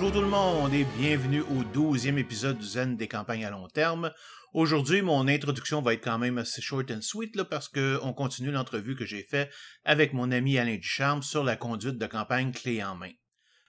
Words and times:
Bonjour 0.00 0.12
tout 0.12 0.20
le 0.20 0.28
monde 0.28 0.72
et 0.74 0.86
bienvenue 0.96 1.40
au 1.40 1.64
12e 1.74 2.18
épisode 2.18 2.56
du 2.56 2.64
Zen 2.64 2.96
des 2.96 3.08
campagnes 3.08 3.44
à 3.44 3.50
long 3.50 3.66
terme. 3.66 4.12
Aujourd'hui, 4.54 5.02
mon 5.02 5.26
introduction 5.26 5.82
va 5.82 5.94
être 5.94 6.04
quand 6.04 6.20
même 6.20 6.38
assez 6.38 6.62
short 6.62 6.88
and 6.92 7.00
sweet 7.00 7.34
là, 7.34 7.44
parce 7.44 7.68
qu'on 7.68 8.12
continue 8.12 8.52
l'entrevue 8.52 8.94
que 8.94 9.04
j'ai 9.04 9.24
faite 9.24 9.52
avec 9.84 10.12
mon 10.12 10.30
ami 10.30 10.56
Alain 10.56 10.76
Ducharme 10.76 11.24
sur 11.24 11.42
la 11.42 11.56
conduite 11.56 11.98
de 11.98 12.06
campagne 12.06 12.52
clé 12.52 12.80
en 12.84 12.94
main. 12.94 13.10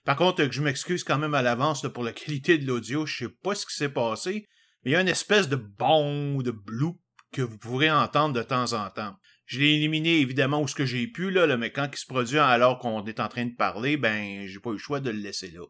Par 0.04 0.14
contre, 0.14 0.46
je 0.52 0.62
m'excuse 0.62 1.02
quand 1.02 1.18
même 1.18 1.34
à 1.34 1.42
l'avance 1.42 1.84
pour 1.92 2.04
la 2.04 2.12
qualité 2.12 2.58
de 2.58 2.66
l'audio, 2.68 3.06
je 3.06 3.24
sais 3.24 3.34
pas 3.42 3.56
ce 3.56 3.66
qui 3.66 3.74
s'est 3.74 3.88
passé, 3.88 4.46
mais 4.84 4.92
il 4.92 4.94
y 4.94 4.96
a 4.96 5.00
une 5.00 5.08
espèce 5.08 5.48
de 5.48 5.56
bon 5.56 6.42
de 6.42 6.52
bloop 6.52 7.00
que 7.32 7.42
vous 7.42 7.58
pourrez 7.58 7.90
entendre 7.90 8.34
de 8.34 8.42
temps 8.44 8.72
en 8.74 8.88
temps. 8.90 9.16
Je 9.46 9.58
l'ai 9.58 9.74
éliminé 9.74 10.20
évidemment 10.20 10.62
où 10.62 10.68
ce 10.68 10.76
que 10.76 10.86
j'ai 10.86 11.08
pu, 11.08 11.32
là, 11.32 11.56
mais 11.56 11.72
quand 11.72 11.88
il 11.92 11.98
se 11.98 12.06
produit 12.06 12.38
alors 12.38 12.78
qu'on 12.78 13.04
est 13.04 13.18
en 13.18 13.26
train 13.26 13.46
de 13.46 13.56
parler, 13.56 13.96
ben 13.96 14.46
j'ai 14.46 14.60
pas 14.60 14.70
eu 14.70 14.74
le 14.74 14.78
choix 14.78 15.00
de 15.00 15.10
le 15.10 15.18
laisser 15.18 15.50
là. 15.50 15.66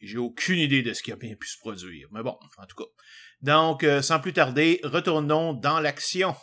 J'ai 0.00 0.18
aucune 0.18 0.58
idée 0.58 0.82
de 0.82 0.92
ce 0.92 1.02
qui 1.02 1.12
a 1.12 1.16
bien 1.16 1.34
pu 1.34 1.48
se 1.48 1.58
produire. 1.58 2.08
Mais 2.12 2.22
bon, 2.22 2.38
en 2.58 2.66
tout 2.66 2.76
cas. 2.76 2.88
Donc, 3.40 3.82
euh, 3.82 4.02
sans 4.02 4.20
plus 4.20 4.32
tarder, 4.32 4.80
retournons 4.84 5.52
dans 5.54 5.80
l'action. 5.80 6.34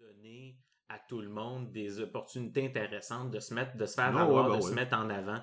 donner 0.00 0.56
à 0.88 0.98
tout 1.08 1.20
le 1.20 1.28
monde 1.28 1.72
des 1.72 2.00
opportunités 2.00 2.66
intéressantes 2.66 3.30
de 3.30 3.40
se 3.40 3.54
mettre, 3.54 3.76
de 3.76 3.86
se 3.86 3.94
faire 3.94 4.06
Ah 4.06 4.12
ouais, 4.12 4.18
valoir, 4.18 4.48
ben 4.50 4.58
de 4.58 4.62
ouais. 4.62 4.70
se 4.70 4.74
mettre 4.74 4.96
en 4.96 5.08
avant. 5.10 5.42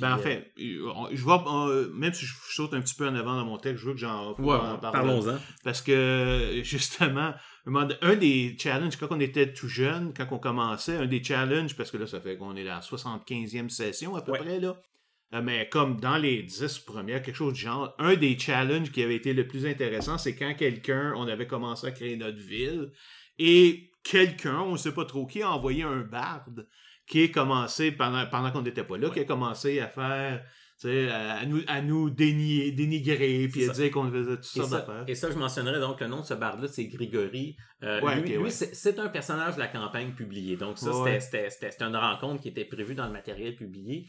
Ben, 0.00 0.14
en 0.14 0.18
euh, 0.18 0.22
fait, 0.22 0.52
euh, 0.58 1.06
je 1.12 1.24
euh, 1.28 1.90
même 1.92 2.14
si 2.14 2.24
je 2.24 2.32
saute 2.50 2.72
un 2.74 2.80
petit 2.80 2.94
peu 2.94 3.06
en 3.06 3.14
avant 3.14 3.36
dans 3.36 3.44
mon 3.44 3.58
texte, 3.58 3.82
je 3.82 3.88
veux 3.88 3.92
que 3.94 4.00
j'en 4.00 4.34
ouais, 4.38 4.54
en 4.56 4.78
parle. 4.78 4.92
parlons-en. 4.92 5.36
Parce 5.64 5.82
que, 5.82 6.60
justement, 6.64 7.34
un 7.66 8.16
des 8.16 8.56
challenges, 8.58 8.96
quand 8.96 9.08
on 9.10 9.20
était 9.20 9.52
tout 9.52 9.68
jeune, 9.68 10.14
quand 10.16 10.26
on 10.30 10.38
commençait, 10.38 10.96
un 10.96 11.06
des 11.06 11.22
challenges, 11.22 11.76
parce 11.76 11.90
que 11.90 11.98
là, 11.98 12.06
ça 12.06 12.20
fait 12.20 12.36
qu'on 12.36 12.56
est 12.56 12.62
à 12.62 12.76
la 12.76 12.80
75e 12.80 13.68
session 13.68 14.16
à 14.16 14.22
peu 14.22 14.32
Ouais. 14.32 14.38
près, 14.38 14.60
là. 14.60 14.80
euh, 15.34 15.42
Mais 15.42 15.68
comme 15.68 16.00
dans 16.00 16.16
les 16.16 16.42
10 16.42 16.78
premières, 16.80 17.22
quelque 17.22 17.36
chose 17.36 17.52
du 17.52 17.60
genre, 17.60 17.94
un 17.98 18.14
des 18.16 18.38
challenges 18.38 18.90
qui 18.92 19.02
avait 19.02 19.16
été 19.16 19.34
le 19.34 19.46
plus 19.46 19.66
intéressant, 19.66 20.16
c'est 20.18 20.34
quand 20.34 20.54
quelqu'un, 20.54 21.12
on 21.16 21.28
avait 21.28 21.46
commencé 21.46 21.86
à 21.86 21.90
créer 21.90 22.16
notre 22.16 22.38
ville, 22.40 22.90
et 23.38 23.90
quelqu'un, 24.02 24.60
on 24.60 24.72
ne 24.72 24.76
sait 24.76 24.92
pas 24.92 25.04
trop 25.04 25.26
qui, 25.26 25.42
a 25.42 25.50
envoyé 25.50 25.82
un 25.82 26.00
barde 26.00 26.66
qui 27.06 27.24
a 27.24 27.28
commencé, 27.28 27.92
pendant, 27.92 28.26
pendant 28.26 28.50
qu'on 28.52 28.62
n'était 28.62 28.84
pas 28.84 28.96
là, 28.96 29.10
qui 29.10 29.20
a 29.20 29.24
commencé 29.24 29.80
à 29.80 29.88
faire, 29.88 30.44
sais, 30.88 31.08
à, 31.10 31.44
nous, 31.46 31.60
à 31.66 31.80
nous 31.82 32.10
dénier- 32.10 32.72
dénigrer, 32.72 33.48
puis 33.50 33.68
à 33.68 33.72
dire 33.72 33.90
qu'on 33.90 34.10
faisait 34.10 34.36
toutes 34.36 34.44
sortes 34.44 34.70
ça, 34.70 34.78
d'affaires. 34.80 35.04
et 35.06 35.14
ça, 35.14 35.30
je 35.30 35.36
mentionnerais 35.38 35.80
donc 35.80 36.00
le 36.00 36.06
nom 36.08 36.20
de 36.20 36.24
ce 36.26 36.34
barde-là, 36.34 36.68
c'est 36.68 36.86
Grigory. 36.86 37.56
Euh, 37.82 38.00
Ouais, 38.00 38.14
lui, 38.14 38.20
ok, 38.22 38.28
lui, 38.28 38.36
ouais. 38.44 38.50
c'est 38.50 38.98
un 39.00 39.08
personnage 39.08 39.54
de 39.56 39.60
la 39.60 39.66
campagne 39.66 40.12
publiée. 40.12 40.56
Donc 40.56 40.78
ça, 40.78 40.94
Ouais. 41.02 41.18
c'était- 41.20 41.48
une 41.80 41.96
rencontre 41.96 42.40
qui 42.40 42.48
était 42.48 42.64
prévue 42.64 42.94
dans 42.94 43.06
le 43.06 43.12
matériel 43.12 43.56
publié. 43.56 44.06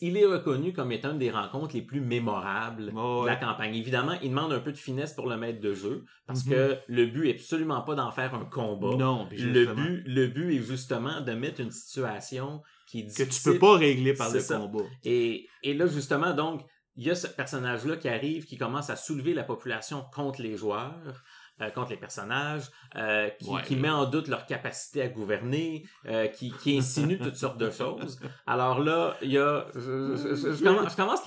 Il 0.00 0.16
est 0.16 0.24
reconnu 0.26 0.72
comme 0.72 0.92
étant 0.92 1.12
une 1.12 1.18
des 1.18 1.30
rencontres 1.30 1.74
les 1.74 1.82
plus 1.82 2.00
mémorables 2.00 2.86
de 2.92 3.26
la 3.26 3.36
campagne. 3.36 3.74
Évidemment, 3.74 4.14
il 4.22 4.30
demande 4.30 4.52
un 4.52 4.60
peu 4.60 4.72
de 4.72 4.76
finesse 4.78 5.12
pour 5.14 5.28
le 5.28 5.36
maître 5.36 5.60
de 5.60 5.74
jeu, 5.74 6.04
parce 6.26 6.44
Mhm. 6.46 6.52
que 6.52 6.76
le 6.88 7.06
but 7.06 7.28
est 7.28 7.34
absolument 7.34 7.82
pas 7.82 7.94
d'en 7.94 8.10
faire 8.10 8.34
un 8.34 8.44
combat. 8.44 8.96
Non, 8.96 9.28
Le 9.32 9.66
but, 9.74 10.02
le 10.06 10.26
but 10.28 10.54
est 10.56 10.62
justement 10.62 11.20
de 11.20 11.32
mettre 11.32 11.60
une 11.60 11.70
situation 11.70 12.62
qui 12.86 13.00
est 13.00 13.16
que 13.16 13.22
tu 13.24 13.42
peux 13.42 13.58
pas 13.58 13.76
régler 13.76 14.14
par 14.14 14.32
le 14.32 14.40
ça. 14.40 14.58
combat. 14.58 14.84
Et, 15.04 15.48
et 15.62 15.74
là, 15.74 15.86
justement, 15.86 16.32
donc, 16.34 16.62
il 16.96 17.04
y 17.06 17.10
a 17.10 17.14
ce 17.14 17.26
personnage-là 17.26 17.96
qui 17.96 18.08
arrive, 18.08 18.46
qui 18.46 18.56
commence 18.56 18.88
à 18.90 18.96
soulever 18.96 19.34
la 19.34 19.42
population 19.44 20.04
contre 20.14 20.40
les 20.40 20.56
joueurs, 20.56 21.22
euh, 21.60 21.70
contre 21.70 21.90
les 21.90 21.96
personnages, 21.96 22.64
euh, 22.96 23.28
qui, 23.38 23.50
Ouais. 23.50 23.62
qui 23.66 23.76
met 23.76 23.90
en 23.90 24.04
doute 24.06 24.28
leur 24.28 24.46
capacité 24.46 25.02
à 25.02 25.08
gouverner, 25.08 25.84
euh, 26.06 26.26
qui, 26.28 26.52
qui 26.52 26.78
insinue 26.78 27.18
toutes 27.18 27.36
sortes 27.36 27.58
de 27.58 27.70
choses. 27.70 28.18
Alors 28.46 28.78
là, 28.80 29.14
il 29.22 29.32
y 29.32 29.38
a... 29.38 29.66
Je, 29.74 30.16
je- 30.16 30.34
je- 30.34 30.52
je 30.52 30.96
commence, 30.96 31.24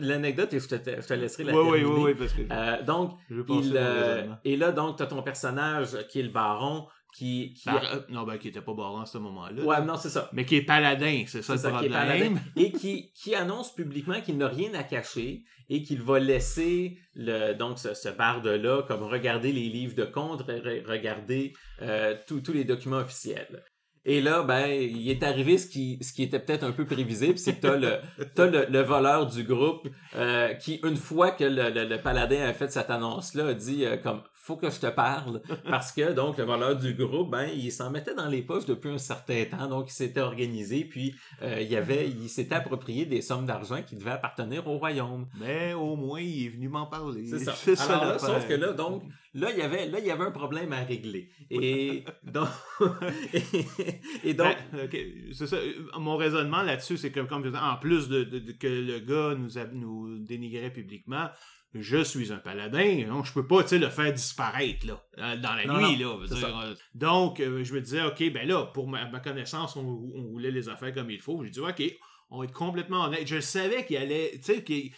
l'anecdote 0.00 0.52
et 0.54 0.60
je 0.60 0.68
te, 0.68 1.12
laisserai 1.14 1.44
la 1.44 1.52
Oui, 1.52 1.58
oui, 1.70 1.78
terminer. 1.80 1.94
oui, 1.96 2.02
oui, 2.04 2.14
parce 2.14 2.32
que 2.32 2.84
donc, 2.84 3.18
il, 3.30 3.76
et 4.44 4.56
là, 4.56 4.72
donc, 4.72 4.96
tu 4.96 5.02
as 5.02 5.06
ton 5.06 5.22
personnage 5.22 5.96
qui 6.08 6.20
est 6.20 6.24
le 6.24 6.30
baron, 6.30 6.86
qui... 7.12 7.54
qui 7.54 7.68
euh, 7.68 8.00
non, 8.08 8.24
ben, 8.24 8.38
qui 8.38 8.48
était 8.48 8.60
pas 8.62 8.74
baron 8.74 9.00
à 9.00 9.06
ce 9.06 9.18
moment-là. 9.18 9.62
Ouais, 9.62 9.84
non, 9.84 9.96
c'est 9.96 10.08
ça. 10.10 10.28
Mais 10.32 10.44
qui 10.44 10.56
est 10.56 10.62
paladin, 10.62 11.24
c'est 11.26 11.42
ça 11.42 11.52
le 11.54 11.58
ça, 11.58 11.70
qui 11.70 11.86
est 11.86 11.88
problème. 11.88 12.34
paladin, 12.34 12.34
et 12.56 12.72
qui, 12.72 13.12
qui 13.12 13.34
annonce 13.34 13.74
publiquement 13.74 14.20
qu'il 14.20 14.38
n'a 14.38 14.48
rien 14.48 14.72
à 14.74 14.82
cacher 14.82 15.42
et 15.68 15.82
qu'il 15.82 16.02
va 16.02 16.18
laisser 16.18 16.98
le, 17.14 17.54
donc 17.54 17.78
ce, 17.78 17.94
ce 17.94 18.08
barde-là 18.08 18.82
comme 18.88 19.02
regarder 19.02 19.52
les 19.52 19.68
livres 19.68 19.94
de 19.94 20.04
compte, 20.04 20.42
re- 20.48 20.62
re- 20.62 20.86
regarder 20.86 21.52
euh, 21.82 22.16
tous 22.26 22.52
les 22.52 22.64
documents 22.64 22.98
officiels. 22.98 23.62
Et 24.04 24.20
là, 24.20 24.42
ben, 24.42 24.66
il 24.66 25.08
est 25.08 25.22
arrivé 25.22 25.58
ce 25.58 25.68
qui, 25.68 25.98
ce 26.02 26.12
qui 26.12 26.24
était 26.24 26.40
peut-être 26.40 26.64
un 26.64 26.72
peu 26.72 26.84
prévisible, 26.84 27.38
c'est 27.38 27.54
que 27.54 27.60
t'as 27.60 27.76
le, 27.76 27.98
t'as 28.34 28.46
le, 28.48 28.66
le 28.68 28.80
voleur 28.80 29.26
du 29.26 29.44
groupe 29.44 29.88
euh, 30.16 30.54
qui, 30.54 30.80
une 30.82 30.96
fois 30.96 31.30
que 31.30 31.44
le, 31.44 31.70
le, 31.70 31.84
le 31.84 32.02
paladin 32.02 32.42
a 32.48 32.52
fait 32.52 32.72
cette 32.72 32.90
annonce-là, 32.90 33.46
a 33.48 33.54
dit 33.54 33.84
euh, 33.84 33.96
comme 33.96 34.22
faut 34.44 34.56
que 34.56 34.68
je 34.70 34.80
te 34.80 34.88
parle 34.88 35.40
parce 35.64 35.92
que 35.92 36.12
donc 36.12 36.36
le 36.36 36.44
voleur 36.44 36.76
du 36.76 36.94
groupe, 36.94 37.30
ben, 37.30 37.48
il 37.54 37.70
s'en 37.70 37.90
mettait 37.90 38.14
dans 38.14 38.26
les 38.28 38.42
poches 38.42 38.66
depuis 38.66 38.90
un 38.90 38.98
certain 38.98 39.44
temps, 39.44 39.68
donc 39.68 39.88
il 39.88 39.94
s'était 39.94 40.20
organisé, 40.20 40.84
puis 40.84 41.14
euh, 41.42 41.60
il 41.60 41.74
avait, 41.76 42.08
il 42.10 42.28
s'était 42.28 42.56
approprié 42.56 43.06
des 43.06 43.22
sommes 43.22 43.46
d'argent 43.46 43.82
qui 43.86 43.94
devaient 43.96 44.10
appartenir 44.10 44.66
au 44.66 44.78
royaume. 44.78 45.28
Mais 45.40 45.72
au 45.74 45.94
moins, 45.96 46.20
il 46.20 46.46
est 46.46 46.48
venu 46.48 46.68
m'en 46.68 46.86
parler. 46.86 47.26
C'est 47.28 47.76
ça. 47.76 47.84
Alors 47.94 48.04
là, 48.04 48.18
sauf 48.18 48.48
que 48.48 48.54
là, 48.54 48.72
donc, 48.72 49.04
là, 49.32 49.50
il 49.52 49.58
y 49.58 49.62
avait, 49.62 49.86
là, 49.88 50.00
il 50.00 50.06
y 50.06 50.10
avait 50.10 50.24
un 50.24 50.30
problème 50.32 50.72
à 50.72 50.82
régler. 50.82 51.30
Et 51.48 52.04
donc, 52.24 52.48
et, 53.32 53.42
et 54.30 54.34
donc, 54.34 54.56
Ben, 54.72 54.88
c'est 55.32 55.46
ça. 55.46 55.56
Mon 55.98 56.16
raisonnement 56.16 56.62
là-dessus, 56.62 56.96
c'est 56.96 57.12
que, 57.12 57.20
comme 57.20 57.50
en 57.56 57.76
plus 57.76 58.08
de, 58.08 58.24
de- 58.24 58.38
de- 58.40 58.52
que 58.52 58.66
le 58.66 58.98
gars 58.98 59.34
nous, 59.38 59.56
a- 59.58 59.66
nous 59.72 60.18
dénigrait 60.18 60.70
publiquement, 60.72 61.28
je 61.74 62.02
suis 62.02 62.32
un 62.32 62.38
paladin, 62.38 63.06
donc 63.08 63.26
je 63.26 63.32
peux 63.32 63.46
pas, 63.46 63.62
le 63.70 63.88
faire 63.88 64.12
disparaître, 64.12 64.86
là, 64.86 65.02
euh, 65.18 65.36
dans 65.36 65.54
la 65.54 65.64
Non, 65.64 65.78
nuit, 65.78 65.98
non, 66.02 66.18
là. 66.20 66.26
dire, 66.26 66.58
euh, 66.58 66.74
donc, 66.94 67.40
euh, 67.40 67.64
je 67.64 67.72
me 67.74 67.80
disais, 67.80 68.02
ok, 68.02 68.32
ben 68.32 68.46
là, 68.46 68.66
pour 68.66 68.88
ma, 68.88 69.08
ma 69.08 69.20
connaissance, 69.20 69.76
on, 69.76 69.80
on 69.80 70.22
roulait 70.28 70.50
les 70.50 70.68
affaires 70.68 70.92
comme 70.92 71.10
il 71.10 71.20
faut. 71.20 71.42
J'ai 71.44 71.50
dit, 71.50 71.60
ok, 71.60 71.82
on 72.30 72.38
va 72.38 72.44
être 72.44 72.52
complètement 72.52 73.04
honnête. 73.04 73.26
Je 73.26 73.40
savais 73.40 73.84
qu'il 73.86 73.96
allait, 73.96 74.32
tu 74.34 74.42
sais, 74.42 74.64
qu'il 74.64 74.92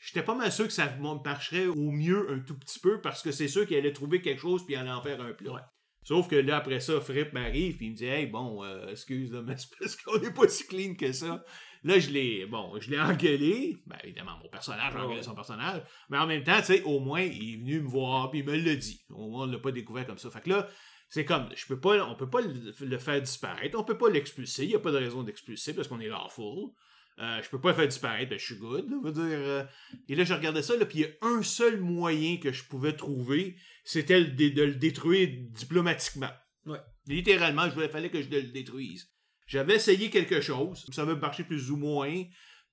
J'étais 0.00 0.22
pas 0.22 0.34
mal 0.34 0.50
sûr 0.50 0.66
que 0.66 0.72
ça 0.72 0.90
marcherait 1.24 1.66
au 1.66 1.90
mieux 1.90 2.30
un 2.32 2.38
tout 2.40 2.58
petit 2.58 2.78
peu 2.78 3.02
parce 3.02 3.22
que 3.22 3.32
c'est 3.32 3.48
sûr 3.48 3.66
qu'il 3.66 3.76
allait 3.76 3.92
trouver 3.92 4.22
quelque 4.22 4.40
chose 4.40 4.64
puis 4.64 4.74
il 4.74 4.78
allait 4.78 4.90
en 4.90 5.02
faire 5.02 5.20
un 5.20 5.32
plat. 5.32 5.52
Ouais. 5.52 5.60
Sauf 6.04 6.26
que 6.26 6.36
là, 6.36 6.56
après 6.56 6.80
ça, 6.80 6.98
Fripp 7.02 7.34
m'arrive 7.34 7.76
puis 7.76 7.86
il 7.86 7.92
me 7.92 7.96
dit 7.96 8.06
Hey, 8.06 8.26
bon, 8.26 8.64
euh, 8.64 8.88
excuse, 8.88 9.30
mais 9.46 9.56
c'est 9.58 9.68
parce 9.78 9.96
qu'on 9.96 10.18
n'est 10.18 10.32
pas 10.32 10.48
si 10.48 10.66
clean 10.66 10.94
que 10.94 11.12
ça. 11.12 11.44
Là, 11.82 11.98
je 11.98 12.10
l'ai, 12.10 12.46
bon, 12.46 12.78
je 12.80 12.90
l'ai 12.90 13.00
engueulé. 13.00 13.78
Ben, 13.86 13.96
évidemment, 14.04 14.38
mon 14.42 14.48
personnage 14.48 14.94
a 14.94 15.04
engueulé 15.04 15.22
son 15.22 15.34
personnage. 15.34 15.82
Mais 16.08 16.18
en 16.18 16.26
même 16.26 16.42
temps, 16.44 16.58
tu 16.58 16.66
sais, 16.66 16.82
au 16.82 17.00
moins, 17.00 17.22
il 17.22 17.54
est 17.54 17.56
venu 17.56 17.80
me 17.80 17.88
voir 17.88 18.30
puis 18.30 18.40
il 18.40 18.44
me 18.46 18.56
l'a 18.56 18.76
dit. 18.76 19.02
Au 19.10 19.28
moins, 19.28 19.44
on 19.44 19.50
l'a 19.50 19.58
pas 19.58 19.72
découvert 19.72 20.06
comme 20.06 20.18
ça. 20.18 20.30
Fait 20.30 20.40
que 20.42 20.50
là, 20.50 20.68
c'est 21.08 21.24
comme, 21.24 21.48
je 21.56 21.66
peux 21.66 21.80
pas, 21.80 22.06
on 22.06 22.14
peut 22.14 22.30
pas 22.30 22.40
le, 22.40 22.54
le 22.80 22.98
faire 22.98 23.20
disparaître, 23.20 23.76
on 23.78 23.82
peut 23.82 23.98
pas 23.98 24.08
l'expulser, 24.10 24.64
il 24.64 24.70
y 24.70 24.74
a 24.76 24.78
pas 24.78 24.92
de 24.92 24.98
raison 24.98 25.24
d'expulser 25.24 25.74
parce 25.74 25.88
qu'on 25.88 25.98
est 26.00 26.08
lawful. 26.08 26.70
Euh, 27.18 27.42
je 27.42 27.50
peux 27.50 27.60
pas 27.60 27.70
le 27.70 27.74
faire 27.74 27.88
disparaître, 27.88 28.30
ben, 28.30 28.38
je 28.38 28.44
suis 28.44 28.54
good, 28.56 28.88
là, 28.88 28.96
veut 29.02 29.12
dire. 29.12 29.24
euh. 29.24 29.64
Et 30.08 30.14
là, 30.14 30.24
je 30.24 30.32
regardais 30.32 30.62
ça, 30.62 30.76
là, 30.76 30.86
puis 30.86 30.98
il 30.98 31.02
y 31.02 31.04
a 31.04 31.08
un 31.26 31.42
seul 31.42 31.80
moyen 31.80 32.38
que 32.38 32.52
je 32.52 32.64
pouvais 32.64 32.94
trouver, 32.94 33.56
c'était 33.84 34.24
de 34.24 34.62
le 34.62 34.76
détruire 34.76 35.28
diplomatiquement. 35.50 36.30
Ouais. 36.64 36.78
Littéralement, 37.06 37.64
il 37.66 37.88
fallait 37.88 38.08
que 38.10 38.22
je 38.22 38.30
le 38.30 38.42
détruise. 38.44 39.10
J'avais 39.50 39.74
essayé 39.74 40.10
quelque 40.10 40.40
chose, 40.40 40.86
ça 40.92 41.02
avait 41.02 41.16
marché 41.16 41.42
plus 41.42 41.72
ou 41.72 41.76
moins, 41.76 42.22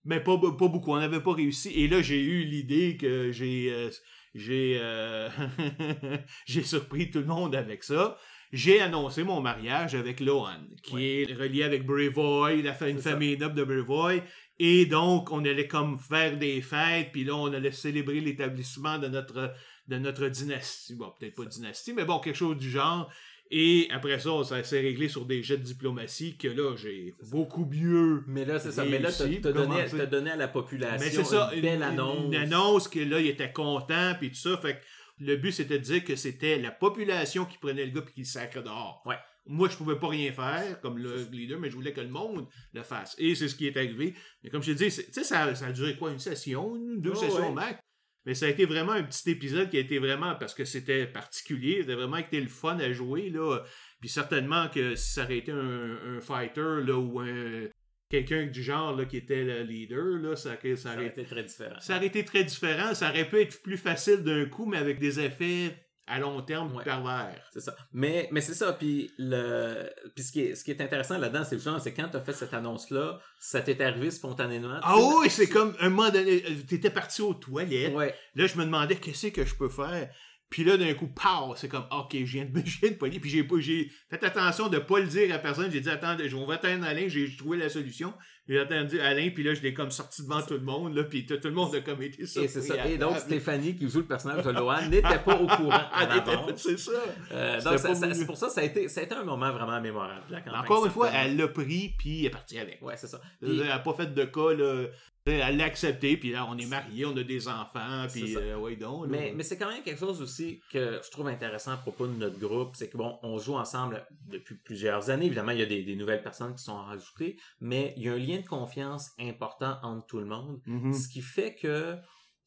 mais 0.06 0.20
pas, 0.20 0.38
pas 0.38 0.68
beaucoup, 0.68 0.92
on 0.94 1.00
n'avait 1.00 1.22
pas 1.22 1.34
réussi. 1.34 1.70
Et 1.70 1.88
là, 1.88 2.04
j'ai 2.04 2.22
eu 2.24 2.44
l'idée 2.44 2.98
que 2.98 3.32
j'ai 3.32 3.72
euh, 3.74 3.90
j'ai 4.36 4.78
euh, 4.80 5.28
j'ai 6.46 6.62
surpris 6.62 7.10
tout 7.10 7.20
le 7.20 7.26
monde 7.26 7.56
avec 7.56 7.84
ça. 7.84 8.16
J'ai 8.54 8.80
annoncé 8.80 9.24
mon 9.24 9.42
mariage 9.42 9.96
avec 9.96 10.20
Lohan, 10.20 10.62
qui 10.84 10.94
Ouais. 10.94 11.26
est 11.28 11.34
relié 11.34 11.64
avec 11.64 11.84
Brevoy, 11.84 12.62
la 12.62 12.88
une 12.88 13.00
famille 13.00 13.38
noble 13.38 13.56
de 13.56 13.64
Brevoy. 13.64 14.22
Et 14.60 14.86
donc, 14.86 15.32
on 15.32 15.44
allait 15.46 15.68
comme 15.68 15.98
faire 16.00 16.38
des 16.38 16.62
fêtes, 16.62 17.12
puis 17.12 17.24
là, 17.24 17.36
on 17.36 17.52
allait 17.52 17.72
célébrer 17.72 18.22
l'établissement 18.22 19.00
de 19.00 19.08
notre, 19.08 19.52
de 19.88 19.98
notre 19.98 20.28
dynastie. 20.28 20.96
Bon, 20.96 21.12
peut-être 21.20 21.36
pas 21.36 21.46
dynastie, 21.46 21.94
mais 21.94 22.06
bon, 22.06 22.20
quelque 22.20 22.36
chose 22.36 22.58
du 22.58 22.70
genre. 22.70 23.12
Et 23.50 23.88
après 23.92 24.20
ça, 24.20 24.44
ça 24.44 24.62
s'est 24.64 24.82
réglé 24.82 25.08
sur 25.08 25.26
des 25.26 25.42
jets 25.42 25.58
de 25.58 25.64
diplomatie 25.64 26.36
que 26.38 26.50
là, 26.50 26.76
j'ai 26.76 27.16
beaucoup 27.32 27.66
mieux. 27.66 28.24
mais 28.28 28.44
là, 28.44 28.60
c'est 28.60 28.74
ça. 28.74 28.84
Mais 28.84 29.00
là, 29.00 29.10
t'as 29.10 29.24
Réussi, 29.24 29.40
t'as 29.42 30.06
donné, 30.06 30.32
à 30.32 30.36
la 30.36 30.50
population 30.50 30.98
Mais 31.00 31.10
c'est 31.12 31.24
ça, 31.24 31.52
une 31.54 31.62
belle 31.62 31.82
annonce. 31.84 32.26
Une 32.26 32.36
annonce 32.36 32.88
que 32.90 33.00
là, 33.00 33.22
il 33.22 33.28
était 33.28 33.54
content, 33.54 34.16
puis 34.20 34.30
tout 34.32 34.36
ça. 34.36 34.58
Fait 34.58 34.76
que 34.76 34.82
le 35.20 35.38
but, 35.38 35.54
c'était 35.54 35.80
de 35.80 35.84
dire 35.84 36.04
que 36.04 36.18
c'était 36.18 36.60
la 36.60 36.72
population 36.72 37.46
qui 37.46 37.58
prenait 37.58 37.86
le 37.86 37.92
gars 37.92 38.02
puis 38.02 38.14
qui 38.16 38.20
le 38.22 38.26
sacrait 38.26 38.64
dehors. 38.64 39.02
Ouais. 39.06 39.16
Moi, 39.46 39.70
je 39.70 39.78
pouvais 39.78 39.98
pas 39.98 40.10
rien 40.10 40.34
faire 40.34 40.82
comme 40.82 40.98
le 40.98 41.24
leader, 41.32 41.58
mais 41.58 41.70
je 41.70 41.76
voulais 41.76 41.94
que 41.94 42.02
le 42.02 42.10
monde 42.10 42.48
le 42.74 42.84
fasse. 42.84 43.16
Et 43.18 43.34
c'est 43.34 43.48
ce 43.48 43.56
qui 43.56 43.66
est 43.66 43.78
arrivé. 43.78 44.14
Mais 44.44 44.50
comme 44.50 44.62
je 44.62 44.74
te 44.74 44.78
dis, 44.78 44.86
tu 44.86 44.92
sais, 44.92 45.24
ça, 45.24 45.56
ça 45.56 45.68
a 45.68 45.72
duré 45.72 45.96
quoi, 45.96 46.12
une 46.12 46.20
session, 46.20 46.76
deux 46.98 47.14
Oh, 47.14 47.16
sessions 47.16 47.48
ouais. 47.48 47.54
max? 47.54 47.80
Mais 48.28 48.34
ça 48.34 48.48
a 48.48 48.50
été 48.50 48.66
vraiment 48.66 48.92
un 48.92 49.04
petit 49.04 49.32
épisode 49.32 49.70
qui 49.70 49.78
a 49.78 49.80
été 49.80 50.00
vraiment, 50.00 50.36
parce 50.36 50.54
que 50.54 50.66
c'était 50.66 51.08
particulier, 51.08 51.78
c'était 51.80 51.96
vraiment 51.96 52.18
été 52.18 52.42
le 52.42 52.50
fun 52.50 52.78
à 52.78 52.92
jouer, 52.92 53.30
là. 53.30 53.64
Puis 54.02 54.10
certainement 54.10 54.68
que 54.68 54.96
si 54.96 55.14
ça 55.14 55.24
aurait 55.24 55.38
été 55.38 55.54
un, 55.54 56.20
fighter, 56.20 56.84
là, 56.86 56.98
ou 56.98 57.22
un, 57.22 57.70
quelqu'un 58.10 58.48
du 58.48 58.62
genre 58.62 58.94
là, 58.98 59.06
qui 59.06 59.16
était 59.16 59.46
le 59.46 59.64
leader, 59.64 60.20
là, 60.22 60.36
ça, 60.36 60.58
ça, 60.62 60.76
ça, 60.76 60.94
aurait 60.96 61.08
été 61.08 61.24
très 61.24 61.44
différent. 61.44 61.80
Ça 61.80 61.96
aurait 61.96 62.08
été 62.08 62.26
très 62.26 62.44
différent. 62.44 62.94
Ça 62.94 63.12
aurait 63.12 63.30
pu 63.30 63.40
être 63.40 63.62
plus 63.62 63.78
facile 63.78 64.18
d'un 64.24 64.44
coup, 64.44 64.66
mais 64.66 64.78
avec 64.78 65.00
des 65.00 65.22
effets 65.22 65.87
à 66.08 66.20
long 66.20 66.42
terme 66.42 66.74
ouais. 66.76 66.84
pervers. 66.84 67.36
C'est 67.52 67.60
ça. 67.60 67.76
Mais, 67.92 68.30
mais 68.32 68.42
c'est 68.42 68.54
ça. 68.54 68.74
Puis, 68.74 69.12
le... 69.18 69.90
Puis 70.16 70.24
ce, 70.24 70.32
qui 70.32 70.42
est, 70.42 70.56
ce 70.56 70.64
qui 70.64 70.72
est 70.72 70.82
intéressant 70.82 71.18
là-dedans, 71.18 71.44
c'est 71.44 71.62
genre, 71.62 71.80
c'est 71.80 71.94
quand 71.94 72.08
tu 72.10 72.18
as 72.18 72.22
fait 72.22 72.34
cette 72.34 72.54
annonce-là, 72.54 73.20
ça 73.40 73.62
t'est 73.62 73.82
arrivé 73.82 74.10
spontanément. 74.10 74.80
Ah 74.82 74.96
oui, 74.98 75.30
c'est 75.30 75.48
comme 75.48 75.76
un 75.80 75.90
moment 75.90 76.10
donné, 76.10 76.42
t'étais 76.68 76.90
parti 76.90 77.22
aux 77.22 77.34
toilettes. 77.34 77.94
Ouais. 77.94 78.16
Là, 78.36 78.48
je 78.48 78.58
me 78.58 78.64
demandais 78.64 78.96
qu'est-ce 78.96 79.28
que 79.28 79.46
je 79.46 79.56
peux 79.56 79.70
faire. 79.70 80.10
Puis 80.50 80.64
là, 80.64 80.78
d'un 80.78 80.94
coup, 80.94 81.08
pow, 81.08 81.56
c'est 81.58 81.68
comme, 81.68 81.86
OK, 81.92 82.14
je 82.14 82.24
viens 82.24 82.46
de, 82.46 82.62
je 82.66 82.80
viens 82.80 82.92
de 82.92 82.96
pogner. 82.96 83.20
Puis 83.20 83.30
j'ai 83.30 83.44
pas, 83.44 83.60
j'ai 83.60 83.92
fait 84.10 84.24
attention 84.24 84.70
de 84.70 84.80
pas 84.80 85.00
le 85.00 85.08
dire 85.08 85.34
à 85.36 85.40
personne. 85.40 85.70
J'ai 85.72 85.82
dit, 85.82 85.90
attends, 85.90 86.18
je 86.18 86.36
vais 86.38 86.54
attendre 86.54 86.86
Alain, 86.86 87.08
j'ai 87.08 87.36
trouvé 87.36 87.58
la 87.58 87.70
solution. 87.70 88.14
J'ai 88.48 88.60
attendu 88.60 89.00
Alain, 89.00 89.30
puis 89.30 89.44
là, 89.44 89.54
je 89.54 89.62
l'ai 89.62 89.74
comme 89.74 89.92
sorti 89.92 90.22
devant 90.22 90.42
tout 90.42 90.54
le 90.54 90.62
monde, 90.62 90.96
là, 90.96 91.04
puis 91.04 91.26
tout 91.26 91.38
le 91.44 91.52
monde 91.52 91.76
a 91.76 91.82
comme 91.82 92.02
été 92.02 92.26
surpris. 92.26 92.46
Et 92.46 92.48
c'est 92.48 92.62
ça. 92.62 92.88
Et 92.88 92.98
donc, 92.98 93.18
Stéphanie, 93.18 93.76
qui 93.76 93.90
joue 93.90 94.00
le 94.00 94.06
personnage 94.06 94.44
de 94.46 94.52
Lohan, 94.52 94.88
n'était 94.90 95.20
pas 95.20 95.36
au 95.36 95.48
courant. 95.48 95.82
c'est 96.56 96.78
ça. 96.78 96.92
Euh, 97.32 97.62
donc, 97.62 97.80
c'est 97.80 98.26
pour 98.26 98.38
ça, 98.38 98.50
ça 98.50 98.62
a, 98.62 98.64
été, 98.64 98.88
ça 98.88 99.02
a 99.02 99.04
été 99.04 99.16
un 99.16 99.24
moment 99.24 99.52
vraiment 99.52 99.82
mémorable. 99.82 100.42
Encore 100.54 100.86
une 100.86 100.92
fois, 100.92 101.10
elle 101.14 101.36
l'a 101.36 101.48
pris, 101.48 101.94
puis 101.98 102.22
elle 102.22 102.26
est 102.28 102.30
partie 102.30 102.60
avec. 102.60 102.82
Ouais, 102.82 102.96
c'est 102.96 103.08
ça. 103.08 103.20
Elle 103.42 103.58
n'a 103.58 103.80
pas 103.80 103.94
fait 103.94 104.14
de 104.14 104.24
cas, 104.24 104.54
là. 104.54 104.88
Elle 105.32 105.58
l'a 105.58 105.66
accepté, 105.66 106.18
puis 106.18 106.32
là, 106.32 106.48
on 106.50 106.58
est 106.58 106.66
mariés, 106.66 107.06
on 107.06 107.16
a 107.18 107.24
des 107.24 107.48
enfants, 107.48 108.08
puis 108.12 108.36
euh, 108.36 108.58
ouais, 108.58 108.76
donc. 108.76 109.08
Mais, 109.08 109.34
mais 109.36 109.44
c'est 109.44 109.58
quand 109.58 109.70
même 109.70 109.84
quelque 109.84 110.00
chose 110.00 110.22
aussi 110.22 110.62
que 110.72 111.00
je 111.04 111.12
trouve 111.12 111.28
intéressant 111.28 111.72
à 111.72 111.78
propos 111.78 112.08
de 112.08 112.14
notre 112.14 112.40
groupe, 112.40 112.76
c'est 112.76 112.90
que 112.90 112.98
bon, 112.98 113.20
on 113.24 113.38
joue 113.38 113.56
ensemble 113.56 114.06
depuis 114.28 114.56
plusieurs 114.56 115.10
années. 115.10 115.26
Évidemment, 115.26 115.52
il 115.52 115.60
y 115.60 115.64
a 115.64 115.66
des, 115.66 115.96
nouvelles 115.96 116.24
personnes 116.24 116.56
qui 116.56 116.64
sont 116.64 116.78
rajoutées, 116.78 117.38
mais 117.60 117.94
il 117.98 118.04
y 118.04 118.10
a 118.10 118.14
un 118.14 118.18
lien 118.18 118.40
de 118.40 118.48
confiance 118.48 119.12
important 119.20 119.78
entre 119.84 120.06
tout 120.08 120.20
le 120.20 120.26
monde, 120.26 120.62
mm-hmm. 120.68 120.94
ce 120.94 121.08
qui 121.10 121.22
fait 121.22 121.56
que 121.56 121.96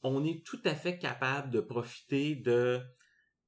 on 0.03 0.25
est 0.25 0.44
tout 0.47 0.61
à 0.65 0.75
fait 0.75 0.99
capable 0.99 1.50
de 1.50 1.61
profiter 1.61 2.35
de 2.35 2.81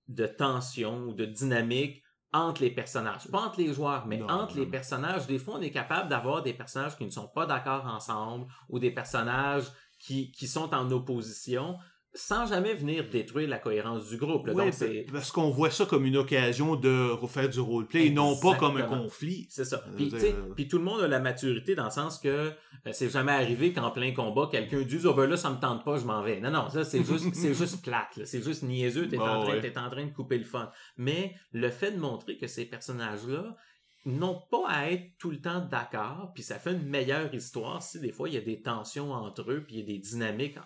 de 0.08 0.26
tension 0.26 1.04
ou 1.04 1.14
de 1.14 1.24
dynamique 1.24 2.02
entre 2.32 2.62
les 2.62 2.70
personnages. 2.70 3.28
Pas 3.30 3.40
entre 3.40 3.60
les 3.60 3.72
joueurs, 3.72 4.06
mais 4.06 4.22
entre 4.22 4.56
les 4.56 4.66
personnages. 4.66 5.26
Des 5.26 5.38
fois, 5.38 5.56
on 5.58 5.60
est 5.60 5.70
capable 5.70 6.08
d'avoir 6.08 6.42
des 6.42 6.54
personnages 6.54 6.96
qui 6.96 7.04
ne 7.04 7.10
sont 7.10 7.28
pas 7.28 7.46
d'accord 7.46 7.86
ensemble 7.86 8.46
ou 8.68 8.78
des 8.78 8.90
personnages 8.90 9.70
qui, 9.98 10.32
qui 10.32 10.48
sont 10.48 10.74
en 10.74 10.90
opposition 10.90 11.78
sans 12.14 12.46
jamais 12.46 12.74
venir 12.74 13.08
détruire 13.08 13.48
la 13.48 13.58
cohérence 13.58 14.08
du 14.08 14.18
groupe. 14.18 14.48
Oui, 14.52 14.70
parce 15.10 15.30
qu'on 15.30 15.50
voit 15.50 15.70
ça 15.70 15.86
comme 15.86 16.04
une 16.04 16.18
occasion 16.18 16.76
de 16.76 17.10
refaire 17.10 17.48
du 17.48 17.60
roleplay 17.60 18.06
et 18.06 18.10
non 18.10 18.38
pas 18.38 18.54
comme 18.56 18.76
un 18.76 18.82
conflit. 18.82 19.46
C'est 19.48 19.64
ça. 19.64 19.82
Euh, 19.98 20.32
puis, 20.54 20.68
tout 20.68 20.78
le 20.78 20.84
monde 20.84 21.00
a 21.00 21.08
la 21.08 21.20
maturité 21.20 21.74
dans 21.74 21.86
le 21.86 21.90
sens 21.90 22.18
que 22.18 22.28
euh, 22.28 22.52
c'est 22.92 23.08
jamais 23.08 23.32
arrivé 23.32 23.72
qu'en 23.72 23.90
plein 23.90 24.12
combat, 24.12 24.48
quelqu'un 24.50 24.82
dise 24.82 25.06
«Oh 25.06 25.14
ben 25.14 25.26
là, 25.26 25.36
ça 25.36 25.50
me 25.50 25.58
tente 25.58 25.84
pas, 25.84 25.96
je 25.96 26.04
m'en 26.04 26.22
vais.» 26.22 26.40
Non, 26.42 26.50
non, 26.50 26.68
ça 26.68 26.84
c'est 26.84 27.02
juste, 27.02 27.26
c'est 27.34 27.54
juste 27.54 27.82
plate. 27.82 28.20
C'est 28.24 28.42
juste 28.42 28.62
niaiseux, 28.62 29.08
t'es 29.08 29.18
en, 29.18 29.42
train, 29.44 29.58
en 29.58 29.90
train 29.90 30.04
de 30.04 30.12
couper 30.12 30.38
le 30.38 30.44
fun. 30.44 30.70
Mais 30.98 31.34
le 31.52 31.70
fait 31.70 31.92
de 31.92 31.98
montrer 31.98 32.36
que 32.36 32.46
ces 32.46 32.66
personnages-là, 32.66 33.56
n'ont 34.04 34.42
pas 34.50 34.68
à 34.68 34.90
être 34.90 35.16
tout 35.18 35.30
le 35.30 35.40
temps 35.40 35.60
d'accord, 35.60 36.32
puis 36.34 36.42
ça 36.42 36.58
fait 36.58 36.72
une 36.72 36.88
meilleure 36.88 37.32
histoire 37.34 37.82
si 37.82 38.00
des 38.00 38.12
fois 38.12 38.28
il 38.28 38.34
y 38.34 38.38
a 38.38 38.42
des 38.42 38.60
tensions 38.60 39.12
entre 39.12 39.50
eux, 39.50 39.64
puis 39.64 39.76
il 39.76 39.80
y 39.80 39.82
a 39.82 39.86
des 39.86 39.98
dynamiques 39.98 40.58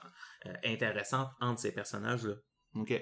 euh, 0.46 0.52
intéressante 0.64 1.28
entre 1.40 1.60
ces 1.60 1.72
personnages-là. 1.72 2.34
OK. 2.74 2.92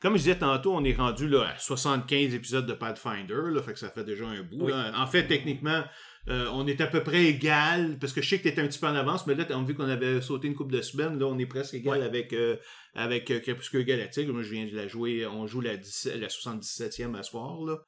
Comme 0.00 0.14
je 0.14 0.18
disais 0.18 0.38
tantôt, 0.38 0.74
on 0.74 0.84
est 0.84 0.94
rendu 0.94 1.26
là, 1.26 1.54
à 1.54 1.58
75 1.58 2.34
épisodes 2.34 2.66
de 2.66 2.74
Pathfinder, 2.74 3.50
là, 3.50 3.62
fait 3.62 3.72
que 3.72 3.78
ça 3.78 3.90
fait 3.90 4.04
déjà 4.04 4.26
un 4.26 4.42
bout. 4.42 4.70
En 4.70 5.06
fait, 5.06 5.26
techniquement, 5.26 5.82
euh, 6.28 6.48
on 6.52 6.66
est 6.66 6.80
à 6.80 6.86
peu 6.86 7.02
près 7.02 7.24
égal, 7.24 7.98
parce 7.98 8.12
que 8.12 8.20
je 8.20 8.28
sais 8.28 8.38
que 8.38 8.42
tu 8.42 8.48
étais 8.48 8.60
un 8.60 8.66
petit 8.66 8.78
peu 8.78 8.86
en 8.86 8.94
avance, 8.94 9.26
mais 9.26 9.34
là, 9.34 9.46
on 9.50 9.62
vu 9.62 9.74
qu'on 9.74 9.88
avait 9.88 10.20
sauté 10.20 10.48
une 10.48 10.54
coupe 10.54 10.70
de 10.70 10.82
semaines, 10.82 11.18
là, 11.18 11.26
on 11.26 11.38
est 11.38 11.46
presque 11.46 11.74
égal 11.74 12.02
avec, 12.02 12.32
euh, 12.32 12.56
avec 12.94 13.24
Crépuscule 13.42 13.84
Galactique. 13.84 14.28
Moi, 14.28 14.42
je 14.42 14.50
viens 14.50 14.66
de 14.66 14.76
la 14.76 14.86
jouer, 14.86 15.26
on 15.26 15.46
joue 15.46 15.60
la, 15.60 15.72
la 15.72 16.28
77e 16.28 17.16
à 17.16 17.22
soir, 17.22 17.62
là. 17.64 17.78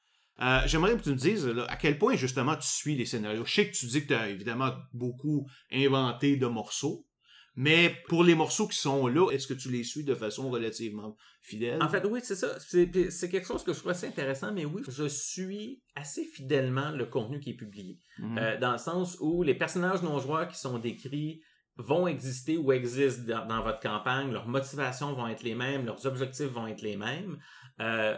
J'aimerais 0.67 0.97
que 0.97 1.03
tu 1.03 1.11
me 1.11 1.15
dises 1.15 1.51
à 1.69 1.77
quel 1.77 1.99
point 1.99 2.17
justement 2.17 2.57
tu 2.57 2.67
suis 2.67 2.97
les 2.97 3.07
scénarios. 3.07 3.45
Je 3.45 3.55
sais 3.55 3.71
que 3.71 3.77
tu 3.77 3.87
dis 3.87 4.03
que 4.03 4.09
tu 4.09 4.15
as 4.15 4.29
évidemment 4.31 4.73
beaucoup 4.93 5.47
inventé 5.73 6.37
de 6.37 6.47
morceaux. 6.47 7.07
Mais 7.57 7.95
pour 8.09 8.25
les 8.25 8.35
morceaux 8.35 8.67
qui 8.67 8.77
sont 8.77 9.07
là, 9.07 9.31
est-ce 9.31 9.47
que 9.47 9.55
tu 9.55 9.71
les 9.71 9.85
suis 9.85 10.03
de 10.03 10.15
façon 10.15 10.51
relativement 10.51 11.17
fidèle? 11.41 11.81
En 11.83 11.89
fait, 11.89 12.05
oui, 12.05 12.21
c'est 12.23 12.35
ça. 12.35 12.59
C'est 12.59 12.91
quelque 12.91 13.47
chose 13.47 13.63
que 13.63 13.73
je 13.73 13.79
trouve 13.79 13.93
assez 13.93 14.09
intéressant, 14.09 14.53
mais 14.53 14.65
oui, 14.65 14.83
je 14.89 15.05
suis 15.05 15.83
assez 15.95 16.25
fidèlement 16.25 16.91
le 16.91 17.07
contenu 17.07 17.39
qui 17.39 17.51
est 17.51 17.57
publié. 17.57 17.99
Mhm. 18.19 18.39
Euh, 18.39 18.59
dans 18.59 18.73
le 18.73 18.79
sens 18.79 19.17
où 19.21 19.43
les 19.43 19.55
personnages 19.55 20.03
non-joueurs 20.03 20.49
qui 20.49 20.59
sont 20.59 20.79
décrits 20.79 21.43
vont 21.77 22.07
exister 22.07 22.57
ou 22.57 22.73
existent 22.73 23.47
dans, 23.47 23.63
votre 23.63 23.81
campagne, 23.81 24.33
leurs 24.33 24.49
motivations 24.49 25.13
vont 25.13 25.29
être 25.29 25.43
les 25.43 25.55
mêmes, 25.55 25.87
leurs 25.87 26.07
objectifs 26.07 26.47
vont 26.47 26.67
être 26.67 26.83
les 26.83 26.97
mêmes. 26.97 27.39
Euh, 27.81 28.17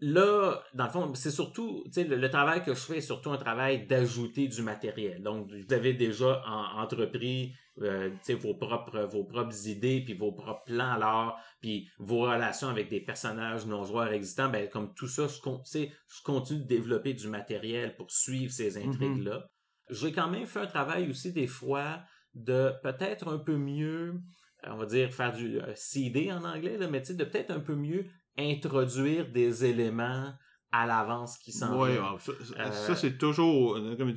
là, 0.00 0.62
dans 0.74 0.84
le 0.84 0.90
fond, 0.90 1.14
c'est 1.14 1.30
surtout, 1.30 1.82
tu 1.86 1.92
sais, 1.92 2.04
le, 2.04 2.30
travail 2.30 2.62
que 2.62 2.74
je 2.74 2.80
fais 2.80 2.98
est 2.98 3.02
surtout 3.02 3.30
un 3.30 3.38
travail 3.38 3.86
d'ajouter 3.86 4.48
du 4.48 4.62
matériel. 4.62 5.22
Donc, 5.22 5.50
vous 5.50 5.74
avez 5.74 5.94
déjà 5.94 6.42
entrepris, 6.76 7.54
euh, 7.80 8.10
tu 8.10 8.16
sais, 8.22 8.34
vos 8.34 8.54
propres, 8.54 9.00
vos 9.10 9.24
propres 9.24 9.66
idées, 9.68 10.02
puis 10.04 10.14
vos 10.14 10.32
propres 10.32 10.64
plans 10.66 10.92
alors, 10.92 11.38
puis 11.60 11.88
vos 11.98 12.20
relations 12.20 12.68
avec 12.68 12.90
des 12.90 13.00
personnages 13.00 13.66
non 13.66 13.84
joueurs 13.84 14.12
existants. 14.12 14.50
Ben, 14.50 14.68
comme 14.68 14.92
tout 14.94 15.08
ça, 15.08 15.26
je, 15.28 15.36
je 15.36 16.22
continue 16.22 16.60
de 16.60 16.66
développer 16.66 17.14
du 17.14 17.28
matériel 17.28 17.96
pour 17.96 18.10
suivre 18.10 18.52
ces 18.52 18.76
mm-hmm. 18.76 18.88
intrigues-là. 18.88 19.48
J'ai 19.88 20.12
quand 20.12 20.28
même 20.28 20.46
fait 20.46 20.60
un 20.60 20.66
travail 20.66 21.08
aussi 21.08 21.32
des 21.32 21.46
fois 21.46 22.00
de 22.34 22.72
peut-être 22.82 23.28
un 23.28 23.38
peu 23.38 23.56
mieux, 23.56 24.20
on 24.64 24.76
va 24.76 24.84
dire 24.84 25.12
faire 25.12 25.32
du 25.32 25.58
euh, 25.58 25.72
CD 25.74 26.30
en 26.30 26.44
anglais, 26.44 26.76
là, 26.76 26.88
mais 26.88 27.00
tu 27.00 27.08
sais, 27.08 27.14
de 27.14 27.24
peut-être 27.24 27.50
un 27.50 27.60
peu 27.60 27.74
mieux 27.74 28.06
introduire 28.38 29.30
des 29.30 29.64
éléments 29.64 30.32
à 30.72 30.86
l'avance 30.86 31.38
qui 31.38 31.52
s'en 31.52 31.80
Oui, 31.80 31.90
ah, 32.00 32.16
ça, 32.18 32.32
euh, 32.58 32.94
c'est 32.94 33.18
toujours, 33.18 33.76
euh, 33.76 33.96
comme 33.96 34.08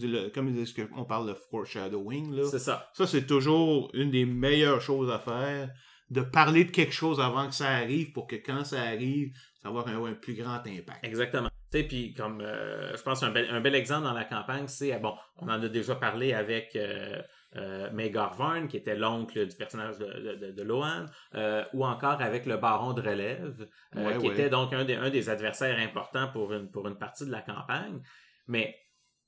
il 0.50 0.54
dit, 0.54 0.76
on 0.96 1.06
parle 1.06 1.28
de 1.28 1.34
foreshadowing, 1.34 2.36
là. 2.36 2.44
C'est 2.46 2.60
ça. 2.60 2.90
Ça, 2.94 3.08
c'est 3.08 3.26
toujours 3.26 3.90
une 3.94 4.12
des 4.12 4.26
meilleures 4.26 4.82
choses 4.82 5.10
à 5.10 5.20
faire, 5.20 5.70
de 6.10 6.22
parler 6.22 6.66
de 6.66 6.72
quelque 6.72 6.94
chose 6.94 7.20
avant 7.20 7.48
que 7.48 7.54
ça 7.54 7.70
arrive 7.70 8.12
pour 8.12 8.28
que 8.28 8.36
quand 8.36 8.64
ça 8.66 8.82
arrive, 8.82 9.32
ça 9.62 9.70
va 9.70 9.82
avoir 9.82 10.06
un, 10.06 10.14
plus 10.14 10.34
grand 10.34 10.60
impact. 10.66 11.04
Exactement. 11.04 11.50
Tu 11.72 11.80
sais, 11.80 11.84
puis 11.84 12.14
comme, 12.14 12.42
euh, 12.42 12.96
je 12.98 13.02
pense 13.04 13.22
un 13.22 13.32
bel, 13.32 13.48
un 13.50 13.62
bel 13.62 13.76
exemple 13.76 14.04
dans 14.04 14.14
la 14.14 14.26
campagne, 14.26 14.68
c'est, 14.68 14.98
bon, 15.00 15.14
on 15.38 15.46
en 15.46 15.62
a 15.62 15.70
déjà 15.70 15.96
parlé 15.96 16.34
avec 16.34 16.76
euh, 16.76 17.22
Maegor 17.56 18.38
qui 18.70 18.78
était 18.78 18.96
l'oncle 18.96 19.48
du 19.48 19.56
personnage 19.56 19.98
de, 19.98 20.36
de, 20.36 20.52
de 20.52 20.64
Lohan, 20.64 21.06
euh, 21.36 21.64
ou 21.74 21.86
encore 21.86 22.22
avec 22.22 22.46
le 22.46 22.58
baron 22.58 22.94
de 22.94 23.02
relève, 23.02 23.68
euh, 23.96 24.18
qui 24.20 24.28
était 24.28 24.50
donc 24.50 24.74
un 24.74 24.86
des, 24.86 24.96
un 24.96 25.10
des 25.10 25.30
adversaires 25.30 25.80
importants 25.80 26.28
pour 26.32 26.54
une, 26.54 26.70
pour 26.70 26.88
une 26.88 26.98
partie 26.98 27.26
de 27.26 27.32
la 27.32 27.42
campagne. 27.42 28.02
Mais 28.48 28.76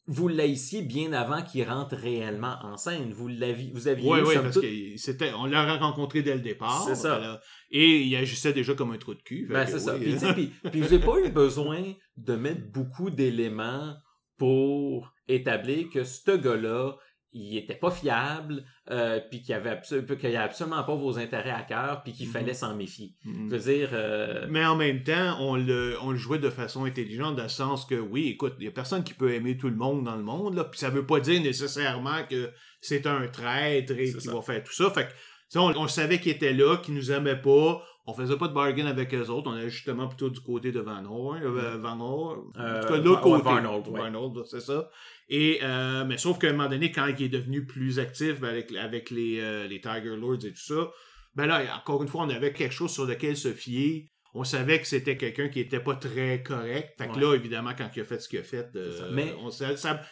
vous 0.08 0.28
l'aissiez 0.28 0.82
bien 0.82 1.14
avant 1.14 1.42
qu'il 1.42 1.68
rentre 1.68 1.96
réellement 1.96 2.58
en 2.64 2.76
scène. 2.78 3.12
Vous 3.12 3.28
l'aviez, 3.28 3.72
vous 3.72 3.88
aviez. 3.88 4.10
Oui, 4.10 4.20
oui, 4.26 4.36
parce 4.36 4.60
que 4.60 4.98
c'était, 4.98 5.32
on 5.34 5.46
l'a 5.46 5.78
rencontré 5.78 6.22
dès 6.22 6.34
le 6.34 6.42
départ. 6.42 6.84
C'est 6.88 6.96
ça. 6.96 7.40
et 7.70 8.02
il 8.02 8.16
agissait 8.16 8.54
déjà 8.54 8.74
comme 8.74 8.92
un 8.92 8.98
trou 8.98 9.14
de 9.14 9.22
cul. 9.22 9.48
Ben, 9.50 9.66
c'est 9.66 9.80
ça. 9.80 9.96
Puis, 9.96 10.16
puis, 10.34 10.52
puis 10.72 10.84
j'ai 10.90 11.00
pas 11.00 11.18
eu 11.20 11.30
besoin 11.30 11.94
de 12.18 12.36
mettre 12.36 12.72
beaucoup 12.72 13.10
d'éléments 13.10 13.96
pour 14.38 15.14
établir 15.28 15.90
que 15.90 16.04
ce 16.04 16.32
gars-là 16.32 16.96
il 17.34 17.58
était 17.58 17.76
pas 17.76 17.92
fiable, 17.92 18.64
euh, 18.90 19.20
puis 19.30 19.42
qu'il 19.42 19.56
avait, 19.56 19.70
avait 19.70 20.36
absolument 20.36 20.84
pas 20.84 20.96
vos 20.96 21.18
intérêts 21.18 21.52
à 21.52 21.62
cœur, 21.62 22.02
puis 22.04 22.12
qu'il 22.12 22.28
mhm. 22.28 22.34
fallait 22.34 22.54
s'en 22.54 22.76
méfier. 22.76 23.14
Mhm. 23.24 23.50
Je 23.50 23.56
veux 23.56 23.74
dire... 23.74 23.90
Euh, 23.94 24.48
Mais 24.50 24.66
en 24.66 24.76
même 24.76 25.04
temps, 25.04 25.38
on 25.40 25.56
le, 25.56 25.96
on 26.02 26.12
le 26.12 26.18
jouait 26.18 26.40
de 26.40 26.50
façon 26.50 26.84
intelligente, 26.84 27.38
dans 27.38 27.44
le 27.44 27.50
sens 27.50 27.86
que, 27.86 27.96
oui, 27.96 28.28
écoute, 28.28 28.56
il 28.60 28.66
y 28.66 28.68
a 28.68 28.72
personne 28.72 29.04
qui 29.04 29.14
peut 29.14 29.34
aimer 29.34 29.58
tout 29.58 29.70
le 29.70 29.76
monde 29.76 30.04
dans 30.04 30.16
le 30.16 30.24
monde, 30.24 30.56
là, 30.56 30.66
puis 30.66 30.80
ça 30.80 30.90
veut 30.90 31.06
pas 31.06 31.20
dire 31.20 31.42
nécessairement 31.42 32.24
que 32.30 32.52
c'est 32.82 33.08
un 33.08 33.28
traître 33.28 33.94
et 33.94 34.12
qu'il 34.12 34.30
va 34.30 34.42
faire 34.42 34.64
tout 34.64 34.74
ça. 34.74 34.90
Fait 34.90 35.08
que, 35.08 35.58
on, 35.60 35.74
on 35.76 35.88
savait 35.88 36.20
qu'il 36.20 36.32
était 36.32 36.54
là, 36.54 36.78
qu'il 36.78 36.96
nous 36.96 37.12
aimait 37.12 37.40
pas, 37.40 37.82
on 38.08 38.14
faisait 38.14 38.38
pas 38.38 38.48
de 38.48 38.54
bargain 38.54 38.88
avec 38.88 39.14
eux 39.14 39.28
autres, 39.30 39.50
on 39.50 39.58
est 39.58 39.70
justement 39.70 40.08
plutôt 40.08 40.30
du 40.30 40.42
côté 40.42 40.72
de 40.72 40.80
Van 40.80 41.06
Horn, 41.06 41.42
euh, 41.44 41.78
Van 41.78 42.00
Horn, 42.00 42.40
en 42.58 42.80
tout 42.82 42.88
cas, 42.88 42.98
l'autre 42.98 43.22
côté. 43.22 43.44
Van 43.44 44.14
Horn, 44.14 44.44
c'est 44.46 44.60
ça. 44.60 44.90
Et, 45.34 45.60
euh, 45.64 46.04
mais 46.04 46.18
sauf 46.18 46.38
qu'à 46.38 46.50
un 46.50 46.52
moment 46.52 46.68
donné, 46.68 46.92
quand 46.92 47.08
il 47.08 47.24
est 47.24 47.30
devenu 47.30 47.66
plus 47.66 48.00
actif 48.00 48.42
ben, 48.42 48.50
avec, 48.50 48.74
avec 48.74 49.10
les, 49.10 49.40
euh, 49.40 49.66
les 49.66 49.80
Tiger 49.80 50.18
Lords 50.18 50.46
et 50.46 50.52
tout 50.52 50.58
ça, 50.58 50.92
ben 51.36 51.46
là, 51.46 51.64
encore 51.78 52.04
une 52.04 52.10
fois, 52.10 52.24
on 52.24 52.30
avait 52.30 52.52
quelque 52.52 52.74
chose 52.74 52.92
sur 52.92 53.06
lequel 53.06 53.38
se 53.38 53.54
fier. 53.54 54.12
On 54.34 54.44
savait 54.44 54.80
que 54.80 54.88
c'était 54.88 55.16
quelqu'un 55.16 55.48
qui 55.48 55.62
était 55.62 55.80
pas 55.80 55.96
très 55.96 56.44
correct. 56.44 56.96
Fait 56.98 57.08
que 57.08 57.18
là, 57.18 57.34
évidemment, 57.34 57.72
quand 57.78 57.90
il 57.96 58.02
a 58.02 58.06
fait 58.06 58.20
ce 58.20 58.28
qu'il 58.28 58.40
a 58.40 58.44
fait, 58.44 58.68
euh, 58.76 59.10
mais 59.14 59.34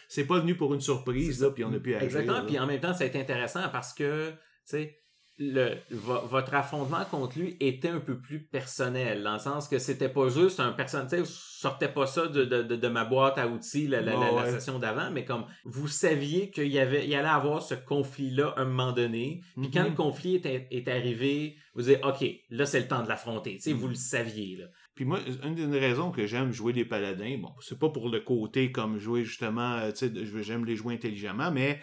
c'est 0.08 0.26
pas 0.26 0.40
venu 0.40 0.56
pour 0.56 0.72
une 0.72 0.80
surprise, 0.80 1.42
là, 1.42 1.50
puis 1.50 1.64
on 1.64 1.72
a 1.72 1.78
pu 1.78 1.94
agir. 1.94 2.04
Exactement, 2.04 2.44
puis 2.46 2.58
en 2.58 2.66
même 2.66 2.80
temps, 2.80 2.94
ça 2.94 3.04
a 3.04 3.06
été 3.06 3.20
intéressant 3.20 3.68
parce 3.70 3.92
que, 3.92 4.30
tu 4.30 4.36
sais, 4.64 4.99
le, 5.40 5.78
votre 5.90 6.52
affrontement 6.52 7.02
contre 7.10 7.38
lui 7.38 7.56
était 7.60 7.88
un 7.88 7.98
peu 7.98 8.18
plus 8.18 8.40
personnel, 8.40 9.22
dans 9.22 9.32
le 9.32 9.38
sens 9.38 9.68
que 9.68 9.78
c'était 9.78 10.10
pas 10.10 10.28
juste 10.28 10.60
un 10.60 10.70
personnage, 10.70 11.20
je 11.20 11.24
sortais 11.24 11.88
pas 11.88 12.06
ça 12.06 12.26
de, 12.26 12.44
de, 12.44 12.62
de, 12.62 12.88
ma 12.88 13.06
boîte 13.06 13.38
à 13.38 13.48
outils 13.48 13.88
la, 13.88 14.02
la, 14.02 14.16
la, 14.16 14.50
session 14.52 14.78
d'avant, 14.78 15.10
mais 15.10 15.24
comme 15.24 15.46
vous 15.64 15.88
saviez 15.88 16.50
qu'il 16.50 16.66
y 16.66 16.78
avait, 16.78 17.06
il 17.06 17.14
allait 17.14 17.26
avoir 17.26 17.62
ce 17.62 17.74
conflit-là 17.74 18.52
à 18.58 18.60
un 18.60 18.64
moment 18.66 18.92
donné, 18.92 19.40
puis 19.56 19.70
quand 19.70 19.84
le 19.84 19.90
mhm. 19.90 19.96
conflit 19.96 20.36
est, 20.36 20.68
est 20.70 20.88
arrivé, 20.88 21.56
vous 21.74 21.82
dites, 21.82 22.04
OK, 22.04 22.22
là 22.50 22.66
c'est 22.66 22.80
le 22.80 22.88
temps 22.88 23.02
de 23.02 23.08
l'affronter, 23.08 23.56
tu 23.56 23.62
sais, 23.62 23.72
vous 23.72 23.88
le 23.88 23.94
saviez, 23.94 24.56
là. 24.56 24.66
Puis 24.94 25.06
moi, 25.06 25.20
une 25.44 25.54
des 25.54 25.78
raisons 25.78 26.10
que 26.10 26.26
j'aime 26.26 26.52
jouer 26.52 26.74
des 26.74 26.84
paladins, 26.84 27.38
bon, 27.38 27.52
c'est 27.60 27.78
pas 27.78 27.88
pour 27.88 28.10
le 28.10 28.20
côté 28.20 28.70
comme 28.70 28.98
jouer 28.98 29.24
justement, 29.24 29.76
euh, 29.76 29.92
tu 29.92 30.08
sais, 30.08 30.42
j'aime 30.42 30.66
les 30.66 30.76
jouer 30.76 30.92
intelligemment, 30.92 31.50
mais 31.50 31.80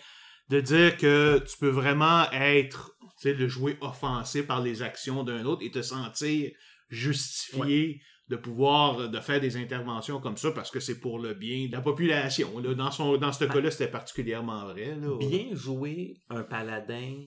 de 0.49 0.61
dire 0.61 0.97
que 0.97 1.39
tu 1.39 1.57
peux 1.57 1.69
vraiment 1.69 2.29
être, 2.31 2.96
tu 3.19 3.29
sais, 3.29 3.33
le 3.33 3.47
jouer 3.47 3.77
offensé 3.81 4.43
par 4.45 4.61
les 4.61 4.81
actions 4.81 5.23
d'un 5.23 5.45
autre 5.45 5.63
et 5.63 5.71
te 5.71 5.81
sentir 5.81 6.51
justifié 6.89 8.01
de 8.29 8.35
pouvoir 8.35 9.09
de 9.09 9.19
faire 9.19 9.39
des 9.39 9.55
interventions 9.57 10.19
comme 10.19 10.37
ça 10.37 10.51
parce 10.51 10.69
que 10.69 10.79
c'est 10.79 10.99
pour 10.99 11.19
le 11.19 11.33
bien 11.33 11.67
de 11.67 11.71
la 11.71 11.81
population. 11.81 12.59
Là. 12.59 12.73
Dans, 12.73 12.91
son, 12.91 13.17
dans 13.17 13.31
ce 13.31 13.45
ah. 13.45 13.53
cas-là, 13.53 13.71
c'était 13.71 13.89
particulièrement 13.89 14.65
vrai. 14.65 14.97
Bien 15.19 15.47
jouer 15.53 16.21
un 16.29 16.43
paladin 16.43 17.23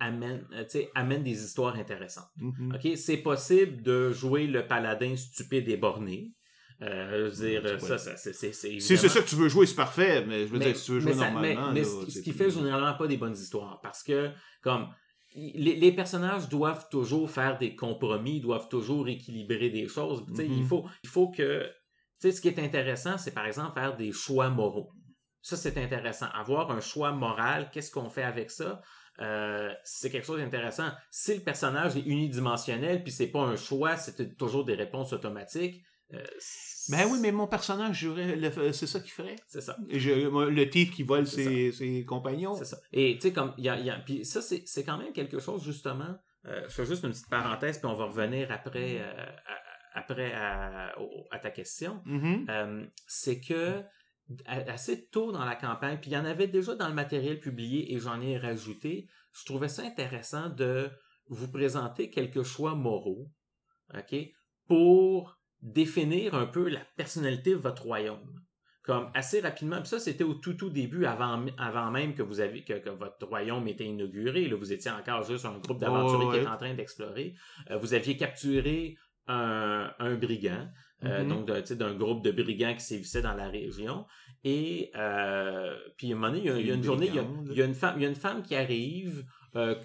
amène, 0.00 0.46
euh, 0.52 0.82
amène 0.94 1.22
des 1.22 1.44
histoires 1.44 1.76
intéressantes. 1.76 2.30
Mm-hmm. 2.40 2.74
OK, 2.74 2.96
c'est 2.96 3.18
possible 3.18 3.82
de 3.82 4.10
jouer 4.10 4.46
le 4.46 4.66
paladin 4.66 5.16
stupide 5.16 5.68
et 5.68 5.76
borné. 5.76 6.32
Euh, 6.80 7.30
je 7.30 7.42
veux 7.42 7.48
dire, 7.48 7.80
ça, 7.80 7.98
ça 7.98 8.16
c'est, 8.16 8.32
c'est, 8.32 8.52
Si 8.52 8.80
c'est 8.80 9.08
ça 9.08 9.20
que 9.20 9.28
tu 9.28 9.34
veux 9.34 9.48
jouer, 9.48 9.66
c'est 9.66 9.74
parfait, 9.74 10.24
mais 10.24 10.46
je 10.46 10.52
veux 10.52 10.60
dire, 10.60 10.76
si 10.76 10.84
tu 10.84 10.92
veux 10.92 11.00
jouer 11.00 11.14
normalement. 11.14 11.72
Mais, 11.72 11.84
ce, 11.84 12.20
qui 12.20 12.32
fait 12.32 12.50
généralement 12.50 12.94
pas 12.94 13.06
des 13.08 13.16
bonnes 13.16 13.34
histoires, 13.34 13.80
parce 13.82 14.02
que, 14.02 14.30
comme, 14.62 14.88
les, 15.34 15.92
personnages 15.92 16.48
doivent 16.48 16.88
toujours 16.88 17.30
faire 17.30 17.58
des 17.58 17.74
compromis, 17.74 18.40
doivent 18.40 18.68
toujours 18.68 19.08
équilibrer 19.08 19.70
des 19.70 19.88
choses. 19.88 20.24
il, 20.28 20.34
mm-hmm. 20.34 20.66
faut, 20.66 20.88
il 21.02 21.08
faut 21.08 21.30
que. 21.30 21.64
Tu 22.20 22.30
sais, 22.30 22.32
ce 22.32 22.40
qui 22.40 22.48
est 22.48 22.58
intéressant, 22.58 23.18
c'est 23.18 23.32
par 23.32 23.46
exemple 23.46 23.78
faire 23.78 23.96
des 23.96 24.12
choix 24.12 24.48
moraux. 24.48 24.90
Ça, 25.40 25.56
c'est 25.56 25.78
intéressant. 25.78 26.26
Avoir 26.34 26.70
un 26.70 26.80
choix 26.80 27.12
moral, 27.12 27.70
qu'est-ce 27.72 27.90
qu'on 27.90 28.10
fait 28.10 28.24
avec 28.24 28.50
ça? 28.50 28.82
Euh, 29.20 29.72
c'est 29.84 30.10
quelque 30.10 30.26
chose 30.26 30.40
d'intéressant. 30.40 30.90
Si 31.10 31.34
le 31.34 31.40
personnage 31.40 31.96
est 31.96 32.06
unidimensionnel, 32.06 33.02
puis 33.02 33.12
c'est 33.12 33.28
pas 33.28 33.42
un 33.42 33.56
choix, 33.56 33.96
c'est 33.96 34.36
toujours 34.36 34.64
des 34.64 34.74
réponses 34.74 35.12
automatiques, 35.12 35.82
euh, 36.14 36.24
ben 36.88 37.06
oui, 37.10 37.18
mais 37.20 37.32
mon 37.32 37.46
personnage, 37.46 38.08
c'est 38.72 38.86
ça 38.86 39.00
qu'il 39.00 39.10
ferait. 39.10 39.36
C'est 39.46 39.60
ça. 39.60 39.76
le 39.88 40.64
type 40.64 40.92
qui 40.92 41.02
vole 41.02 41.26
ses, 41.26 42.04
compagnons. 42.06 42.54
C'est 42.54 42.64
ça. 42.64 42.78
Et 42.92 43.14
tu 43.16 43.28
sais, 43.28 43.32
comme, 43.32 43.52
il 43.58 43.64
y 43.64 43.68
a, 43.68 43.98
puis 44.00 44.24
ça, 44.24 44.40
c'est 44.40 44.84
quand 44.84 44.98
même 44.98 45.12
quelque 45.12 45.38
chose, 45.38 45.64
justement. 45.64 46.16
Euh, 46.46 46.62
je 46.68 46.74
fais 46.74 46.86
juste 46.86 47.04
une 47.04 47.10
petite 47.10 47.28
parenthèse, 47.28 47.78
puis 47.78 47.86
on 47.86 47.94
va 47.94 48.06
revenir 48.06 48.50
après, 48.50 49.00
euh, 49.00 49.26
à, 49.94 49.98
après 49.98 50.32
à, 50.32 51.38
ta 51.42 51.50
question. 51.50 52.00
Mm-hmm. 52.06 52.88
c'est 53.06 53.40
que 53.40 53.82
assez 54.46 55.06
tôt 55.08 55.32
dans 55.32 55.44
la 55.44 55.56
campagne, 55.56 55.98
puis 56.00 56.10
il 56.10 56.14
y 56.14 56.16
en 56.16 56.24
avait 56.24 56.48
déjà 56.48 56.74
dans 56.74 56.88
le 56.88 56.94
matériel 56.94 57.40
publié 57.40 57.94
et 57.94 57.98
j'en 57.98 58.20
ai 58.20 58.36
rajouté, 58.38 59.08
je 59.32 59.44
trouvais 59.44 59.68
ça 59.68 59.82
intéressant 59.82 60.50
de 60.50 60.90
vous 61.28 61.50
présenter 61.50 62.10
quelques 62.10 62.42
choix 62.42 62.74
moraux, 62.74 63.30
OK, 63.94 64.16
pour 64.66 65.37
définir 65.62 66.34
un 66.34 66.46
peu 66.46 66.68
la 66.68 66.80
personnalité 66.96 67.50
de 67.50 67.56
votre 67.56 67.82
royaume. 67.82 68.40
Comme 68.82 69.10
assez 69.12 69.40
rapidement, 69.40 69.80
puis 69.80 69.88
ça 69.88 70.00
c'était 70.00 70.24
au 70.24 70.32
tout 70.32 70.54
tout 70.54 70.70
début, 70.70 71.04
avant, 71.04 71.44
avant 71.58 71.90
même 71.90 72.14
que 72.14 72.22
vous 72.22 72.40
avez 72.40 72.64
que, 72.64 72.88
votre 72.88 73.26
royaume 73.26 73.68
était 73.68 73.84
inauguré. 73.84 74.48
Là, 74.48 74.56
vous 74.56 74.72
étiez 74.72 74.90
encore 74.90 75.24
juste 75.24 75.44
un 75.44 75.58
groupe 75.58 75.78
d'aventuriers 75.78 76.30
qui 76.30 76.36
était 76.38 76.48
en 76.48 76.56
train 76.56 76.74
d'explorer. 76.74 77.34
Euh, 77.70 77.76
vous 77.76 77.92
aviez 77.92 78.16
capturé 78.16 78.96
un, 79.26 79.92
un 79.98 80.14
brigand, 80.14 80.68
euh, 81.04 81.22
mm-hmm. 81.22 81.28
donc 81.28 81.68
d'un 81.76 81.94
groupe 81.94 82.24
de 82.24 82.30
brigands 82.30 82.72
qui 82.72 82.80
sévissaient 82.80 83.20
dans 83.20 83.34
la 83.34 83.48
région. 83.48 84.06
Et 84.42 84.90
euh, 84.96 85.76
puis 85.98 86.10
à 86.10 86.16
un 86.16 86.18
moment 86.18 86.32
donné, 86.32 86.48
il 86.60 86.66
y 86.66 86.70
a, 86.70 86.74
une 86.74 86.82
journée, 86.82 87.08
il 87.08 87.14
y 87.14 87.60
a, 87.60 87.66
une 87.66 87.74
femme, 87.74 87.94
il 87.96 88.04
y 88.04 88.06
a 88.06 88.08
une 88.08 88.14
femme 88.14 88.42
qui 88.42 88.54
arrive, 88.56 89.26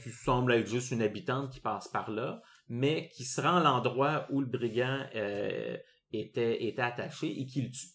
qui 0.01 0.09
semble 0.11 0.53
être 0.53 0.69
juste 0.69 0.91
une 0.91 1.01
habitante 1.01 1.51
qui 1.51 1.59
passe 1.59 1.89
par 1.89 2.09
là 2.09 2.41
mais 2.69 3.09
qui 3.09 3.23
se 3.25 3.41
rend 3.41 3.57
à 3.57 3.63
l'endroit 3.63 4.27
où 4.29 4.41
le 4.41 4.47
brigand 4.47 5.05
euh, 5.15 5.77
était, 6.11 6.63
était 6.65 6.81
attaché 6.81 7.39
et 7.39 7.45
qui 7.45 7.61
le 7.61 7.69
tue. 7.69 7.87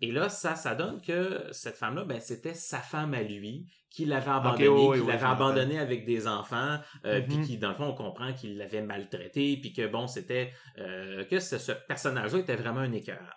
Et 0.00 0.12
là, 0.12 0.28
ça, 0.28 0.54
ça 0.54 0.74
donne 0.74 1.00
que 1.00 1.48
cette 1.50 1.76
femme-là, 1.76 2.04
ben, 2.04 2.20
c'était 2.20 2.54
sa 2.54 2.78
femme 2.78 3.14
à 3.14 3.22
lui, 3.22 3.66
qui 3.90 4.04
l'avait 4.04 4.30
abandonné, 4.30 5.00
qui 5.00 5.06
l'avait 5.06 5.26
abandonné 5.26 5.78
avec 5.78 6.04
des 6.04 6.28
enfants, 6.28 6.78
euh, 7.04 7.20
puis 7.22 7.38
mm-hmm. 7.38 7.46
qui, 7.46 7.58
dans 7.58 7.70
le 7.70 7.74
fond, 7.74 7.86
on 7.86 7.94
comprend 7.94 8.32
qu'il 8.32 8.58
l'avait 8.58 8.82
maltraité, 8.82 9.56
puis 9.56 9.72
que 9.72 9.86
bon, 9.88 10.06
c'était 10.06 10.52
euh, 10.78 11.24
que 11.24 11.40
ce, 11.40 11.72
personnage-là 11.72 12.38
était 12.38 12.56
vraiment 12.56 12.80
un 12.80 12.92
écœur. 12.92 13.34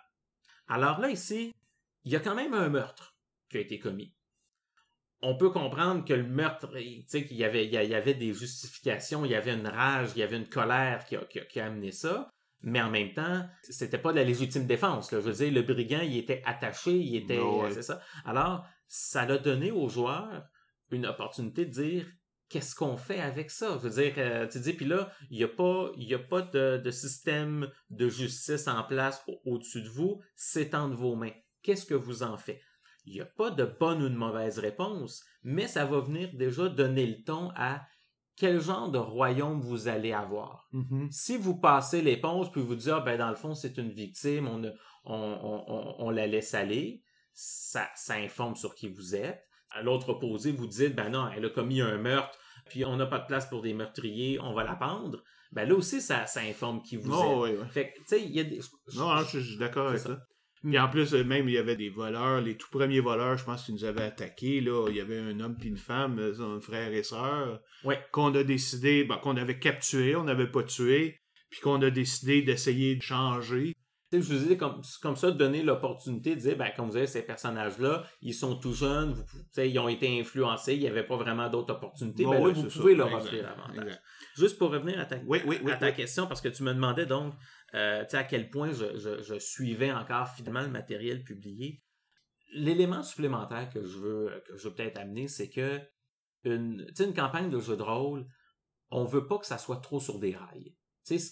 Alors 0.68 1.00
là, 1.00 1.10
ici, 1.10 1.52
il 2.04 2.12
y 2.12 2.16
a 2.16 2.20
quand 2.20 2.34
même 2.34 2.54
un 2.54 2.68
meurtre 2.68 3.16
qui 3.50 3.56
a 3.56 3.60
été 3.60 3.80
commis 3.80 4.14
on 5.22 5.36
peut 5.36 5.50
comprendre 5.50 6.04
que 6.04 6.12
le 6.12 6.26
meurtre, 6.26 6.68
tu 6.76 7.04
sais, 7.06 7.24
qu'il 7.24 7.36
y 7.36 7.44
avait, 7.44 7.64
il 7.64 7.72
y 7.72 7.94
avait 7.94 8.14
des 8.14 8.32
justifications, 8.32 9.24
il 9.24 9.30
y 9.30 9.36
avait 9.36 9.54
une 9.54 9.68
rage, 9.68 10.10
il 10.16 10.18
y 10.18 10.22
avait 10.22 10.36
une 10.36 10.48
colère 10.48 11.04
qui 11.04 11.16
a, 11.16 11.24
qui 11.24 11.60
a, 11.60 11.66
amené 11.66 11.92
ça. 11.92 12.28
Mais 12.64 12.80
en 12.80 12.90
même 12.90 13.12
temps, 13.12 13.44
c'était 13.62 13.98
pas 13.98 14.12
de 14.12 14.18
la 14.18 14.24
légitime 14.24 14.66
défense. 14.66 15.10
Là. 15.12 15.20
Je 15.20 15.30
veux 15.30 15.32
dire, 15.32 15.52
le 15.52 15.62
brigand, 15.62 16.02
il 16.02 16.16
était 16.16 16.42
attaché, 16.44 16.92
il 16.92 17.16
était, 17.16 17.40
c'est 17.70 17.82
ça. 17.82 18.00
Alors, 18.24 18.66
ça 18.86 19.24
l'a 19.24 19.38
donné 19.38 19.70
aux 19.70 19.88
joueurs 19.88 20.44
une 20.90 21.06
opportunité 21.06 21.64
de 21.64 21.70
dire 21.70 22.06
qu'est-ce 22.48 22.74
qu'on 22.74 22.96
fait 22.96 23.20
avec 23.20 23.50
ça? 23.50 23.78
Je 23.82 23.88
veux 23.88 24.02
dire, 24.02 24.14
euh, 24.18 24.46
tu 24.46 24.60
dis, 24.60 24.74
puis 24.74 24.84
là, 24.84 25.10
il 25.30 25.38
n'y 25.38 25.44
a 25.44 25.48
pas, 25.48 25.90
il 25.96 26.12
a 26.14 26.18
pas 26.18 26.42
de, 26.42 26.76
de, 26.76 26.90
système 26.90 27.70
de 27.90 28.08
justice 28.08 28.68
en 28.68 28.84
place 28.84 29.24
au-dessus 29.44 29.82
de 29.82 29.88
vous. 29.88 30.20
C'est 30.36 30.74
entre 30.74 30.96
vos 30.96 31.16
mains. 31.16 31.32
Qu'est-ce 31.62 31.86
que 31.86 31.94
vous 31.94 32.22
en 32.22 32.36
faites? 32.36 32.60
Il 33.04 33.14
n'y 33.14 33.20
a 33.20 33.26
pas 33.26 33.50
de 33.50 33.64
bonne 33.64 34.02
ou 34.02 34.08
de 34.08 34.14
mauvaise 34.14 34.58
réponse, 34.58 35.24
mais 35.42 35.66
ça 35.66 35.84
va 35.84 36.00
venir 36.00 36.30
déjà 36.34 36.68
donner 36.68 37.06
le 37.06 37.22
ton 37.24 37.50
à 37.56 37.82
quel 38.36 38.60
genre 38.60 38.90
de 38.90 38.98
royaume 38.98 39.60
vous 39.60 39.88
allez 39.88 40.12
avoir. 40.12 40.68
Mm-hmm. 40.72 41.10
Si 41.10 41.36
vous 41.36 41.58
passez 41.58 42.02
l'éponge 42.02 42.50
puis 42.50 42.62
vous 42.62 42.74
dites, 42.74 42.88
ah, 42.88 43.00
ben 43.00 43.18
dans 43.18 43.30
le 43.30 43.36
fond, 43.36 43.54
c'est 43.54 43.76
une 43.78 43.90
victime, 43.90 44.48
on, 44.48 44.62
on, 45.04 45.94
on, 45.98 46.10
la 46.10 46.26
laisse 46.26 46.54
aller, 46.54 47.02
ça, 47.32 47.88
ça 47.94 48.14
informe 48.14 48.56
sur 48.56 48.74
qui 48.74 48.88
vous 48.88 49.14
êtes. 49.14 49.46
À 49.70 49.82
l'autre 49.82 50.10
opposé, 50.10 50.52
vous 50.52 50.66
dites, 50.66 50.94
ben 50.94 51.10
non, 51.10 51.28
elle 51.34 51.44
a 51.44 51.50
commis 51.50 51.80
un 51.80 51.98
meurtre, 51.98 52.38
puis 52.66 52.84
on 52.84 52.96
n'a 52.96 53.06
pas 53.06 53.18
de 53.18 53.26
place 53.26 53.48
pour 53.48 53.62
des 53.62 53.74
meurtriers, 53.74 54.38
on 54.40 54.52
va 54.54 54.64
la 54.64 54.76
pendre. 54.76 55.22
Ben 55.50 55.68
là 55.68 55.74
aussi, 55.74 56.00
ça, 56.00 56.26
ça 56.26 56.40
informe 56.40 56.82
qui 56.82 56.96
vous 56.96 57.12
oh, 57.12 57.46
êtes. 57.46 57.62
Fait 57.70 57.92
tu 57.96 58.02
sais, 58.06 58.22
il 58.22 58.30
y 58.30 58.40
a 58.40 58.44
des... 58.44 58.60
Non, 58.96 59.10
hein, 59.10 59.24
je, 59.30 59.38
suis 59.38 59.58
d'accord 59.58 59.88
avec 59.88 60.00
ça. 60.00 60.18
Et 60.70 60.78
en 60.78 60.88
plus, 60.88 61.12
euh, 61.14 61.24
même, 61.24 61.48
il 61.48 61.54
y 61.54 61.58
avait 61.58 61.76
des 61.76 61.88
voleurs, 61.88 62.40
les 62.40 62.56
tout 62.56 62.70
premiers 62.70 63.00
voleurs, 63.00 63.36
je 63.36 63.44
pense 63.44 63.64
qu'ils 63.64 63.74
nous 63.74 63.84
avaient 63.84 64.04
attaqués, 64.04 64.60
là. 64.60 64.86
Il 64.88 64.96
y 64.96 65.00
avait 65.00 65.18
un 65.18 65.40
homme 65.40 65.56
puis 65.56 65.68
une 65.68 65.76
femme, 65.76 66.18
euh, 66.18 66.56
un 66.56 66.60
frère 66.60 66.92
et 66.92 67.02
sœur. 67.02 67.60
Qu'on 68.12 68.34
a 68.34 68.44
décidé, 68.44 69.04
ben, 69.04 69.16
qu'on 69.16 69.36
avait 69.36 69.58
capturé, 69.58 70.14
on 70.14 70.24
n'avait 70.24 70.50
pas 70.50 70.62
tué, 70.62 71.20
puis 71.50 71.60
qu'on 71.60 71.82
a 71.82 71.90
décidé 71.90 72.42
d'essayer 72.42 72.94
de 72.94 73.02
changer. 73.02 73.74
je 74.12 74.18
vous 74.18 74.34
disais 74.34 74.56
comme, 74.56 74.82
comme 75.02 75.16
ça, 75.16 75.32
de 75.32 75.36
donner 75.36 75.64
l'opportunité 75.64 76.36
de 76.36 76.40
dire, 76.40 76.56
ben, 76.56 76.70
comme 76.76 76.88
vous 76.88 76.96
avez 76.96 77.08
ces 77.08 77.22
personnages-là, 77.22 78.04
ils 78.20 78.34
sont 78.34 78.54
tout 78.54 78.72
jeunes, 78.72 79.14
vous, 79.14 79.60
ils 79.60 79.78
ont 79.80 79.88
été 79.88 80.20
influencés, 80.20 80.74
il 80.74 80.80
n'y 80.80 80.86
avait 80.86 81.06
pas 81.06 81.16
vraiment 81.16 81.48
d'autres 81.48 81.74
opportunités. 81.74 82.24
ben, 82.24 82.34
là, 82.34 82.52
vous 82.52 82.68
pouvez 82.68 82.94
leur 82.94 83.12
offrir 83.12 83.42
davantage. 83.42 83.98
Juste 84.36 84.58
pour 84.58 84.70
revenir 84.70 85.00
à 85.00 85.06
ta, 85.06 85.16
à 85.16 85.76
ta 85.76 85.90
question, 85.90 86.28
parce 86.28 86.40
que 86.40 86.48
tu 86.48 86.62
me 86.62 86.72
demandais 86.72 87.04
donc, 87.04 87.34
euh, 87.74 88.04
à 88.12 88.24
quel 88.24 88.50
point 88.50 88.70
je, 88.72 89.38
suivais 89.38 89.92
encore 89.92 90.28
finalement 90.28 90.62
le 90.62 90.68
matériel 90.68 91.24
publié. 91.24 91.82
L'élément 92.54 93.02
supplémentaire 93.02 93.70
que 93.70 93.82
je 93.82 93.98
veux, 93.98 94.42
que 94.46 94.56
je 94.56 94.68
veux 94.68 94.74
peut-être 94.74 94.98
amener, 94.98 95.28
c'est 95.28 95.48
que 95.48 95.80
une, 96.44 96.86
une 96.98 97.14
campagne 97.14 97.48
de 97.48 97.58
jeu 97.58 97.76
de 97.76 97.82
rôle, 97.82 98.26
on 98.90 99.04
veut 99.04 99.26
pas 99.26 99.38
que 99.38 99.46
ça 99.46 99.58
soit 99.58 99.78
trop 99.78 100.00
sur 100.00 100.18
des 100.18 100.34
rails. 100.34 100.74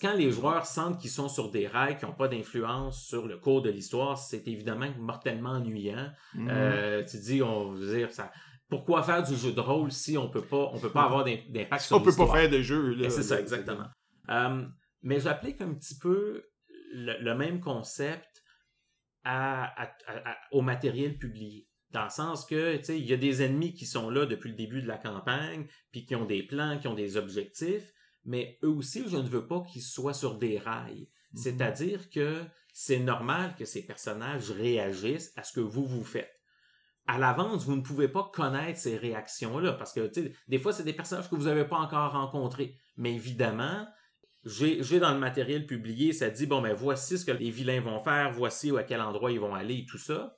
quand 0.01 0.15
les 0.15 0.31
joueurs 0.31 0.65
sentent 0.65 0.99
qu'ils 0.99 1.11
sont 1.11 1.29
sur 1.29 1.51
des 1.51 1.67
rails, 1.67 1.99
qui 1.99 2.07
n'ont 2.07 2.15
pas 2.15 2.29
d'influence 2.29 3.05
sur 3.05 3.27
le 3.27 3.37
cours 3.37 3.61
de 3.61 3.71
l'histoire, 3.71 4.17
c'est 4.17 4.49
évidemment 4.49 4.91
mortellement 4.99 5.51
ennuyant. 5.51 6.11
Mm-hmm. 6.35 6.49
Euh, 6.49 7.05
tu 7.05 7.19
dis, 7.19 7.43
on 7.43 7.73
veut 7.73 7.97
dire, 7.97 8.11
ça, 8.11 8.33
pourquoi 8.71 9.03
faire 9.03 9.23
du 9.23 9.37
jeu 9.37 9.53
de 9.53 9.61
rôle 9.61 9.93
si 9.93 10.17
on 10.17 10.31
peut 10.31 10.45
pas, 10.45 10.71
on 10.73 10.79
peut 10.79 10.91
pas 10.91 11.03
avoir 11.03 11.25
d'impact 11.25 11.51
sur 11.83 11.99
l'histoire? 11.99 12.01
On 12.01 12.05
peut 12.05 12.17
pas 12.17 12.33
faire 12.33 12.51
de 12.51 12.63
jeu. 12.63 13.11
C'est 13.11 13.23
ça, 13.23 13.39
exactement. 13.39 13.87
Euh, 14.31 14.65
mais 15.03 15.21
j'applique 15.21 15.61
un 15.61 15.75
petit 15.75 15.99
peu 15.99 16.51
le, 16.93 17.35
même 17.35 17.61
concept 17.61 18.43
au 20.51 20.63
matériel 20.63 21.19
publié. 21.19 21.69
Dans 21.91 22.05
le 22.05 22.11
sens 22.11 22.47
que, 22.47 22.77
tu 22.77 22.85
sais, 22.85 22.99
il 22.99 23.07
y 23.07 23.13
a 23.13 23.17
des 23.17 23.43
ennemis 23.43 23.75
qui 23.75 23.85
sont 23.85 24.11
là 24.11 24.25
depuis 24.25 24.51
le 24.51 24.57
début 24.57 24.81
de 24.81 24.87
la 24.87 24.99
campagne, 24.99 25.67
puis 25.91 26.07
qui 26.07 26.15
ont 26.15 26.25
des 26.25 26.45
plans, 26.45 26.79
qui 26.79 26.87
ont 26.87 26.95
des 26.95 27.17
objectifs, 27.17 27.93
mais 28.25 28.59
eux 28.63 28.69
aussi, 28.69 29.09
je 29.09 29.17
ne 29.17 29.29
veux 29.29 29.47
pas 29.47 29.63
qu'ils 29.63 29.83
soient 29.83 30.15
sur 30.15 30.39
des 30.39 30.59
rails. 30.59 31.09
Mm-hmm. 31.35 31.43
C'est-à-dire 31.43 32.11
que 32.11 32.45
c'est 32.73 33.01
normal 33.01 33.57
que 33.57 33.65
ces 33.65 33.85
personnages 33.85 34.51
réagissent 34.51 35.33
à 35.37 35.43
ce 35.43 35.53
que 35.53 35.61
vous 35.61 35.85
vous 35.85 36.05
faites. 36.05 36.41
à 37.07 37.19
l'avance, 37.19 37.65
vous 37.65 37.75
ne 37.75 37.83
pouvez 37.83 38.07
pas 38.07 38.31
connaître 38.33 38.79
ces 38.79 38.97
réactions-là 38.97 39.73
parce 39.73 39.93
que 39.93 40.13
des 40.47 40.59
fois, 40.59 40.73
c'est 40.73 40.85
des 40.85 40.93
personnages 40.93 41.29
que 41.29 41.35
vous 41.35 41.47
n'avez 41.47 41.65
pas 41.65 41.79
encore 41.79 42.13
rencontrés. 42.13 42.79
Mais 42.97 43.15
évidemment, 43.15 43.85
j'ai 44.45 45.01
dans 45.01 45.13
le 45.13 45.19
matériel 45.19 45.67
publié, 45.67 46.13
ça 46.13 46.31
dit 46.31 46.47
bon, 46.47 46.63
ben 46.63 46.75
voici 46.75 47.19
ce 47.19 47.25
que 47.25 47.33
les 47.33 47.51
vilains 47.51 47.81
vont 47.81 48.01
faire, 48.01 48.33
voici 48.33 48.77
à 48.77 48.83
quel 48.83 49.01
endroit 49.01 49.31
ils 49.31 49.41
vont 49.41 49.55
aller 49.55 49.79
et 49.79 49.87
tout 49.87 49.99
ça. 49.99 50.37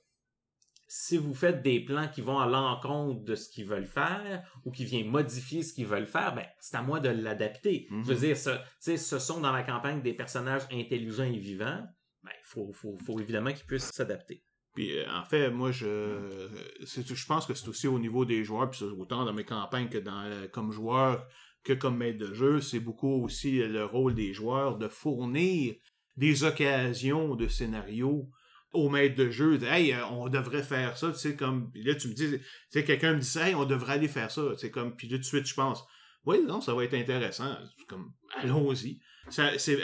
Si 0.88 1.16
vous 1.16 1.32
faites 1.32 1.62
des 1.62 1.80
plans 1.80 2.08
qui 2.08 2.20
vont 2.20 2.38
à 2.38 2.46
l'encontre 2.46 3.24
de 3.24 3.34
ce 3.34 3.48
qu'ils 3.48 3.64
veulent 3.64 3.86
faire 3.86 4.42
ou 4.64 4.70
qui 4.70 4.84
viennent 4.84 5.08
modifier 5.08 5.62
ce 5.62 5.72
qu'ils 5.72 5.86
veulent 5.86 6.06
faire, 6.06 6.34
ben 6.34 6.44
c'est 6.60 6.76
à 6.76 6.82
moi 6.82 7.00
de 7.00 7.08
l'adapter. 7.08 7.86
Je 7.90 7.96
veux 7.96 8.14
mhm. 8.14 8.20
dire, 8.20 8.36
ce, 8.36 8.96
ce 8.96 9.18
sont 9.18 9.40
dans 9.40 9.52
la 9.52 9.62
campagne 9.62 10.02
des 10.02 10.12
personnages 10.12 10.62
intelligents 10.70 11.24
et 11.24 11.38
vivants. 11.38 11.82
Ben, 12.22 12.30
il 12.30 12.44
faut, 12.44 12.72
faut, 12.72 12.98
faut 12.98 13.18
évidemment 13.20 13.52
qu'ils 13.52 13.66
puissent 13.66 13.90
s'adapter. 13.90 14.44
Puis 14.74 14.98
euh, 14.98 15.04
en 15.10 15.24
fait, 15.24 15.50
moi 15.50 15.70
je 15.70 16.48
je 16.80 17.26
pense 17.26 17.46
que 17.46 17.54
c'est 17.54 17.68
aussi 17.68 17.86
au 17.88 17.98
niveau 17.98 18.24
des 18.24 18.42
joueurs, 18.42 18.70
puis 18.70 18.84
autant 18.84 19.24
dans 19.24 19.32
mes 19.32 19.44
campagnes 19.44 19.88
que 19.88 19.98
dans 19.98 20.24
euh, 20.24 20.48
comme 20.48 20.72
joueur 20.72 21.26
que 21.64 21.72
comme 21.72 21.98
maître 21.98 22.18
de 22.18 22.34
jeu, 22.34 22.60
c'est 22.60 22.80
beaucoup 22.80 23.24
aussi 23.24 23.58
le 23.58 23.84
rôle 23.84 24.14
des 24.14 24.32
joueurs 24.32 24.78
de 24.78 24.88
fournir 24.88 25.74
des 26.16 26.44
occasions 26.44 27.34
de 27.34 27.48
scénario 27.48 28.28
au 28.72 28.88
maître 28.88 29.14
de 29.14 29.30
jeu. 29.30 29.62
Hey, 29.62 29.92
euh, 29.92 30.06
on 30.06 30.28
devrait 30.28 30.62
faire 30.62 30.96
ça, 30.96 31.12
tu 31.12 31.18
sais, 31.18 31.36
comme. 31.36 31.70
là, 31.74 31.94
tu 31.94 32.08
me 32.08 32.14
dis, 32.14 32.38
tu 32.72 32.84
quelqu'un 32.84 33.14
me 33.14 33.20
dit 33.20 33.38
Hey, 33.38 33.54
on 33.54 33.64
devrait 33.64 33.94
aller 33.94 34.08
faire 34.08 34.30
ça. 34.30 34.42
C'est 34.56 34.70
comme. 34.70 34.96
Puis 34.96 35.08
tout 35.08 35.18
de 35.18 35.22
suite, 35.22 35.46
je 35.46 35.54
pense, 35.54 35.84
oui, 36.24 36.42
non, 36.46 36.60
ça 36.60 36.74
va 36.74 36.84
être 36.84 36.94
intéressant. 36.94 37.56
Comme, 37.88 38.12
allons-y. 38.36 39.00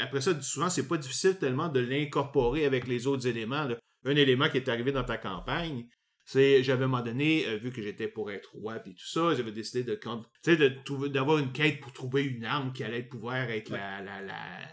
après 0.02 0.20
ça, 0.20 0.40
souvent, 0.40 0.70
c'est 0.70 0.88
pas 0.88 0.96
difficile 0.96 1.36
tellement 1.38 1.68
de 1.68 1.80
l'incorporer 1.80 2.64
avec 2.64 2.86
les 2.86 3.06
autres 3.06 3.26
éléments. 3.26 3.68
Un 4.04 4.16
élément 4.16 4.48
qui 4.48 4.58
est 4.58 4.68
arrivé 4.68 4.92
dans 4.92 5.04
ta 5.04 5.18
campagne, 5.18 5.86
c'est 6.30 6.62
j'avais 6.62 6.82
à 6.82 6.84
un 6.84 6.88
moment 6.88 7.02
donné 7.02 7.46
euh, 7.46 7.56
vu 7.56 7.72
que 7.72 7.80
j'étais 7.80 8.06
pour 8.06 8.30
être 8.30 8.54
roi 8.54 8.76
et 8.84 8.92
tout 8.92 9.06
ça 9.06 9.34
j'avais 9.34 9.50
décidé 9.50 9.82
de 9.82 9.98
de 10.44 11.08
d'avoir 11.08 11.38
une 11.38 11.52
quête 11.52 11.80
pour 11.80 11.90
trouver 11.94 12.22
une 12.22 12.44
arme 12.44 12.74
qui 12.74 12.84
allait 12.84 13.02
pouvoir 13.02 13.48
être 13.48 13.70
la 13.70 14.02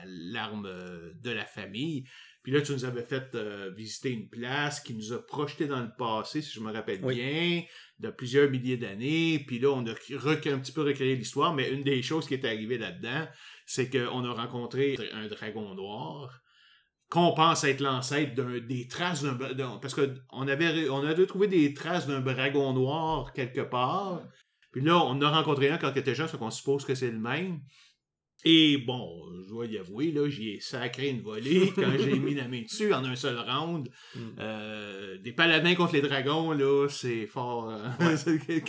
l'arme 0.05 0.65
euh, 0.65 1.13
de 1.23 1.31
la 1.31 1.45
famille. 1.45 2.03
Puis 2.43 2.51
là 2.51 2.61
tu 2.61 2.73
nous 2.73 2.83
avais 2.83 3.03
fait 3.03 3.35
euh, 3.35 3.71
visiter 3.73 4.09
une 4.09 4.27
place 4.27 4.81
qui 4.81 4.93
nous 4.95 5.13
a 5.13 5.25
projeté 5.25 5.65
dans 5.65 5.79
le 5.79 5.91
passé 5.97 6.41
si 6.41 6.51
je 6.51 6.59
me 6.59 6.73
rappelle 6.73 6.99
bien 6.99 7.63
de 7.99 8.09
plusieurs 8.09 8.49
milliers 8.49 8.75
d'années. 8.75 9.41
Puis 9.47 9.59
là 9.59 9.69
on 9.69 9.87
a 9.87 9.91
un 9.91 10.59
petit 10.59 10.73
peu 10.73 10.81
recréé 10.81 11.15
l'histoire 11.15 11.53
mais 11.53 11.71
une 11.71 11.83
des 11.83 12.01
choses 12.01 12.27
qui 12.27 12.33
est 12.33 12.43
arrivée 12.43 12.77
là-dedans 12.77 13.29
c'est 13.65 13.89
qu'on 13.89 14.25
a 14.25 14.33
rencontré 14.33 14.97
un 15.13 15.27
dragon 15.29 15.73
noir 15.73 16.41
qu'on 17.15 17.33
pense 17.33 17.63
être 17.63 17.81
l'ancêtre 17.81 18.35
des 18.67 18.87
traces 18.87 19.23
d'un 19.23 19.79
parce 19.81 19.95
qu'on 19.95 20.47
avait 20.47 20.89
on 20.89 21.05
avait 21.05 21.25
trouvé 21.25 21.47
des 21.47 21.73
traces 21.73 22.07
d'un 22.07 22.19
dragon 22.19 22.73
noir 22.73 23.33
quelque 23.33 23.61
part. 23.61 24.21
Puis 24.71 24.81
là 24.81 24.97
on 24.97 25.21
a 25.21 25.29
rencontré 25.29 25.69
un 25.69 25.77
quand 25.77 25.91
il 25.95 25.99
était 25.99 26.13
jeune 26.13 26.27
qu'on 26.27 26.51
suppose 26.51 26.85
que 26.85 26.93
c'est 26.93 27.11
le 27.11 27.19
même 27.19 27.61
et 28.45 28.77
bon, 28.77 29.25
je 29.41 29.49
dois 29.49 29.65
y 29.65 29.77
avouer, 29.79 30.11
là, 30.11 30.29
j'y 30.29 30.51
ai 30.51 30.59
sacré 30.59 31.09
une 31.09 31.21
volée 31.21 31.71
quand 31.75 31.91
j'ai 31.99 32.19
mis 32.19 32.35
la 32.35 32.47
main 32.47 32.61
dessus 32.61 32.93
en 32.93 33.03
un 33.03 33.15
seul 33.15 33.37
round. 33.39 33.89
Mm. 34.15 34.19
Euh, 34.39 35.17
des 35.17 35.31
paladins 35.31 35.73
contre 35.73 35.93
les 35.93 36.01
dragons, 36.01 36.51
là, 36.51 36.87
c'est 36.87 37.25
fort. 37.25 37.71
Hein. 37.71 37.95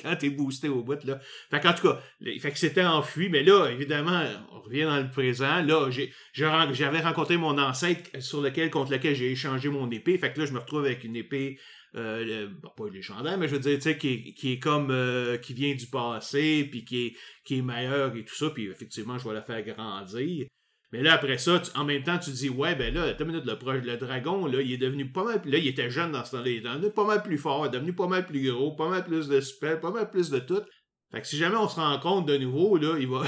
quand 0.02 0.16
t'es 0.16 0.30
boosté 0.30 0.70
au 0.70 0.82
bout, 0.82 1.04
là. 1.04 1.18
Fait 1.50 1.60
qu'en 1.60 1.74
tout 1.74 1.88
cas, 1.88 2.00
fait 2.40 2.50
que 2.50 2.58
c'était 2.58 2.84
enfui, 2.84 3.28
mais 3.28 3.42
là, 3.42 3.68
évidemment, 3.68 4.22
on 4.52 4.60
revient 4.60 4.84
dans 4.84 4.98
le 4.98 5.10
présent. 5.10 5.62
Là, 5.62 5.90
j'ai, 5.90 6.10
j'avais 6.32 7.00
rencontré 7.00 7.36
mon 7.36 7.58
ancêtre 7.58 8.10
sur 8.20 8.40
lequel, 8.40 8.70
contre 8.70 8.92
lequel 8.92 9.14
j'ai 9.14 9.30
échangé 9.30 9.68
mon 9.68 9.90
épée. 9.90 10.16
Fait 10.16 10.32
que 10.32 10.40
là, 10.40 10.46
je 10.46 10.52
me 10.52 10.58
retrouve 10.58 10.86
avec 10.86 11.04
une 11.04 11.16
épée 11.16 11.58
euh, 11.96 12.48
pas 12.76 12.88
légendaire, 12.92 13.38
mais 13.38 13.48
je 13.48 13.54
veux 13.54 13.60
dire, 13.60 13.76
tu 13.76 13.82
sais, 13.82 13.98
qui, 13.98 14.34
qui, 14.34 14.52
est 14.52 14.58
comme, 14.58 14.90
euh, 14.90 15.36
qui 15.38 15.54
vient 15.54 15.74
du 15.74 15.86
passé, 15.86 16.68
puis 16.70 16.84
qui 16.84 17.06
est, 17.06 17.16
qui 17.44 17.58
est 17.58 17.62
meilleur 17.62 18.14
et 18.14 18.24
tout 18.24 18.34
ça, 18.34 18.50
puis 18.50 18.68
effectivement, 18.68 19.18
je 19.18 19.28
vais 19.28 19.34
la 19.34 19.42
faire 19.42 19.62
grandir. 19.62 20.46
Mais 20.92 21.02
là, 21.02 21.14
après 21.14 21.38
ça, 21.38 21.60
en 21.74 21.84
même 21.84 22.02
temps, 22.02 22.18
tu 22.18 22.30
dis, 22.30 22.48
ouais, 22.48 22.74
ben 22.74 22.94
là, 22.94 23.14
minute, 23.24 23.44
le, 23.44 23.80
le 23.80 23.96
dragon, 23.96 24.46
là, 24.46 24.60
il 24.60 24.72
est 24.72 24.78
devenu 24.78 25.10
pas 25.10 25.24
mal, 25.24 25.40
là, 25.44 25.58
il 25.58 25.66
était 25.66 25.90
jeune 25.90 26.12
dans 26.12 26.24
ce 26.24 26.32
temps-là, 26.32 26.48
il 26.48 26.56
est 26.58 26.60
devenu 26.60 26.90
pas 26.90 27.06
mal 27.06 27.22
plus 27.22 27.38
fort, 27.38 27.64
il 27.64 27.68
est 27.68 27.72
devenu 27.72 27.92
pas 27.94 28.06
mal 28.06 28.26
plus 28.26 28.50
gros, 28.50 28.76
pas 28.76 28.88
mal 28.88 29.04
plus 29.04 29.28
de 29.28 29.40
spell, 29.40 29.80
pas 29.80 29.90
mal 29.90 30.10
plus 30.10 30.30
de 30.30 30.38
tout. 30.38 30.62
Fait 31.10 31.20
que 31.20 31.26
si 31.26 31.36
jamais 31.36 31.56
on 31.56 31.68
se 31.68 31.76
rend 31.76 31.98
compte 31.98 32.26
de 32.26 32.36
nouveau, 32.36 32.76
là, 32.76 32.96
il 32.98 33.08
va... 33.08 33.24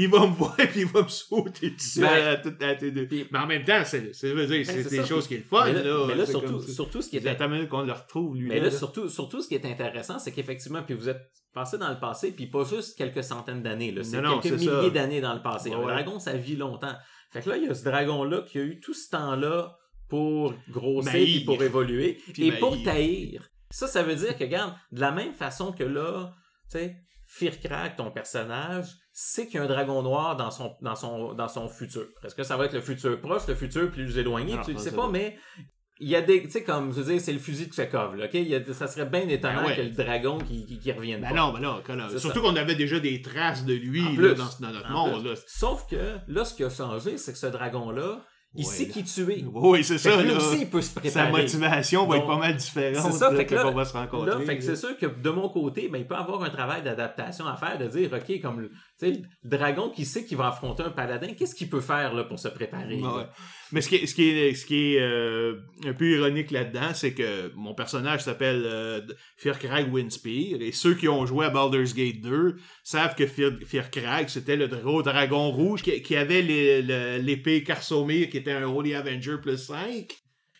il 0.00 0.08
va 0.08 0.20
me 0.26 0.32
voir 0.32 0.58
et 0.60 0.68
il 0.76 0.86
va 0.86 1.02
me 1.02 1.08
sauter 1.08 1.70
dessus 1.70 2.00
ben, 2.00 2.38
à, 2.60 2.74
deux. 2.76 3.08
mais 3.32 3.38
en 3.38 3.46
même 3.46 3.64
temps, 3.64 3.82
c'est 3.84 4.12
ben, 4.22 4.46
des 4.46 5.04
choses 5.04 5.26
qui 5.26 5.34
est 5.34 5.38
le 5.38 5.42
fun. 5.42 5.64
Mais 5.66 5.82
là, 5.82 6.04
mais 6.06 6.14
là 6.14 6.24
surtout, 6.24 6.62
surtout 6.62 7.02
ce 7.02 7.08
qui 7.08 7.16
est. 7.16 7.68
qu'on 7.68 7.82
le 7.82 7.92
retrouve, 7.92 8.36
lui. 8.36 8.48
Mais 8.48 8.60
là, 8.60 8.70
surtout, 8.70 9.08
surtout 9.08 9.42
ce 9.42 9.48
qui 9.48 9.56
est 9.56 9.66
intéressant, 9.66 10.20
c'est 10.20 10.30
qu'effectivement, 10.30 10.82
puis 10.84 10.94
vous 10.94 11.08
êtes 11.08 11.32
passé 11.52 11.78
dans 11.78 11.90
le 11.90 11.98
passé, 11.98 12.30
puis 12.30 12.46
pas 12.46 12.62
juste 12.62 12.96
quelques 12.96 13.24
centaines 13.24 13.62
d'années, 13.62 13.92
c'est 14.02 14.22
quelques 14.22 14.60
milliers 14.60 14.90
d'années 14.90 15.20
dans 15.20 15.34
le 15.34 15.42
passé. 15.42 15.72
Un 15.72 15.82
dragon, 15.82 16.20
ça 16.20 16.34
vit 16.34 16.56
longtemps. 16.56 16.94
Fait 17.32 17.42
que 17.42 17.50
là, 17.50 17.56
il 17.56 17.64
y 17.64 17.68
a 17.68 17.74
ce 17.74 17.84
dragon-là 17.84 18.42
qui 18.42 18.58
a 18.58 18.62
eu 18.62 18.80
tout 18.80 18.94
ce 18.94 19.10
temps-là 19.10 19.76
pour 20.08 20.54
grossir 20.70 21.14
et 21.14 21.44
pour 21.44 21.62
évoluer 21.62 22.18
et 22.38 22.52
pour 22.52 22.82
taïr. 22.82 23.50
Ça, 23.70 23.86
ça 23.86 24.02
veut 24.02 24.14
dire 24.14 24.38
que, 24.38 24.44
regarde, 24.44 24.74
de 24.92 25.00
la 25.00 25.10
même 25.12 25.34
façon 25.34 25.72
que 25.72 25.84
là, 25.84 26.32
tu 26.70 26.78
sais, 26.78 26.96
Firkrak, 27.38 27.96
ton 27.96 28.10
personnage, 28.10 28.86
sait 29.12 29.46
qu'il 29.46 29.56
y 29.56 29.58
a 29.58 29.62
un 29.62 29.68
dragon 29.68 30.02
noir 30.02 30.36
dans 30.36 30.50
son, 30.50 30.76
dans 30.82 30.96
son, 30.96 31.34
dans 31.34 31.48
son 31.48 31.68
futur. 31.68 32.06
Est-ce 32.24 32.34
que 32.34 32.42
ça 32.42 32.56
va 32.56 32.64
être 32.64 32.74
le 32.74 32.80
futur 32.80 33.20
proche, 33.20 33.46
le 33.46 33.54
futur 33.54 33.90
plus 33.90 34.18
éloigné? 34.18 34.58
tu 34.64 34.74
ne 34.74 34.78
sais 34.78 34.94
pas, 34.94 35.08
mais 35.08 35.36
il 36.00 36.08
y 36.08 36.16
a 36.16 36.22
des, 36.22 36.42
tu 36.42 36.50
sais, 36.50 36.62
comme, 36.62 36.92
je 36.92 37.00
veux 37.00 37.12
dire, 37.12 37.20
c'est 37.20 37.32
le 37.32 37.38
fusil 37.38 37.68
de 37.68 37.72
Chekhov, 37.72 38.16
là, 38.16 38.26
ok? 38.26 38.72
ça 38.72 38.86
serait 38.86 39.06
bien 39.06 39.28
étonnant 39.28 39.64
ben 39.64 39.74
que 39.74 39.82
le 39.82 39.90
dragon 39.90 40.38
qui, 40.38 40.78
qui, 40.78 40.92
revienne 40.92 41.20
ben 41.20 41.34
non, 41.34 41.52
ben 41.52 41.60
non, 41.60 42.18
Surtout 42.18 42.40
qu'on 42.40 42.56
avait 42.56 42.76
déjà 42.76 43.00
des 43.00 43.20
traces 43.20 43.64
de 43.64 43.74
lui, 43.74 44.02
là, 44.16 44.34
dans, 44.34 44.72
notre 44.72 44.90
monde, 44.90 45.34
Sauf 45.46 45.86
que, 45.88 46.18
là, 46.26 46.44
ce 46.44 46.54
qui 46.54 46.64
a 46.64 46.70
changé, 46.70 47.18
c'est 47.18 47.32
que 47.32 47.38
ce 47.38 47.46
dragon-là, 47.46 48.24
il 48.54 48.64
sait 48.64 48.88
qui 48.88 49.04
tuer. 49.04 49.44
Oui, 49.54 49.84
c'est 49.84 49.98
ça. 49.98 50.20
Lui 50.22 50.32
aussi, 50.32 50.60
il 50.60 50.70
peut 50.70 50.80
se 50.80 50.94
préparer. 50.94 51.26
Sa 51.26 51.30
motivation 51.30 52.06
va 52.06 52.16
être 52.16 52.26
pas 52.26 52.38
mal 52.38 52.56
différente. 52.56 53.12
C'est 53.12 53.18
ça, 53.18 53.34
fait 53.34 53.46
que 53.46 53.54
là, 53.54 53.70
va 53.70 53.84
se 53.84 53.92
rencontrer. 53.92 54.44
fait 54.44 54.58
que 54.58 54.64
c'est 54.64 54.76
sûr 54.76 54.96
que 54.96 55.06
de 55.06 55.30
mon 55.30 55.48
côté, 55.48 55.88
ben, 55.88 55.98
il 55.98 56.06
peut 56.06 56.16
avoir 56.16 56.42
un 56.42 56.50
travail 56.50 56.82
d'adaptation 56.82 57.46
à 57.46 57.56
faire, 57.56 57.78
de 57.78 57.86
dire, 57.86 58.10
OK, 58.12 58.40
comme 58.40 58.68
le, 59.00 59.10
le 59.10 59.18
dragon 59.44 59.90
qui 59.90 60.04
sait 60.04 60.24
qu'il 60.24 60.36
va 60.36 60.48
affronter 60.48 60.82
un 60.82 60.90
paladin, 60.90 61.28
qu'est-ce 61.34 61.54
qu'il 61.54 61.68
peut 61.68 61.80
faire 61.80 62.14
là, 62.14 62.24
pour 62.24 62.38
se 62.38 62.48
préparer? 62.48 63.00
Mais 63.70 63.80
ce 63.80 63.88
qui 63.88 63.96
est, 63.96 64.06
ce 64.06 64.14
qui 64.14 64.30
est, 64.30 64.54
ce 64.54 64.66
qui 64.66 64.94
est 64.94 65.00
euh, 65.00 65.56
un 65.84 65.92
peu 65.92 66.10
ironique 66.10 66.50
là-dedans, 66.50 66.94
c'est 66.94 67.12
que 67.12 67.52
mon 67.54 67.74
personnage 67.74 68.22
s'appelle 68.22 68.62
euh, 68.64 69.00
Firkrag 69.36 69.92
Windspear, 69.92 70.60
et 70.60 70.72
ceux 70.72 70.94
qui 70.94 71.08
ont 71.08 71.26
joué 71.26 71.46
à 71.46 71.50
Baldur's 71.50 71.94
Gate 71.94 72.20
2 72.20 72.56
savent 72.82 73.14
que 73.14 73.26
Firkrag, 73.26 74.28
c'était 74.28 74.56
le 74.56 74.68
gros 74.68 75.02
dragon 75.02 75.50
rouge 75.50 75.82
qui, 75.82 76.16
avait 76.16 76.42
l'épée 77.18 77.62
Karsomir, 77.62 78.30
qui 78.30 78.38
était 78.38 78.52
un 78.52 78.66
Holy 78.66 78.94
Avenger 78.94 79.36
plus 79.42 79.58
5, 79.58 80.08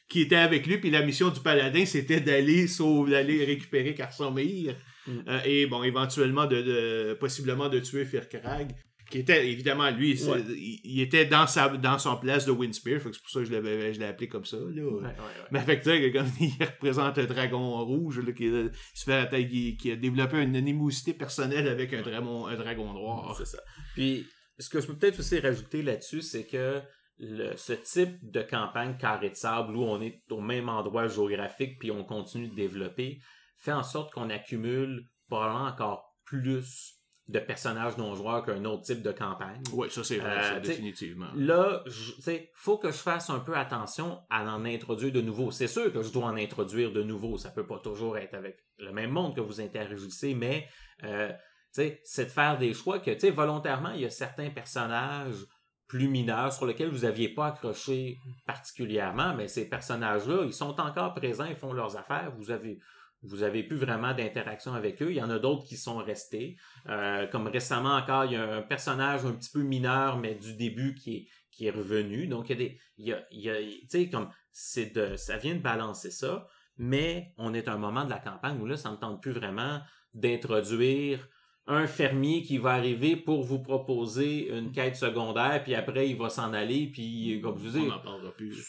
qui 0.09 0.23
était 0.23 0.37
avec 0.37 0.67
lui, 0.67 0.79
puis 0.79 0.91
la 0.91 1.03
mission 1.03 1.29
du 1.31 1.41
paladin, 1.41 1.85
c'était 1.85 2.21
d'aller 2.21 2.67
d'aller 3.09 3.45
récupérer 3.45 3.95
Karsomir. 3.95 4.75
Mm. 5.09 5.29
Euh, 5.29 5.41
et 5.45 5.67
bon, 5.67 5.83
éventuellement, 5.83 6.47
de, 6.47 7.15
possiblement 7.15 7.69
de 7.69 7.81
tuer 7.81 8.05
Firkrag 8.05 8.75
qui 9.11 9.19
était 9.19 9.49
évidemment 9.49 9.91
lui, 9.91 10.13
il, 10.13 11.01
était 11.01 11.25
dans 11.25 11.47
sa 11.47 11.69
dans 11.69 11.99
son 11.99 12.17
place 12.17 12.45
de 12.45 12.53
Windspear, 12.53 13.01
c'est 13.01 13.19
pour 13.21 13.31
ça 13.31 13.41
que 13.41 13.47
je 13.47 13.53
l'avais 13.53 13.95
je 13.95 14.01
l'ai 14.01 14.07
appelé 14.07 14.29
comme 14.29 14.45
ça. 14.45 14.59
Là. 14.59 15.15
Mais 15.51 15.61
fait 15.61 15.81
que 15.81 16.13
comme 16.13 16.27
il 16.41 16.53
représente 16.63 17.19
un 17.19 17.25
dragon 17.25 17.85
rouge 17.85 18.21
là, 18.21 18.33
qui, 18.33 18.51
se 18.95 19.05
fait 19.05 19.77
qui, 19.77 19.93
a 19.93 19.97
développé 19.97 20.43
une 20.43 20.57
animosité 20.57 21.15
personnelle 21.15 21.69
avec 21.69 21.95
un 21.95 22.03
dragon 22.03 22.47
un 22.47 22.57
dragon 22.57 22.93
noir. 22.93 23.35
C'est 23.39 23.47
ça. 23.47 23.63
Puis 23.95 24.27
ce 24.59 24.69
que 24.69 24.81
je 24.81 24.87
peux 24.87 24.95
peut-être 24.95 25.21
aussi 25.21 25.39
rajouter 25.41 25.83
là-dessus, 25.83 26.21
c'est 26.21 26.45
que 26.45 26.81
le, 27.19 27.57
ce 27.57 27.73
type 27.73 28.19
de 28.31 28.43
campagne 28.43 28.97
carré 28.99 29.31
de 29.31 29.35
sable 29.35 29.75
où 29.75 29.85
on 29.85 30.03
est 30.03 30.21
au 30.31 30.41
même 30.41 30.69
endroit 30.69 31.09
géographique 31.09 31.79
puis 31.79 31.91
on 31.91 32.05
continue 32.05 32.49
de 32.49 32.55
développer 32.55 33.21
fait 33.59 33.73
en 33.73 33.83
sorte 33.83 34.13
qu'on 34.13 34.31
accumule 34.31 35.09
probablement 35.29 35.67
encore 35.67 36.17
plus 36.25 36.95
de 37.29 37.39
personnages 37.39 37.99
non-joueurs 37.99 38.43
qu'un 38.43 38.65
autre 38.65 38.83
type 38.83 39.03
de 39.03 39.13
campagne. 39.13 39.63
Oui, 39.75 39.91
ça 39.91 40.03
c'est 40.03 40.17
vrai, 40.17 40.57
euh, 40.57 40.61
définitivement. 40.61 41.29
Là, 41.37 41.85
il 41.87 42.49
faut 42.55 42.79
que 42.79 42.91
je 42.91 42.97
fasse 42.97 43.29
un 43.29 43.41
peu 43.41 43.55
attention 43.55 44.23
à 44.31 44.45
en 44.45 44.65
introduire 44.65 45.13
de 45.13 45.21
nouveaux. 45.21 45.51
C'est 45.51 45.67
sûr 45.67 45.93
que 45.93 46.03
je 46.03 46.11
dois 46.11 46.25
en 46.25 46.37
introduire 46.37 46.91
de 46.91 47.03
nouveaux. 47.03 47.37
Ça 47.37 47.51
peut 47.51 47.67
pas 47.67 47.79
toujours 47.81 48.17
être 48.17 48.33
avec 48.33 48.65
le 48.79 48.93
même 48.93 49.11
monde 49.11 49.37
que 49.37 49.43
vous 49.43 49.61
interagissez, 49.61 50.35
mais 50.35 50.69
euh, 51.05 51.31
c'est 51.71 52.25
de 52.25 52.31
faire 52.31 52.57
des 52.57 52.73
choix 52.73 52.99
que, 52.99 53.31
volontairement, 53.31 53.91
il 53.91 54.01
y 54.01 54.07
a 54.07 54.11
certains 54.11 54.49
personnages 54.49 55.45
plus 55.87 56.09
mineurs 56.09 56.53
sur 56.53 56.67
lesquels 56.67 56.91
vous 56.91 57.05
n'aviez 57.05 57.29
pas 57.29 57.49
accroché 57.49 58.19
particulièrement, 58.47 59.35
mais 59.35 59.49
ces 59.49 59.69
personnages-là, 59.69 60.45
ils 60.45 60.53
sont 60.53 60.79
encore 60.81 61.15
présents, 61.15 61.47
ils 61.47 61.57
font 61.57 61.73
leurs 61.73 61.97
affaires. 61.97 62.33
Vous 62.37 62.51
avez 62.51 62.79
vous 63.23 63.43
avez 63.43 63.63
plus 63.63 63.77
vraiment 63.77 64.15
d'interaction 64.15 64.75
avec 64.75 65.03
eux. 65.03 65.11
Il 65.11 65.17
y 65.17 65.23
en 65.23 65.31
a 65.31 65.39
d'autres 65.39 65.67
qui 65.67 65.77
sont 65.77 65.97
restés. 65.99 66.57
Euh, 66.89 67.27
comme 67.27 67.49
récemment 67.49 67.97
encore, 67.97 68.25
il 68.27 68.33
y 68.33 68.37
a 68.37 68.57
un 68.57 68.63
personnage 68.63 69.25
un 69.25 69.33
petit 69.33 69.51
peu 69.51 69.63
mineur, 69.63 70.19
mais 70.19 70.35
du 70.35 70.55
début 70.55 70.95
qui 70.95 71.17
est, 71.17 71.29
qui 71.51 71.67
est 71.67 71.71
revenu. 71.71 72.27
Donc, 72.29 72.49
il 72.49 72.53
y 72.53 72.55
a 72.55 72.69
des. 72.69 72.81
Il 72.99 73.41
y 73.43 73.51
a, 73.51 73.57
tu 73.61 73.87
sais, 73.89 74.11
comme 74.11 74.29
c'est 74.51 74.95
de. 74.95 75.17
Ça 75.17 75.37
vient 75.37 75.55
de 75.55 75.61
balancer 75.61 76.11
ça. 76.11 76.47
mais 76.77 77.35
on 77.39 77.55
est 77.55 77.67
à 77.69 77.75
un 77.75 77.79
moment 77.79 78.05
de 78.05 78.11
la 78.11 78.21
campagne 78.21 78.61
où 78.61 78.67
là, 78.67 78.77
ça 78.77 78.91
ne 78.91 78.97
tente 78.97 79.21
plus 79.21 79.33
vraiment 79.33 79.81
d'introduire 80.15 81.29
un 81.67 81.87
fermier 81.87 82.43
qui 82.43 82.57
va 82.57 82.71
arriver 82.73 83.15
pour 83.15 83.43
vous 83.43 83.59
proposer 83.59 84.49
une 84.57 84.73
quête 84.73 84.97
secondaire, 84.97 85.63
puis 85.63 85.75
après, 85.75 86.09
il 86.09 86.17
va 86.17 86.31
s'en 86.31 86.55
aller, 86.55 86.91
puis 86.91 87.41
comme 87.43 87.59
je 87.59 87.65
vous 87.65 87.79
dis... 87.79 87.85
On 87.85 87.89
n'en 87.89 88.01
parlera 88.01 88.33
plus. 88.33 88.67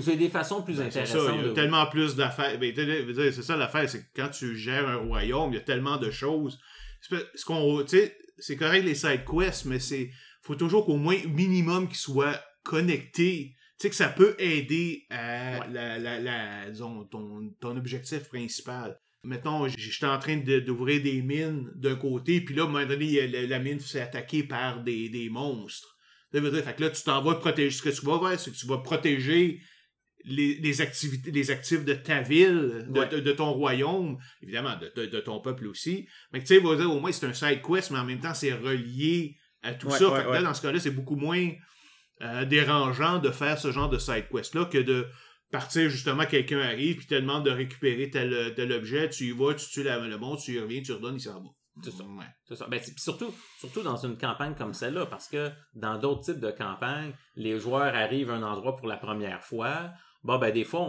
J'ai 0.00 0.16
des 0.16 0.28
façons 0.28 0.62
plus 0.62 0.78
ben, 0.78 0.86
intéressantes. 0.86 1.20
Ça, 1.20 1.34
il 1.36 1.46
y 1.46 1.50
a 1.50 1.52
tellement 1.52 1.86
plus 1.86 2.16
d'affaires. 2.16 2.58
Ben, 2.58 2.72
c'est 2.74 3.42
ça 3.42 3.56
l'affaire, 3.56 3.88
c'est 3.88 4.00
que 4.00 4.08
quand 4.16 4.28
tu 4.28 4.56
gères 4.56 4.88
un 4.88 4.96
royaume, 4.96 5.52
il 5.52 5.56
y 5.56 5.58
a 5.58 5.62
tellement 5.62 5.96
de 5.96 6.10
choses. 6.10 6.58
Ce 7.00 7.44
qu'on, 7.44 7.84
c'est 7.86 8.56
correct 8.56 8.84
les 8.84 8.94
side 8.94 9.24
quests, 9.24 9.66
mais 9.66 9.78
c'est 9.78 10.10
faut 10.42 10.54
toujours 10.56 10.84
qu'au 10.84 10.96
moins 10.96 11.18
minimum 11.26 11.88
qu'ils 11.88 11.96
soient 11.96 12.40
connectés. 12.64 13.54
Tu 13.78 13.88
sais 13.88 13.90
que 13.90 13.96
ça 13.96 14.08
peut 14.08 14.34
aider 14.38 15.06
à 15.10 15.66
la, 15.68 15.98
la, 15.98 16.20
la, 16.20 16.70
disons, 16.70 17.04
ton, 17.04 17.50
ton 17.60 17.76
objectif 17.76 18.28
principal. 18.28 18.96
Mettons, 19.24 19.68
j'étais 19.68 20.06
en 20.06 20.18
train 20.18 20.36
d'ouvrir 20.36 21.00
des 21.02 21.22
mines 21.22 21.70
d'un 21.76 21.94
côté, 21.94 22.40
puis 22.40 22.56
là, 22.56 22.62
à 22.62 22.66
un 22.66 22.68
moment 22.68 22.86
donné, 22.86 23.26
la, 23.28 23.58
mine 23.60 23.78
s'est 23.78 24.00
attaquée 24.00 24.42
par 24.42 24.82
des, 24.82 25.08
des 25.08 25.28
monstres. 25.28 25.91
Fait 26.32 26.76
que 26.76 26.82
là, 26.82 26.90
tu 26.90 27.02
t'en 27.02 27.22
vas 27.22 27.34
protéger. 27.34 27.70
Ce 27.70 27.82
que 27.82 27.90
tu 27.90 28.04
vas 28.06 28.18
faire, 28.18 28.40
c'est 28.40 28.50
que 28.50 28.56
tu 28.56 28.66
vas 28.66 28.78
protéger 28.78 29.60
les, 30.24 30.54
les, 30.56 30.80
activités, 30.80 31.30
les 31.30 31.50
actifs 31.50 31.84
de 31.84 31.94
ta 31.94 32.22
ville, 32.22 32.86
de, 32.88 33.20
de, 33.20 33.32
ton 33.32 33.52
royaume, 33.52 34.18
évidemment, 34.40 34.76
de, 34.76 35.06
de, 35.06 35.20
ton 35.20 35.40
peuple 35.40 35.66
aussi. 35.66 36.08
Mais 36.32 36.40
tu 36.40 36.46
sais, 36.46 36.58
au 36.58 37.00
moins, 37.00 37.12
c'est 37.12 37.26
un 37.26 37.32
side 37.32 37.60
quest, 37.62 37.90
mais 37.90 37.98
en 37.98 38.04
même 38.04 38.20
temps, 38.20 38.34
c'est 38.34 38.52
relié 38.52 39.36
à 39.62 39.74
tout 39.74 39.90
ça. 39.90 40.16
fait 40.16 40.24
que 40.24 40.30
là, 40.30 40.42
dans 40.42 40.54
ce 40.54 40.62
cas-là, 40.62 40.80
c'est 40.80 40.90
beaucoup 40.90 41.16
moins 41.16 41.50
euh, 42.22 42.44
dérangeant 42.44 43.18
de 43.18 43.30
faire 43.30 43.58
ce 43.58 43.72
genre 43.72 43.88
de 43.88 43.98
side 43.98 44.28
quest-là 44.30 44.66
que 44.66 44.78
de 44.78 45.06
partir 45.50 45.90
justement, 45.90 46.24
quelqu'un 46.24 46.60
arrive 46.60 46.96
puis 46.96 47.06
te 47.06 47.14
demande 47.14 47.44
de 47.44 47.50
récupérer 47.50 48.08
tel, 48.10 48.54
tel 48.56 48.72
objet, 48.72 49.08
tu 49.10 49.24
y 49.24 49.30
vas, 49.32 49.54
tu 49.54 49.68
tues 49.68 49.82
le 49.82 50.16
monde, 50.16 50.38
tu 50.42 50.54
y 50.54 50.58
reviens, 50.58 50.80
tu 50.82 50.92
redonnes, 50.92 51.16
il 51.16 51.20
s'en 51.20 51.42
va. 51.42 51.50
C'est 51.82 51.90
ça. 51.90 52.04
C'est 52.44 52.56
ça. 52.56 52.66
Ben, 52.68 52.80
surtout, 52.96 53.32
surtout 53.58 53.82
dans 53.82 53.96
une 53.96 54.18
campagne 54.18 54.54
comme 54.54 54.74
celle-là, 54.74 55.06
parce 55.06 55.28
que 55.28 55.50
dans 55.74 55.98
d'autres 55.98 56.22
types 56.22 56.40
de 56.40 56.50
campagnes, 56.50 57.12
les 57.34 57.58
joueurs 57.58 57.94
arrivent 57.94 58.30
à 58.30 58.34
un 58.34 58.42
endroit 58.42 58.76
pour 58.76 58.86
la 58.86 58.96
première 58.96 59.42
fois. 59.42 59.90
Bon, 60.22 60.38
ben, 60.38 60.52
des 60.52 60.64
fois, 60.64 60.86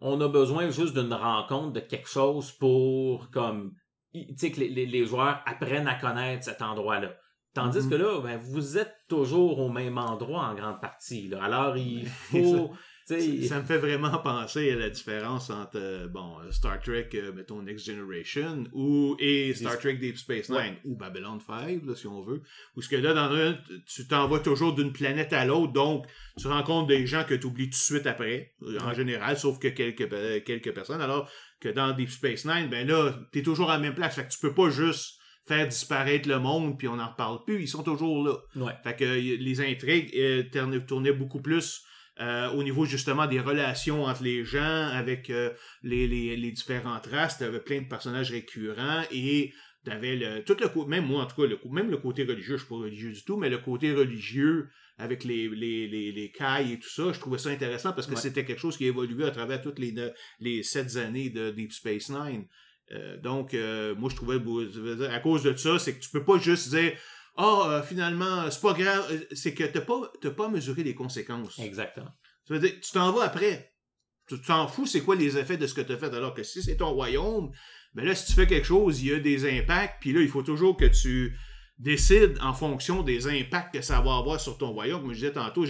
on, 0.00 0.20
a 0.20 0.28
besoin 0.28 0.70
juste 0.70 0.94
d'une 0.98 1.12
rencontre, 1.12 1.72
de 1.72 1.80
quelque 1.80 2.08
chose 2.08 2.50
pour, 2.52 3.30
comme, 3.30 3.74
tu 4.12 4.26
sais, 4.36 4.50
que 4.50 4.60
les, 4.60 4.86
les, 4.86 5.06
joueurs 5.06 5.40
apprennent 5.46 5.88
à 5.88 5.94
connaître 5.94 6.44
cet 6.44 6.62
endroit-là. 6.62 7.14
Tandis 7.54 7.78
mm-hmm. 7.78 7.88
que 7.88 7.94
là, 7.94 8.20
ben, 8.20 8.38
vous 8.38 8.78
êtes 8.78 8.94
toujours 9.08 9.60
au 9.60 9.68
même 9.68 9.98
endroit 9.98 10.46
en 10.46 10.54
grande 10.54 10.80
partie. 10.80 11.28
Là. 11.28 11.44
Alors, 11.44 11.76
il 11.76 12.06
faut 12.08 12.72
ça, 13.06 13.60
me 13.60 13.64
fait 13.64 13.78
vraiment 13.78 14.18
penser 14.18 14.72
à 14.72 14.74
la 14.74 14.90
différence 14.90 15.48
entre 15.50 15.76
euh, 15.76 16.08
bon 16.08 16.40
euh, 16.40 16.50
Star 16.50 16.80
Trek, 16.80 17.08
euh, 17.14 17.32
mettons 17.32 17.62
Next 17.62 17.86
Generation, 17.86 18.64
ou 18.72 19.16
et 19.20 19.54
Star 19.54 19.78
Trek 19.78 19.94
Deep 19.94 20.18
Space 20.18 20.50
Nine, 20.50 20.74
ou 20.84 20.96
Babylon 20.96 21.38
5, 21.38 21.82
si 21.94 22.08
on 22.08 22.22
veut. 22.22 22.42
Ou 22.74 22.82
ce 22.82 22.88
que 22.88 22.96
là, 22.96 23.14
dans 23.14 23.32
un, 23.32 23.56
tu 23.86 24.08
t'envoies 24.08 24.40
toujours 24.40 24.74
d'une 24.74 24.92
planète 24.92 25.32
à 25.32 25.44
l'autre, 25.44 25.72
donc 25.72 26.06
tu 26.36 26.48
rencontres 26.48 26.88
des 26.88 27.06
gens 27.06 27.22
que 27.22 27.34
tu 27.34 27.46
oublies 27.46 27.70
tout 27.70 27.78
de 27.78 27.96
suite 27.96 28.06
après, 28.08 28.54
en 28.80 28.92
général, 28.92 29.38
sauf 29.38 29.60
que 29.60 29.68
quelques, 29.68 30.08
quelques 30.44 30.74
personnes. 30.74 31.00
Alors 31.00 31.30
que 31.60 31.68
dans 31.68 31.92
Deep 31.92 32.10
Space 32.10 32.44
Nine, 32.44 32.68
ben 32.68 32.88
là, 32.88 33.14
t'es 33.30 33.42
toujours 33.42 33.70
à 33.70 33.74
la 33.74 33.82
même 33.82 33.94
place. 33.94 34.16
Fait 34.16 34.24
que 34.26 34.32
tu 34.32 34.40
peux 34.40 34.54
pas 34.54 34.68
juste 34.68 35.20
faire 35.46 35.68
disparaître 35.68 36.28
le 36.28 36.40
monde 36.40 36.76
puis 36.76 36.88
on 36.88 36.96
n'en 36.96 37.08
reparle 37.08 37.44
plus. 37.44 37.62
Ils 37.62 37.68
sont 37.68 37.84
toujours 37.84 38.26
là. 38.26 38.72
Fait 38.82 38.96
que 38.96 39.04
les 39.04 39.60
intrigues 39.60 40.50
tournaient 40.88 41.12
beaucoup 41.12 41.40
plus 41.40 41.85
euh, 42.18 42.48
au 42.52 42.62
niveau 42.62 42.86
justement 42.86 43.26
des 43.26 43.40
relations 43.40 44.04
entre 44.04 44.22
les 44.22 44.42
gens, 44.42 44.88
avec 44.88 45.28
euh, 45.28 45.50
les, 45.82 46.08
les, 46.08 46.34
les, 46.36 46.50
différentes 46.50 47.06
races, 47.08 47.38
t'avais 47.38 47.60
plein 47.60 47.82
de 47.82 47.88
personnages 47.88 48.30
récurrents 48.30 49.02
et 49.10 49.52
t'avais 49.84 50.16
le 50.16 50.42
tout 50.42 50.56
le 50.58 50.86
même 50.86 51.04
moi 51.04 51.24
en 51.24 51.26
tout 51.26 51.42
cas 51.42 51.46
le 51.46 51.58
même 51.70 51.90
le 51.90 51.98
côté 51.98 52.24
religieux, 52.24 52.56
je 52.56 52.62
suis 52.62 52.70
pas 52.70 52.76
religieux 52.76 53.12
du 53.12 53.22
tout, 53.22 53.36
mais 53.36 53.50
le 53.50 53.58
côté 53.58 53.92
religieux 53.92 54.70
avec 54.96 55.24
les 55.24 55.46
les 55.50 55.88
les, 55.88 56.10
les 56.10 56.30
cailles 56.30 56.72
et 56.72 56.78
tout 56.78 56.88
ça, 56.88 57.12
je 57.12 57.20
trouvais 57.20 57.36
ça 57.36 57.50
intéressant 57.50 57.92
parce 57.92 58.06
que 58.06 58.16
c'était 58.16 58.46
quelque 58.46 58.60
chose 58.60 58.78
qui 58.78 58.86
évoluait 58.86 59.26
à 59.26 59.30
travers 59.30 59.60
toutes 59.60 59.78
les 59.78 59.94
les 60.40 60.62
sept 60.62 60.96
années 60.96 61.28
de 61.28 61.50
Deep 61.50 61.72
Space 61.72 62.08
Nine. 62.08 62.46
Euh, 62.92 63.18
donc 63.18 63.52
moi 63.98 64.08
je 64.08 64.16
trouvais 64.16 64.38
à 65.10 65.20
cause 65.20 65.42
de 65.42 65.54
ça, 65.54 65.78
c'est 65.78 65.94
que 65.94 66.00
tu 66.00 66.08
peux 66.08 66.24
pas 66.24 66.38
juste 66.38 66.70
dire 66.70 66.92
ah, 67.36 67.66
euh, 67.68 67.82
finalement, 67.82 68.50
c'est 68.50 68.60
pas 68.60 68.72
grave, 68.72 69.06
euh, 69.10 69.18
c'est 69.32 69.54
que 69.54 69.64
t'as 69.64 69.80
pas, 69.80 70.10
pas 70.30 70.48
mesuré 70.48 70.82
les 70.82 70.94
conséquences. 70.94 71.58
Exactement. 71.58 72.10
Ça 72.46 72.54
veut 72.54 72.60
dire, 72.60 72.72
tu 72.80 72.92
t'en 72.92 73.12
vas 73.12 73.24
après. 73.24 73.74
Tu 74.28 74.40
t'en 74.40 74.66
fous, 74.66 74.86
c'est 74.86 75.02
quoi 75.02 75.14
les 75.14 75.36
effets 75.38 75.56
de 75.56 75.66
ce 75.66 75.74
que 75.74 75.82
tu 75.82 75.92
as 75.92 75.98
fait, 75.98 76.12
alors 76.12 76.34
que 76.34 76.42
si 76.42 76.62
c'est 76.62 76.78
ton 76.78 76.90
royaume, 76.90 77.52
ben 77.94 78.04
là, 78.04 78.14
si 78.14 78.26
tu 78.26 78.32
fais 78.32 78.46
quelque 78.46 78.66
chose, 78.66 79.02
il 79.02 79.08
y 79.08 79.12
a 79.12 79.20
des 79.20 79.48
impacts, 79.58 80.00
puis 80.00 80.12
là, 80.12 80.20
il 80.20 80.28
faut 80.28 80.42
toujours 80.42 80.76
que 80.76 80.86
tu 80.86 81.38
décides 81.78 82.38
en 82.40 82.54
fonction 82.54 83.02
des 83.02 83.28
impacts 83.28 83.74
que 83.74 83.82
ça 83.82 84.00
va 84.00 84.16
avoir 84.16 84.40
sur 84.40 84.56
ton 84.58 84.72
royaume. 84.72 85.02
Comme 85.02 85.12
je 85.12 85.18
disais 85.18 85.32
tantôt, 85.32 85.64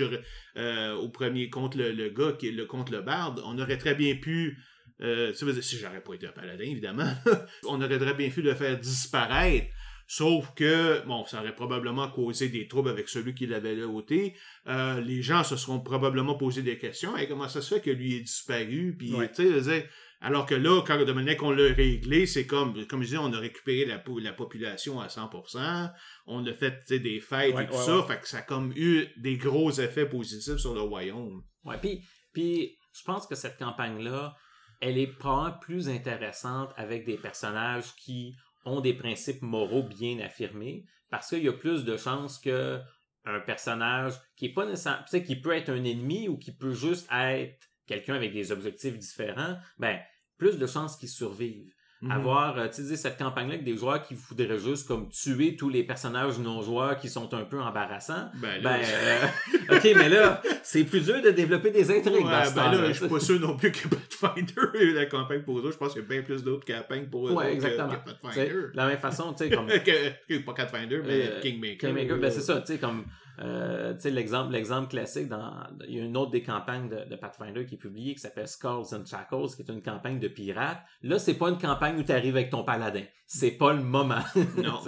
euh, 0.57 0.95
au 0.95 1.09
premier 1.09 1.51
contre 1.51 1.79
le, 1.79 2.09
gars 2.11 2.33
qui 2.33 2.49
est 2.49 2.53
le 2.53 2.65
contre 2.65 2.93
le 2.93 3.03
barde, 3.03 3.43
on 3.45 3.59
aurait 3.59 3.79
très 3.79 3.95
bien 3.95 4.15
pu 4.15 4.57
euh, 5.03 5.35
ça 5.35 5.45
veut 5.45 5.53
dire, 5.53 5.63
si 5.63 5.77
j'aurais 5.77 6.01
pas 6.01 6.15
été 6.15 6.27
un 6.27 6.33
paladin, 6.33 6.65
évidemment, 6.65 7.13
on 7.65 7.83
aurait 7.83 7.99
très 7.99 8.15
bien 8.15 8.31
pu 8.31 8.41
le 8.41 8.55
faire 8.55 8.79
disparaître 8.79 9.67
Sauf 10.09 10.55
que, 10.55 11.05
bon, 11.07 11.25
ça 11.27 11.41
aurait 11.41 11.55
probablement 11.55 12.09
causé 12.09 12.49
des 12.49 12.69
troubles 12.69 12.91
avec 12.91 13.09
celui 13.09 13.35
qui 13.35 13.47
l'avait 13.47 13.83
ôté. 13.83 14.37
Euh, 14.69 15.01
les 15.01 15.21
gens 15.21 15.43
se 15.43 15.57
seront 15.57 15.81
probablement 15.81 16.37
posé 16.37 16.63
des 16.63 16.79
questions. 16.79 17.17
Et 17.17 17.27
comment 17.27 17.49
ça 17.49 17.61
se 17.61 17.75
fait 17.75 17.81
que 17.81 17.91
lui 17.91 18.17
est 18.17 18.21
disparu? 18.21 18.95
Puis, 18.97 19.13
tu 19.35 19.63
sais, 19.63 19.89
alors 20.21 20.47
que 20.47 20.55
là, 20.55 20.83
quand 20.87 20.97
de 21.05 21.13
manière 21.13 21.37
qu'on 21.37 21.51
l'a 21.51 21.73
réglé, 21.73 22.27
c'est 22.27 22.47
comme, 22.47 22.87
comme 22.87 23.03
je 23.03 23.07
disais, 23.07 23.19
on 23.19 23.33
a 23.33 23.39
récupéré 23.39 23.85
la, 23.85 24.03
la 24.23 24.33
population 24.33 25.01
à 25.01 25.09
100%, 25.09 25.93
on 26.27 26.47
a 26.47 26.53
fait 26.55 26.93
des 26.93 27.21
fêtes 27.21 27.59
et 27.59 27.67
tout 27.67 27.75
ça, 27.75 28.03
fait 28.09 28.21
que 28.21 28.29
ça 28.29 28.39
a 28.39 28.43
comme 28.43 28.73
eu 28.77 29.07
des 29.17 29.37
gros 29.37 29.71
effets 29.73 30.07
positifs 30.07 30.57
sur 30.57 30.75
le 30.75 30.81
royaume. 30.81 31.43
Ouais, 31.65 31.79
puis, 31.79 32.03
puis 32.33 32.79
je 32.95 33.03
pense 33.05 33.27
que 33.27 33.35
cette 33.35 33.59
campagne-là, 33.59 34.37
elle 34.81 34.99
est 34.99 35.07
probablement 35.07 35.59
plus 35.59 35.89
intéressante 35.89 36.73
avec 36.77 37.05
des 37.05 37.17
personnages 37.17 37.95
qui 37.97 38.37
ont 38.67 38.81
des 38.81 38.95
principes 38.95 39.43
moraux 39.43 39.83
bien 39.83 40.19
affirmés 40.21 40.85
parce 41.11 41.29
qu'il 41.29 41.43
y 41.43 41.49
a 41.49 41.53
plus 41.53 41.85
de 41.85 41.97
chances 41.97 42.39
que 42.39 42.81
un 43.25 43.41
personnage 43.41 44.15
qui 44.37 44.47
est 44.47 44.53
pas 44.53 44.67
nécessairement, 44.67 45.05
qui 45.05 45.37
peut 45.37 45.53
être 45.53 45.71
un 45.71 45.85
ennemi 45.85 46.29
ou 46.29 46.39
qui 46.39 46.53
peut 46.53 46.75
juste 46.75 47.09
être 47.13 47.69
quelqu'un 47.87 48.15
avec 48.15 48.33
des 48.33 48.53
objectifs 48.53 48.97
différents, 48.99 49.57
ben, 49.79 49.99
plus 50.39 50.59
de 50.59 50.67
chances 50.67 50.97
qu'il 50.97 51.09
survive. 51.09 51.73
Mhm. 52.03 52.11
Avoir, 52.11 52.59
euh, 52.59 52.69
tu 52.69 52.85
sais, 52.85 52.95
cette 52.95 53.17
campagne-là 53.17 53.55
avec 53.55 53.65
des 53.65 53.75
joueurs 53.75 54.03
qui 54.03 54.15
voudraient 54.15 54.59
juste 54.59 54.87
comme 54.87 55.09
tuer 55.09 55.57
tous 55.57 55.71
les 55.71 55.83
personnages 55.83 56.39
non-joueurs 56.39 56.99
qui 56.99 57.09
sont 57.09 57.33
un 57.33 57.45
peu 57.45 57.59
embarrassants. 57.59 58.29
Ben, 58.35 58.63
ben 58.63 58.81
euh, 58.85 59.27
ok, 59.77 59.93
mais 59.97 60.11
là, 60.11 60.43
c'est 60.63 60.85
plus 60.85 61.07
dur 61.07 61.23
de 61.23 61.31
développer 61.31 61.71
des 61.71 61.91
intrigues. 61.91 62.27
Ouais, 62.27 62.53
ben 62.55 62.71
là, 62.71 62.89
je 62.89 62.93
suis 62.93 63.09
pas 63.09 63.19
sûr 63.19 63.41
non 63.41 63.57
plus 63.57 63.73
que 63.73 63.89
Pathfinder 63.89 64.93
la 64.93 65.07
campagne 65.07 65.43
pour 65.43 65.59
eux. 65.59 65.71
Je 65.73 65.77
pense 65.79 65.95
qu'il 65.95 66.03
y 66.03 66.05
a 66.05 66.09
bien 66.09 66.23
plus 66.23 66.45
d'autres 66.45 66.67
campagnes 66.67 67.07
pour 67.07 67.29
eux 67.29 67.33
ouais, 67.33 67.55
exactement. 67.55 67.89
que, 67.89 68.11
Pathfinder. 68.11 68.51
De 68.51 68.71
la 68.75 68.87
même 68.89 68.99
façon, 68.99 69.33
tu 69.33 69.45
sais, 69.45 69.51
comme. 69.51 69.67
que, 69.69 70.39
pas 70.45 70.53
Pathfinder, 70.53 71.01
mais 71.03 71.29
euh, 71.29 71.41
Kingmaker. 71.41 71.79
Kingmaker, 71.79 72.19
ben 72.19 72.31
c'est 72.31 72.43
ça, 72.43 72.61
tu 72.61 72.75
sais, 72.75 72.79
comme 72.79 73.05
euh, 73.39 73.95
tu 73.95 74.01
sais, 74.01 74.11
l'exemple, 74.11 74.53
l'exemple 74.53 74.89
classique, 74.89 75.29
dans, 75.29 75.53
il 75.87 75.95
y 75.95 76.01
a 76.01 76.05
une 76.05 76.17
autre 76.17 76.31
des 76.31 76.43
campagnes 76.43 76.89
de, 76.89 77.17
Pathfinder 77.17 77.67
qui 77.67 77.75
est 77.75 77.79
publiée 77.79 78.15
qui 78.15 78.21
s'appelle 78.21 78.49
Skulls 78.49 78.95
and 78.95 79.05
Shackles, 79.07 79.57
qui 79.57 79.63
est 79.63 79.73
une 79.73 79.83
campagne 79.83 80.19
de 80.19 80.29
pirates. 80.29 80.83
Là, 81.03 81.19
c'est 81.19 81.35
pas 81.35 81.49
une 81.49 81.59
campagne 81.59 81.99
où 81.99 82.03
tu 82.03 82.13
arrives 82.13 82.37
avec 82.37 82.51
ton 82.51 82.65
paladin. 82.65 83.05
C'est 83.27 83.53
pas 83.53 83.73
le 83.73 83.83
moment. 83.83 84.23
Non. 84.57 84.81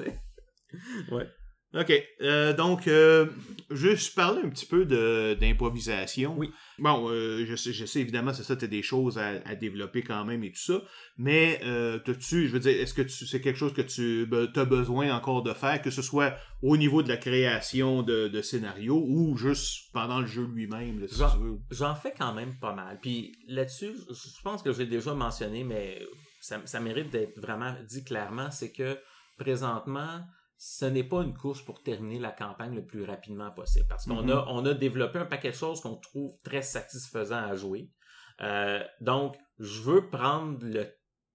ouais. 1.13 1.27
OK. 1.75 1.93
Euh, 2.23 2.55
donc, 2.55 2.89
euh, 2.89 3.27
juste 3.71 4.15
parler 4.15 4.41
un 4.43 4.49
petit 4.49 4.65
peu 4.65 4.87
d'improvisation. 5.37 6.35
Oui. 6.39 6.51
Bon, 6.79 7.11
euh, 7.11 7.45
je, 7.45 7.57
sais, 7.57 7.75
je 7.75 7.85
sais 7.85 8.01
évidemment, 8.01 8.33
c'est 8.33 8.43
ça, 8.43 8.57
tu 8.57 8.65
as 8.65 8.69
des 8.69 8.83
choses 8.83 9.19
à, 9.19 9.55
développer 9.55 10.03
quand 10.03 10.25
même 10.25 10.43
et 10.45 10.51
tout 10.51 10.61
ça. 10.61 10.81
Mais, 11.19 11.61
euh, 11.65 11.99
tu 11.99 12.49
je 12.49 12.53
veux 12.53 12.61
dire, 12.61 12.81
est-ce 12.81 12.95
que 12.95 13.07
c'est 13.07 13.43
quelque 13.43 13.59
chose 13.59 13.75
que 13.75 13.83
tu 13.83 14.27
as 14.57 14.65
besoin 14.65 15.15
encore 15.15 15.43
de 15.43 15.53
faire, 15.53 15.83
que 15.83 15.91
ce 15.91 16.01
soit 16.01 16.35
au 16.63 16.79
niveau 16.79 17.03
de 17.03 17.09
la 17.09 17.19
création 17.19 18.03
de, 18.03 18.29
de 18.29 18.43
scénario 18.43 19.05
ou 19.07 19.37
juste 19.37 19.93
pendant 19.93 20.21
le 20.21 20.27
jeu 20.27 20.47
lui-même, 20.47 21.07
si 21.07 21.21
J'en 21.71 21.95
fais 21.95 22.15
quand 22.17 22.33
même 22.33 22.59
pas 22.59 22.73
mal. 22.73 22.99
Puis 23.03 23.37
là-dessus, 23.47 23.93
je 24.09 24.43
pense 24.43 24.63
que 24.63 24.73
j'ai 24.73 24.87
déjà 24.87 25.13
mentionné, 25.13 25.65
mais 25.65 26.01
ça, 26.41 26.63
ça 26.65 26.81
mérite 26.81 27.11
d'être 27.11 27.39
vraiment 27.39 27.75
dit 27.87 28.05
clairement, 28.05 28.51
c'est 28.51 28.73
que 28.73 28.97
présentement, 29.39 30.21
ce 30.59 30.85
n'est 30.85 31.05
pas 31.05 31.23
une 31.23 31.35
course 31.35 31.63
pour 31.63 31.83
terminer 31.83 32.19
la 32.19 32.33
campagne 32.33 32.75
le 32.75 32.85
plus 32.85 33.05
rapidement 33.05 33.51
possible. 33.53 33.87
Parce 33.89 34.07
qu'on 34.07 34.27
mm-hmm. 34.27 34.33
a, 34.33 34.45
on 34.49 34.67
a 34.67 34.75
développé 34.75 35.19
un 35.19 35.25
paquet 35.25 35.51
de 35.51 35.57
choses 35.57 35.81
qu'on 35.81 35.97
trouve 35.97 36.37
très 36.43 36.63
satisfaisant 36.63 37.45
à 37.45 37.55
jouer. 37.55 37.91
Euh, 38.41 38.83
donc, 39.01 39.37
je 39.59 39.81
veux 39.83 40.11
prendre 40.11 40.65
le 40.65 40.87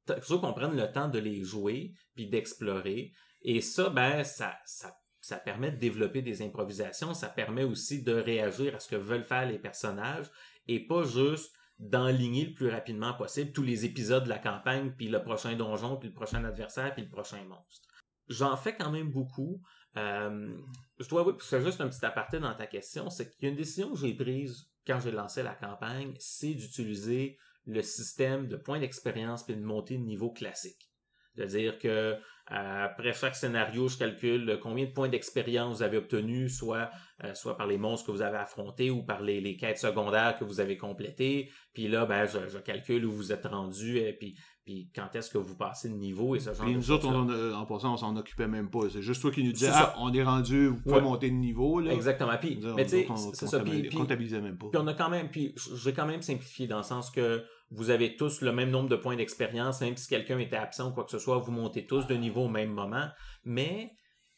je 0.05 0.33
veux 0.33 0.39
qu'on 0.39 0.53
prenne 0.53 0.75
le 0.75 0.91
temps 0.91 1.07
de 1.07 1.17
les 1.17 1.43
jouer 1.43 1.93
puis 2.13 2.27
d'explorer. 2.27 3.13
Et 3.41 3.61
ça, 3.61 3.89
ben, 3.89 4.25
ça, 4.25 4.53
ça 4.65 4.93
ça 5.23 5.37
permet 5.37 5.71
de 5.71 5.77
développer 5.77 6.21
des 6.21 6.41
improvisations, 6.41 7.13
ça 7.13 7.29
permet 7.29 7.63
aussi 7.63 8.03
de 8.03 8.11
réagir 8.11 8.75
à 8.75 8.79
ce 8.79 8.89
que 8.89 8.97
veulent 8.97 9.23
faire 9.23 9.47
les 9.47 9.57
personnages 9.57 10.29
et 10.67 10.85
pas 10.85 11.03
juste 11.05 11.53
d'enligner 11.79 12.47
le 12.47 12.53
plus 12.53 12.69
rapidement 12.69 13.13
possible 13.13 13.53
tous 13.53 13.63
les 13.63 13.85
épisodes 13.85 14.25
de 14.25 14.29
la 14.29 14.37
campagne, 14.37 14.91
puis 14.97 15.07
le 15.07 15.23
prochain 15.23 15.55
donjon, 15.55 15.95
puis 15.95 16.09
le 16.09 16.13
prochain 16.13 16.43
adversaire, 16.43 16.93
puis 16.93 17.03
le 17.03 17.09
prochain 17.09 17.41
monstre. 17.45 17.87
J'en 18.29 18.55
fais 18.55 18.75
quand 18.75 18.91
même 18.91 19.11
beaucoup. 19.11 19.61
Euh, 19.97 20.55
je 20.99 21.07
dois 21.09 21.21
avouer, 21.21 21.33
c'est 21.39 21.63
juste 21.63 21.81
un 21.81 21.89
petit 21.89 22.05
aparté 22.05 22.39
dans 22.39 22.55
ta 22.55 22.65
question, 22.65 23.09
c'est 23.09 23.29
qu'il 23.29 23.43
y 23.43 23.45
a 23.47 23.49
une 23.49 23.57
décision 23.57 23.91
que 23.91 23.99
j'ai 23.99 24.13
prise 24.13 24.69
quand 24.87 24.99
j'ai 24.99 25.11
lancé 25.11 25.43
la 25.43 25.53
campagne, 25.53 26.13
c'est 26.19 26.53
d'utiliser 26.53 27.37
le 27.65 27.81
système 27.81 28.47
de 28.47 28.57
points 28.57 28.79
d'expérience 28.79 29.43
puis 29.43 29.55
de 29.55 29.63
montée 29.63 29.97
de 29.97 30.03
niveau 30.03 30.31
classique. 30.31 30.89
C'est-à-dire 31.35 31.79
que 31.79 31.87
euh, 31.87 32.85
après 32.85 33.13
chaque 33.13 33.35
scénario, 33.35 33.87
je 33.87 33.97
calcule 33.97 34.59
combien 34.61 34.85
de 34.85 34.91
points 34.91 35.07
d'expérience 35.07 35.77
vous 35.77 35.83
avez 35.83 35.97
obtenu, 35.97 36.49
soit, 36.49 36.91
euh, 37.23 37.33
soit 37.33 37.57
par 37.57 37.67
les 37.67 37.77
monstres 37.77 38.07
que 38.07 38.11
vous 38.11 38.21
avez 38.21 38.37
affrontés 38.37 38.91
ou 38.91 39.03
par 39.03 39.21
les, 39.21 39.39
les 39.39 39.55
quêtes 39.55 39.77
secondaires 39.77 40.37
que 40.37 40.43
vous 40.43 40.59
avez 40.59 40.77
complétées. 40.77 41.49
Puis 41.73 41.87
là, 41.87 42.05
ben, 42.05 42.25
je, 42.25 42.49
je 42.49 42.57
calcule 42.59 43.05
où 43.05 43.11
vous 43.11 43.31
êtes 43.31 43.45
rendu 43.45 43.97
et 43.97 44.13
puis, 44.13 44.37
puis 44.65 44.89
quand 44.95 45.13
est-ce 45.15 45.29
que 45.29 45.37
vous 45.37 45.55
passez 45.55 45.89
de 45.89 45.95
niveau 45.95 46.35
et 46.35 46.39
ce 46.39 46.53
genre 46.53 46.63
Puis 46.65 46.73
de 46.73 46.77
nous 46.79 46.91
autres, 46.91 47.07
on, 47.07 47.29
en- 47.29 47.53
en 47.61 47.65
passant, 47.65 47.93
on 47.93 47.97
s'en 47.97 48.15
occupait 48.15 48.47
même 48.47 48.69
pas. 48.69 48.79
C'est 48.91 49.01
juste 49.01 49.21
toi 49.21 49.31
qui 49.31 49.43
nous 49.43 49.51
disais, 49.51 49.69
ah, 49.71 49.93
on 49.99 50.13
est 50.13 50.23
rendu, 50.23 50.67
vous 50.67 50.81
pouvez 50.81 50.95
Ouais. 50.95 51.01
monter 51.01 51.29
de 51.29 51.35
niveau, 51.35 51.79
là. 51.79 51.91
Exactement. 51.93 52.37
Puis, 52.39 52.59
mais 52.75 52.83
tu 52.85 52.89
sais, 52.91 53.07
c'est 53.33 53.47
ça. 53.47 53.59
Puis- 53.59 53.89
comptabilisait 53.89 54.41
même 54.41 54.57
pas. 54.57 54.67
Puis 54.71 54.79
on 54.81 54.87
a 54.87 54.93
quand 54.93 55.09
même, 55.09 55.29
puis 55.29 55.53
j'ai 55.75 55.93
quand 55.93 56.05
même 56.05 56.21
simplifié 56.21 56.67
dans 56.67 56.77
le 56.77 56.83
sens 56.83 57.11
que 57.11 57.43
vous 57.71 57.89
avez 57.89 58.15
tous 58.15 58.41
le 58.41 58.51
même 58.51 58.69
nombre 58.69 58.87
de 58.89 58.95
points 58.95 59.15
d'expérience, 59.15 59.81
même 59.81 59.97
si 59.97 60.07
quelqu'un 60.07 60.37
était 60.39 60.55
absent 60.55 60.89
ou 60.91 60.93
quoi 60.93 61.03
que 61.05 61.11
ce 61.11 61.19
soit, 61.19 61.37
vous 61.39 61.51
montez 61.51 61.85
tous 61.85 62.05
de 62.07 62.13
niveau 62.15 62.41
au 62.43 62.49
même 62.49 62.71
moment. 62.71 63.07
Mais, 63.45 63.91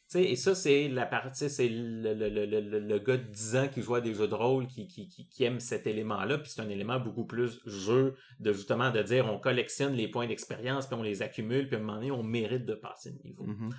tu 0.10 0.20
sais, 0.20 0.24
et 0.24 0.36
ça, 0.36 0.54
c'est 0.56 0.88
la 0.88 1.06
partie, 1.06 1.50
c'est 1.50 1.68
le, 1.68 2.14
le, 2.14 2.30
le, 2.30 2.46
le, 2.46 2.62
le- 2.62 2.80
le 2.80 3.00
gars 3.00 3.18
de 3.18 3.24
10 3.24 3.56
ans 3.56 3.68
qui 3.68 3.82
joue 3.82 3.96
à 3.96 4.02
des 4.02 4.14
jeux 4.14 4.28
de 4.28 4.36
rôle, 4.36 4.68
qui, 4.68 4.88
qui, 4.88 5.08
qui, 5.08 5.28
qui 5.28 5.44
aime 5.44 5.60
cet 5.60 5.88
élément-là, 5.88 6.38
puis 6.38 6.52
c'est 6.52 6.62
un 6.62 6.70
élément 6.70 7.00
beaucoup 7.00 7.26
plus 7.26 7.60
jeu, 7.66 8.16
de 8.40 8.54
justement 8.54 8.92
de 8.92 9.02
dire 9.02 9.26
on 9.26 9.40
collectionne 9.40 9.94
les 9.94 10.08
points 10.08 10.28
d'expérience, 10.28 10.86
puis 10.88 10.96
on 10.96 11.02
les 11.04 11.22
accumule, 11.24 11.68
puis 11.68 11.76
à 11.76 11.80
un 11.80 11.82
moment 11.82 11.96
donné, 11.96 12.12
on 12.12 12.24
mérite 12.24 12.66
de 12.66 12.76
passer 12.76 13.12
de 13.14 13.22
niveau. 13.24 13.46
Mhm. 13.46 13.74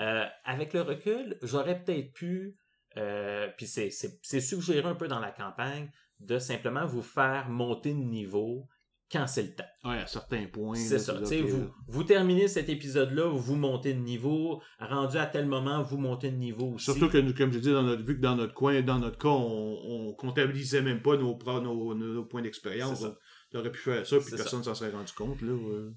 Euh, 0.00 0.24
avec 0.44 0.72
le 0.74 0.82
recul, 0.82 1.38
j'aurais 1.42 1.82
peut-être 1.82 2.12
pu, 2.12 2.56
euh, 2.96 3.48
puis 3.56 3.66
c'est, 3.66 3.90
c'est, 3.90 4.18
c'est 4.22 4.40
suggéré 4.40 4.86
un 4.88 4.94
peu 4.94 5.08
dans 5.08 5.18
la 5.20 5.30
campagne, 5.30 5.90
de 6.20 6.38
simplement 6.38 6.84
vous 6.84 7.02
faire 7.02 7.48
monter 7.48 7.94
de 7.94 7.98
niveau 7.98 8.68
quand 9.10 9.26
c'est 9.26 9.42
le 9.42 9.54
temps. 9.54 9.64
Ouais, 9.84 9.98
à 9.98 10.06
certains 10.06 10.46
points. 10.46 10.76
c'est 10.76 10.98
ça. 10.98 11.14
vous, 11.14 11.30
là. 11.30 11.66
vous 11.88 12.04
terminez 12.04 12.48
cet 12.48 12.68
épisode-là, 12.68 13.28
vous 13.28 13.56
montez 13.56 13.92
de 13.92 13.98
niveau. 13.98 14.62
Rendu 14.78 15.16
à 15.16 15.26
tel 15.26 15.46
moment, 15.46 15.82
vous 15.82 15.98
montez 15.98 16.30
de 16.30 16.36
niveau 16.36 16.74
aussi. 16.74 16.84
Surtout 16.84 17.08
que, 17.08 17.18
nous, 17.18 17.34
comme 17.34 17.52
je 17.52 17.58
dis, 17.58 17.72
dans 17.72 17.82
notre, 17.82 18.02
vu 18.04 18.16
que 18.16 18.22
dans 18.22 18.36
notre 18.36 18.54
coin, 18.54 18.80
dans 18.82 18.98
notre 18.98 19.18
cas, 19.18 19.28
on, 19.28 19.78
on 19.84 20.14
comptabilisait 20.14 20.82
même 20.82 21.02
pas 21.02 21.16
nos, 21.16 21.34
points 21.34 22.42
d'expérience. 22.42 23.04
On 23.52 23.58
aurait 23.58 23.72
pu 23.72 23.80
faire 23.80 24.06
ça, 24.06 24.18
puis 24.18 24.30
personne 24.36 24.62
s'en 24.62 24.74
serait 24.74 24.90
rendu 24.90 25.12
compte. 25.12 25.42
Là, 25.42 25.52
ouais. 25.52 25.90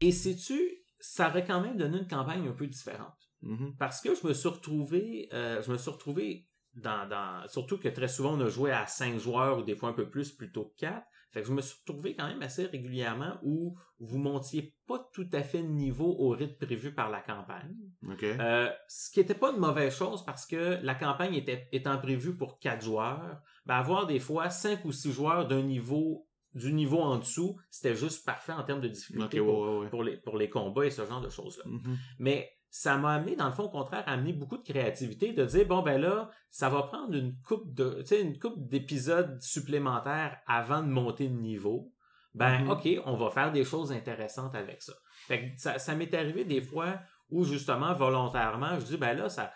Et 0.00 0.12
sais-tu, 0.12 0.60
ça 0.98 1.28
aurait 1.28 1.44
quand 1.44 1.60
même 1.60 1.76
donné 1.76 1.98
une 1.98 2.08
campagne 2.08 2.48
un 2.48 2.52
peu 2.52 2.66
différente. 2.66 3.14
Mhm. 3.42 3.76
Parce 3.78 4.00
que 4.00 4.14
je 4.14 4.26
me 4.26 4.32
suis 4.32 4.48
retrouvé, 4.48 5.28
euh, 5.32 5.62
je 5.62 5.70
me 5.70 5.78
suis 5.78 5.90
retrouvé 5.90 6.48
dans, 6.74 7.08
dans, 7.08 7.46
surtout 7.48 7.78
que 7.78 7.88
très 7.88 8.08
souvent 8.08 8.36
on 8.36 8.40
a 8.40 8.48
joué 8.48 8.70
à 8.70 8.86
5 8.86 9.18
joueurs 9.18 9.58
ou 9.58 9.62
des 9.62 9.74
fois 9.74 9.90
un 9.90 9.94
peu 9.94 10.08
plus 10.08 10.32
plutôt 10.32 10.64
que 10.64 10.80
4. 10.80 11.02
Fait 11.32 11.42
que 11.42 11.46
je 11.46 11.52
me 11.52 11.60
suis 11.60 11.78
retrouvé 11.86 12.16
quand 12.16 12.26
même 12.26 12.42
assez 12.42 12.66
régulièrement 12.66 13.38
où 13.42 13.76
vous 14.00 14.18
montiez 14.18 14.74
pas 14.86 15.08
tout 15.12 15.28
à 15.32 15.42
fait 15.42 15.62
de 15.62 15.68
niveau 15.68 16.16
au 16.18 16.30
rythme 16.30 16.66
prévu 16.66 16.92
par 16.92 17.08
la 17.08 17.20
campagne. 17.20 17.76
Euh, 18.22 18.68
ce 18.88 19.10
qui 19.10 19.20
était 19.20 19.34
pas 19.34 19.52
une 19.52 19.58
mauvaise 19.58 19.94
chose 19.94 20.24
parce 20.24 20.44
que 20.46 20.78
la 20.82 20.94
campagne 20.94 21.34
était, 21.34 21.68
étant 21.70 21.98
prévue 21.98 22.36
pour 22.36 22.58
4 22.58 22.82
joueurs, 22.82 23.40
ben 23.66 23.76
avoir 23.76 24.06
des 24.06 24.18
fois 24.18 24.50
5 24.50 24.84
ou 24.84 24.92
6 24.92 25.12
joueurs 25.12 25.46
d'un 25.46 25.62
niveau, 25.62 26.26
du 26.54 26.72
niveau 26.72 26.98
en 26.98 27.18
dessous, 27.18 27.56
c'était 27.70 27.94
juste 27.94 28.26
parfait 28.26 28.52
en 28.52 28.64
termes 28.64 28.80
de 28.80 28.88
difficulté 28.88 29.38
pour, 29.38 29.60
ouais, 29.60 29.78
ouais. 29.78 29.88
pour 29.88 30.02
les, 30.02 30.16
pour 30.16 30.36
les 30.36 30.50
combats 30.50 30.86
et 30.86 30.90
ce 30.90 31.06
genre 31.06 31.20
de 31.20 31.30
choses-là. 31.30 31.64
Mhm. 31.66 31.96
Mais 32.18 32.50
ça 32.70 32.96
m'a 32.96 33.14
amené, 33.14 33.34
dans 33.36 33.46
le 33.46 33.52
fond, 33.52 33.64
au 33.64 33.68
contraire, 33.70 34.04
à 34.06 34.12
amener 34.12 34.32
beaucoup 34.32 34.56
de 34.56 34.62
créativité, 34.62 35.32
de 35.32 35.44
dire, 35.44 35.66
bon, 35.66 35.82
ben 35.82 36.00
là, 36.00 36.30
ça 36.50 36.68
va 36.68 36.82
prendre 36.84 37.14
une 37.14 37.34
coupe 37.42 37.74
de, 37.74 38.00
tu 38.00 38.06
sais, 38.06 38.22
une 38.22 38.38
coupe 38.38 38.68
d'épisodes 38.68 39.40
supplémentaires 39.40 40.38
avant 40.46 40.82
de 40.82 40.88
monter 40.88 41.28
de 41.28 41.34
niveau. 41.34 41.92
Ben, 42.34 42.62
Mhm. 42.62 42.70
OK, 42.70 42.88
on 43.06 43.16
va 43.16 43.30
faire 43.30 43.50
des 43.50 43.64
choses 43.64 43.90
intéressantes 43.90 44.54
avec 44.54 44.82
ça. 44.82 44.92
Fait 45.26 45.50
que 45.50 45.60
ça, 45.60 45.78
ça 45.80 45.94
m'est 45.96 46.14
arrivé 46.14 46.44
des 46.44 46.60
fois 46.62 47.00
où, 47.28 47.44
justement, 47.44 47.92
volontairement, 47.92 48.78
je 48.78 48.84
dis, 48.84 48.96
ben 48.96 49.14
là, 49.14 49.28
ça, 49.28 49.52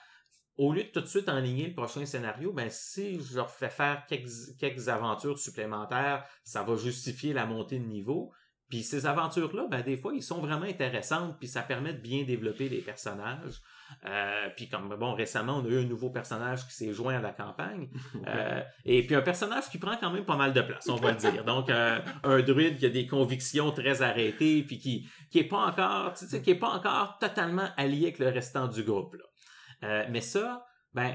au 0.57 0.73
lieu 0.73 0.83
de 0.85 0.89
tout 0.89 1.01
de 1.01 1.07
suite 1.07 1.29
enligner 1.29 1.69
le 1.69 1.75
prochain 1.75 2.05
scénario, 2.07 2.53
ben 2.53 2.69
si 2.71 3.21
je 3.21 3.37
leur 3.37 3.51
fais 3.51 3.71
faire 3.71 4.07
quelques, 4.07 4.57
quelques 4.59 4.89
aventures 4.89 5.39
supplémentaires, 5.39 6.25
ça 6.45 6.63
va 6.63 6.77
justifier 6.77 7.33
la 7.33 7.47
montée 7.47 7.79
de 7.79 7.85
niveau. 7.87 8.33
Puis 8.71 8.83
ces 8.83 9.07
aventures-là, 9.07 9.67
ben 9.71 9.83
des 9.83 9.97
fois, 9.97 10.13
ils 10.15 10.23
sont 10.23 10.41
vraiment 10.41 10.65
intéressantes, 10.65 11.39
puis 11.39 11.49
ça 11.49 11.63
permet 11.63 11.93
de 11.93 12.01
bien 12.01 12.25
développer 12.25 12.69
les 12.69 12.81
personnages. 12.81 13.61
Euh, 14.07 14.49
puis 14.57 14.69
comme 14.69 14.97
bon, 14.97 15.15
récemment, 15.15 15.59
on 15.59 15.65
a 15.67 15.69
eu 15.69 15.81
un 15.81 15.85
nouveau 15.85 16.11
personnage 16.11 16.67
qui 16.67 16.75
s'est 16.75 16.93
joint 16.93 17.17
à 17.17 17.21
la 17.21 17.33
campagne. 17.33 17.89
Euh, 18.27 18.63
et 18.85 19.07
puis 19.07 19.15
un 19.15 19.21
personnage 19.21 19.69
qui 19.69 19.77
prend 19.77 19.97
quand 19.99 20.11
même 20.11 20.25
pas 20.25 20.37
mal 20.37 20.55
de 20.55 20.61
place, 20.63 20.89
on 20.89 20.97
va 20.97 21.11
le 21.11 21.19
dire. 21.19 21.45
Donc 21.45 21.69
euh, 21.69 22.01
un 22.23 22.41
druide 22.41 22.79
qui 22.79 22.87
a 22.87 22.89
des 22.89 23.07
convictions 23.07 23.71
très 23.71 24.01
arrêtées, 24.01 24.63
puis 24.63 24.79
qui 24.79 25.07
qui 25.31 25.41
est 25.41 25.49
pas 25.49 25.59
encore, 25.59 26.15
tu 26.15 26.27
sais, 26.27 26.41
qui 26.41 26.53
est 26.53 26.59
pas 26.59 26.71
encore 26.71 27.19
totalement 27.19 27.69
allié 27.77 28.05
avec 28.05 28.19
le 28.19 28.29
restant 28.29 28.67
du 28.69 28.83
groupe. 28.83 29.15
Là. 29.15 30.07
Mais 30.09 30.23
ça, 30.23 30.65
ben, 30.95 31.15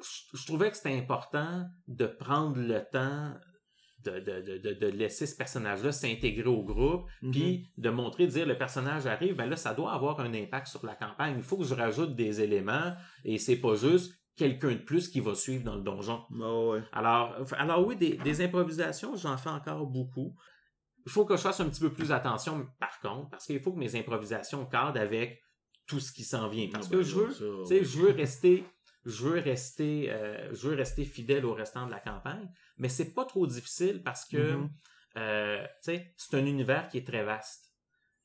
je, 0.00 0.38
je 0.38 0.46
trouvais 0.46 0.70
que 0.70 0.76
c'était 0.76 0.96
important 0.96 1.66
de 1.88 2.06
prendre 2.06 2.58
le 2.58 2.84
temps 2.92 3.34
de, 4.10 4.58
de, 4.58 4.72
de, 4.74 4.86
laisser 4.86 5.26
ce 5.26 5.36
personnage-là 5.36 5.92
s'intégrer 5.92 6.48
au 6.48 6.62
groupe, 6.62 7.06
Mhm. 7.22 7.30
puis 7.30 7.70
de 7.76 7.90
montrer, 7.90 8.26
de 8.26 8.32
dire 8.32 8.46
le 8.46 8.56
personnage 8.58 9.06
arrive, 9.06 9.34
ben 9.36 9.46
là, 9.46 9.56
ça 9.56 9.74
doit 9.74 9.92
avoir 9.92 10.20
un 10.20 10.32
impact 10.34 10.66
sur 10.68 10.84
la 10.86 10.94
campagne. 10.94 11.34
Il 11.36 11.42
faut 11.42 11.56
que 11.58 11.64
je 11.64 11.74
rajoute 11.74 12.14
des 12.16 12.40
éléments 12.40 12.94
et 13.24 13.38
c'est 13.38 13.56
pas 13.60 13.74
juste 13.74 14.14
quelqu'un 14.36 14.70
de 14.72 14.76
plus 14.84 15.08
qui 15.08 15.20
va 15.20 15.34
suivre 15.34 15.64
dans 15.64 15.74
le 15.76 15.82
donjon. 15.82 16.22
Ouais. 16.30 16.80
Alors, 16.92 17.34
alors 17.58 17.86
oui, 17.86 17.96
des, 17.96 18.16
des 18.18 18.40
improvisations, 18.40 19.16
j'en 19.16 19.36
fais 19.36 19.50
encore 19.50 19.86
beaucoup. 19.86 20.34
Il 21.06 21.10
faut 21.12 21.24
que 21.24 21.36
je 21.36 21.42
fasse 21.42 21.58
un 21.60 21.68
petit 21.68 21.80
peu 21.80 21.92
plus 21.92 22.12
attention, 22.12 22.66
par 22.78 23.00
contre, 23.00 23.30
parce 23.30 23.46
qu'il 23.46 23.60
faut 23.60 23.72
que 23.72 23.78
mes 23.78 23.96
improvisations 23.96 24.66
cadrent 24.66 25.00
avec 25.00 25.40
tout 25.86 26.00
ce 26.00 26.12
qui 26.12 26.22
s'en 26.22 26.48
vient. 26.48 26.68
Parce 26.70 26.86
Ah, 26.86 26.90
que 26.90 26.96
ben 26.96 27.02
je 27.02 27.14
veux, 27.16 27.30
ça, 27.32 27.74
je 27.82 27.98
veux 27.98 28.10
rester, 28.10 28.64
je 29.04 29.24
veux 29.26 29.38
rester, 29.40 30.10
euh, 30.10 30.52
je 30.54 30.68
veux 30.68 30.74
rester 30.76 31.04
fidèle 31.04 31.44
au 31.46 31.54
restant 31.54 31.86
de 31.86 31.90
la 31.90 32.00
campagne, 32.00 32.48
mais 32.76 32.88
c'est 32.88 33.14
pas 33.14 33.24
trop 33.24 33.46
difficile 33.46 34.02
parce 34.02 34.24
que, 34.26 34.56
Mhm. 34.56 34.70
euh, 35.16 35.62
tu 35.84 35.92
sais, 35.92 36.12
c'est 36.16 36.36
un 36.36 36.44
univers 36.46 36.88
qui 36.88 36.98
est 36.98 37.06
très 37.06 37.24
vaste. 37.24 37.72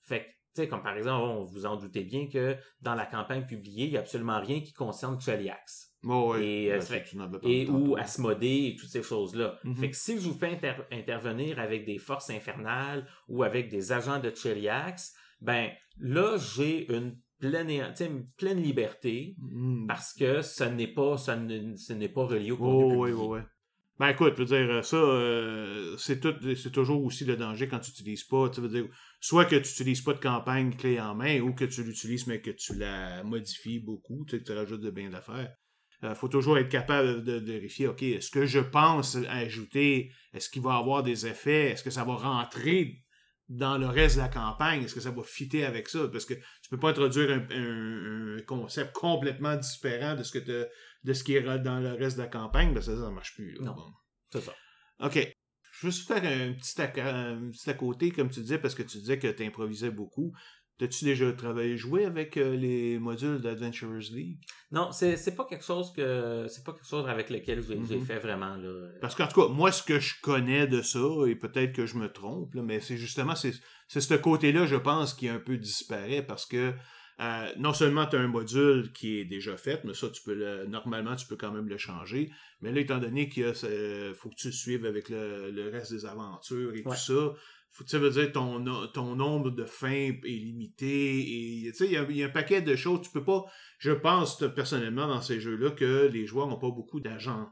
Fait 0.01 0.19
que, 0.25 0.25
tu 0.29 0.61
sais, 0.61 0.67
comme 0.67 0.83
par 0.83 0.97
exemple, 0.97 1.23
on 1.23 1.43
vous 1.45 1.65
en 1.65 1.77
doutez 1.77 2.03
bien 2.03 2.27
que 2.27 2.55
dans 2.81 2.95
la 2.95 3.05
campagne 3.05 3.45
publiée, 3.45 3.85
il 3.85 3.91
y 3.93 3.97
a 3.97 4.01
absolument 4.01 4.39
rien 4.39 4.61
qui 4.61 4.73
concerne 4.73 5.19
Cheliax 5.19 5.91
Ouais, 6.03 6.15
ouais. 6.27 6.45
Et, 6.45 6.71
euh, 6.73 6.79
Ben, 6.79 7.39
et 7.43 7.65
ou 7.69 7.95
Asmodée 7.95 8.67
et 8.73 8.75
toutes 8.77 8.89
ces 8.89 9.01
choses-là. 9.03 9.57
Mhm. 9.63 9.75
Fait 9.77 9.89
que 9.89 9.95
si 9.95 10.19
je 10.19 10.27
vous 10.27 10.37
fais 10.37 10.51
inter- 10.51 10.83
intervenir 10.91 11.59
avec 11.59 11.85
des 11.85 11.97
forces 11.97 12.29
infernales 12.29 13.07
ou 13.29 13.43
avec 13.43 13.69
des 13.69 13.93
agents 13.93 14.19
de 14.19 14.29
Cheliax, 14.35 15.13
ben 15.39 15.71
là 15.97 16.37
j'ai 16.37 16.91
une 16.93 17.17
pleine, 17.49 18.61
liberté 18.61 19.35
Mhm. 19.39 19.87
parce 19.87 20.13
que 20.13 20.41
ce 20.41 20.63
n'est 20.63 20.87
pas 20.87 21.15
n'est 21.37 21.75
ce 21.77 21.93
n'est 21.93 22.09
pas 22.09 22.25
relié 22.25 22.51
au 22.51 22.57
contenu 22.57 22.95
Oh, 22.95 23.03
oui, 23.03 23.11
oui, 23.11 23.25
oui. 23.27 23.39
Ben 23.99 24.09
écoute, 24.09 24.33
je 24.35 24.43
veux 24.43 24.45
dire, 24.45 24.83
ça, 24.83 24.97
euh, 24.97 25.95
c'est 25.97 26.19
tout, 26.19 26.33
c'est 26.55 26.71
toujours 26.71 27.03
aussi 27.03 27.25
le 27.25 27.37
danger 27.37 27.67
quand 27.67 27.79
tu 27.79 27.91
n'utilises 27.91 28.23
pas. 28.23 28.49
Tu 28.49 28.59
veux 28.59 28.67
dire, 28.67 28.87
soit 29.21 29.45
que 29.45 29.55
tu 29.55 29.61
n'utilises 29.61 30.01
pas 30.01 30.13
de 30.13 30.19
campagne 30.19 30.75
clé 30.75 30.99
en 30.99 31.13
main, 31.13 31.39
ou 31.41 31.53
que 31.53 31.65
tu 31.65 31.83
l'utilises, 31.83 32.25
mais 32.25 32.41
que 32.41 32.49
tu 32.49 32.75
la 32.75 33.23
modifies 33.23 33.79
beaucoup, 33.79 34.25
tu 34.25 34.31
sais, 34.31 34.43
que 34.43 34.47
tu 34.51 34.57
rajoutes 34.57 34.81
de 34.81 34.89
bien 34.89 35.09
d'affaires. 35.11 35.53
Il 36.01 36.15
faut 36.15 36.27
toujours 36.27 36.57
être 36.57 36.69
capable 36.69 37.23
de, 37.23 37.39
de 37.39 37.51
vérifier, 37.53 37.87
OK, 37.87 38.03
est-ce 38.03 38.29
que 38.31 38.45
je 38.45 38.59
pense 38.59 39.15
ajouter, 39.29 40.11
est-ce 40.33 40.49
qu'il 40.49 40.61
va 40.61 40.75
avoir 40.75 41.01
des 41.03 41.27
effets, 41.27 41.69
est-ce 41.69 41.83
que 41.83 41.91
ça 41.91 42.03
va 42.03 42.15
rentrer 42.15 43.02
dans 43.55 43.77
le 43.77 43.87
reste 43.87 44.15
de 44.17 44.21
la 44.21 44.27
campagne, 44.29 44.83
est-ce 44.83 44.95
que 44.95 45.01
ça 45.01 45.11
va 45.11 45.23
fitter 45.23 45.65
avec 45.65 45.87
ça? 45.87 46.07
Parce 46.11 46.25
que 46.25 46.33
tu 46.33 46.69
peux 46.69 46.79
pas 46.79 46.89
introduire 46.89 47.29
un, 47.31 47.47
un- 47.51 48.37
un 48.37 48.41
concept 48.43 48.93
complètement 48.93 49.55
différent 49.55 50.15
de 50.15 50.23
ce 50.23 50.31
que 50.37 50.39
de 51.03 51.13
ce 51.13 51.23
qui 51.23 51.35
est 51.35 51.41
dans 51.59 51.79
le 51.79 51.93
reste 51.93 52.17
de 52.17 52.21
la 52.23 52.27
campagne, 52.29 52.73
ben 52.73 52.81
ça, 52.81 52.95
ça 52.95 53.09
marche 53.11 53.35
plus. 53.35 53.53
là. 53.55 53.65
Non. 53.65 53.73
Bon. 53.75 53.91
C'est 54.31 54.41
ça. 54.41 54.53
OK. 55.01 55.15
Je 55.15 55.87
veux 55.87 55.91
juste 55.91 56.07
faire 56.07 56.23
un 56.23 56.53
petit, 56.53 56.81
à, 56.81 57.15
un 57.15 57.49
petit 57.49 57.69
à 57.69 57.73
côté, 57.73 58.11
comme 58.11 58.29
tu 58.29 58.39
disais, 58.41 58.59
parce 58.59 58.75
que 58.75 58.83
tu 58.83 58.97
disais 58.99 59.17
que 59.19 59.27
tu 59.27 59.43
improvisais 59.43 59.89
beaucoup. 59.91 60.31
T'as-tu 60.79 61.05
déjà 61.05 61.31
travaillé, 61.33 61.77
joué 61.77 62.03
avec 62.05 62.35
euh, 62.35 62.55
les 62.55 62.97
modules 62.97 63.39
d'Adventurers 63.39 64.11
League? 64.11 64.39
Non, 64.71 64.91
c'est 64.91 65.17
c'est 65.17 65.35
pas 65.35 65.45
quelque 65.45 65.63
chose 65.63 65.93
que 65.93 66.47
c'est 66.49 66.63
pas 66.65 66.73
quelque 66.73 66.87
chose 66.87 67.07
avec 67.07 67.29
lequel 67.29 67.61
j'ai 67.61 67.79
j'ai 67.85 67.95
Mhm. 67.97 68.05
fait 68.05 68.19
vraiment 68.19 68.55
là. 68.55 68.89
Parce 68.99 69.13
qu'en 69.15 69.27
tout 69.27 69.41
cas, 69.41 69.47
moi, 69.49 69.71
ce 69.71 69.83
que 69.83 69.99
je 69.99 70.15
connais 70.21 70.65
de 70.65 70.81
ça, 70.81 70.99
et 71.27 71.35
peut-être 71.35 71.73
que 71.73 71.85
je 71.85 71.95
me 71.97 72.11
trompe, 72.11 72.55
là, 72.55 72.63
mais 72.63 72.79
c'est 72.79 72.97
justement, 72.97 73.35
c'est 73.35 73.53
c'est 73.87 74.01
ce 74.01 74.15
côté-là, 74.15 74.65
je 74.65 74.75
pense, 74.75 75.13
qui 75.13 75.27
est 75.27 75.29
un 75.29 75.39
peu 75.39 75.57
disparaît, 75.57 76.23
parce 76.25 76.47
que 76.47 76.73
euh, 77.19 77.53
non 77.59 77.73
seulement 77.73 78.07
tu 78.07 78.15
as 78.15 78.19
un 78.19 78.27
module 78.27 78.91
qui 78.91 79.19
est 79.19 79.25
déjà 79.25 79.55
fait, 79.55 79.83
mais 79.83 79.93
ça, 79.93 80.09
tu 80.09 80.23
peux 80.23 80.33
le, 80.33 80.65
normalement, 80.65 81.15
tu 81.15 81.27
peux 81.27 81.35
quand 81.35 81.51
même 81.51 81.69
le 81.69 81.77
changer. 81.77 82.31
Mais 82.61 82.71
là, 82.71 82.81
étant 82.81 82.97
donné 82.97 83.29
qu'il 83.29 83.53
faut 84.15 84.29
que 84.29 84.35
tu 84.35 84.51
suives 84.51 84.85
avec 84.85 85.09
le, 85.09 85.69
reste 85.71 85.91
des 85.93 86.05
aventures 86.07 86.73
et 86.73 86.81
tout 86.81 86.95
ça, 86.95 87.33
ça 87.85 87.99
veut 87.99 88.11
dire 88.11 88.31
ton, 88.31 88.63
ton 88.93 89.15
nombre 89.15 89.49
de 89.49 89.65
fins 89.65 89.89
est 89.89 90.27
limité 90.27 90.87
et 90.87 91.71
il 91.79 91.85
y, 91.85 92.17
y, 92.17 92.23
a 92.23 92.27
un 92.27 92.29
paquet 92.29 92.61
de 92.61 92.75
choses. 92.75 93.01
Tu 93.01 93.09
peux 93.11 93.23
pas, 93.23 93.45
je 93.79 93.91
pense 93.91 94.43
personnellement 94.55 95.07
dans 95.07 95.21
ces 95.21 95.39
jeux-là 95.39 95.71
que 95.71 96.07
les 96.07 96.25
joueurs 96.25 96.47
n'ont 96.47 96.59
pas 96.59 96.69
beaucoup 96.69 96.99
d'agents 96.99 97.49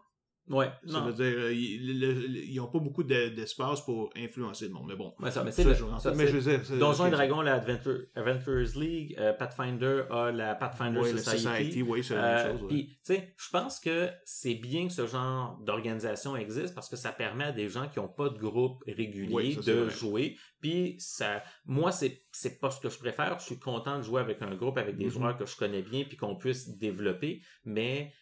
Ouais, 0.51 0.69
ça 0.85 0.99
veut 0.99 1.13
dire, 1.13 1.33
euh, 1.37 1.53
ils 1.53 2.55
n'ont 2.55 2.67
pas 2.67 2.79
beaucoup 2.79 3.03
d'espace 3.03 3.81
pour 3.81 4.09
influencer 4.15 4.67
le 4.67 4.73
monde. 4.73 4.85
Mais 4.89 4.95
bon, 4.95 5.13
ouais, 5.19 5.31
ça, 5.31 5.43
mais 5.43 5.51
c'est 5.51 5.65
mais 5.65 6.27
je 6.27 6.37
veux 6.37 6.57
dire, 6.57 6.77
Donjons 6.77 7.05
et 7.07 7.11
Dragons, 7.11 7.41
la 7.41 7.55
Adventure, 7.55 8.01
Adventures 8.15 8.79
League, 8.79 9.15
euh, 9.17 9.33
Pathfinder 9.33 10.03
a 10.09 10.31
la 10.31 10.55
Pathfinder 10.55 11.03
Society. 11.03 11.43
Society 11.43 11.81
oui, 11.81 12.03
c'est 12.03 12.15
la 12.15 12.21
même 12.21 12.55
euh, 12.55 12.59
chose. 12.59 12.67
Puis, 12.67 12.87
tu 12.87 12.97
sais, 13.03 13.33
je 13.37 13.49
pense 13.49 13.79
que 13.79 14.09
c'est 14.25 14.55
bien 14.55 14.87
que 14.87 14.93
ce 14.93 15.07
genre 15.07 15.57
d'organisation 15.65 16.35
existe 16.35 16.75
parce 16.75 16.89
que 16.89 16.95
ça 16.95 17.11
permet 17.11 17.45
à 17.45 17.51
des 17.51 17.69
gens 17.69 17.87
qui 17.87 17.99
n'ont 17.99 18.07
pas 18.07 18.29
de 18.29 18.37
groupe 18.37 18.83
régulier 18.87 19.55
de 19.55 19.89
jouer. 19.89 20.37
Puis, 20.59 20.95
ça, 20.99 21.43
moi, 21.65 21.91
c'est 21.91 22.23
c'est 22.31 22.59
pas 22.59 22.71
ce 22.71 22.79
que 22.79 22.89
je 22.89 22.97
préfère. 22.97 23.39
Je 23.39 23.45
suis 23.45 23.59
content 23.59 23.97
de 23.97 24.03
jouer 24.03 24.21
avec 24.21 24.41
un 24.41 24.55
groupe, 24.55 24.77
avec 24.77 24.95
des 24.95 25.07
mm-hmm. 25.07 25.09
joueurs 25.09 25.37
que 25.37 25.45
je 25.45 25.55
connais 25.55 25.81
bien, 25.81 26.03
puis 26.03 26.17
qu'on 26.17 26.35
puisse 26.35 26.77
développer. 26.77 27.41
Mais 27.65 28.13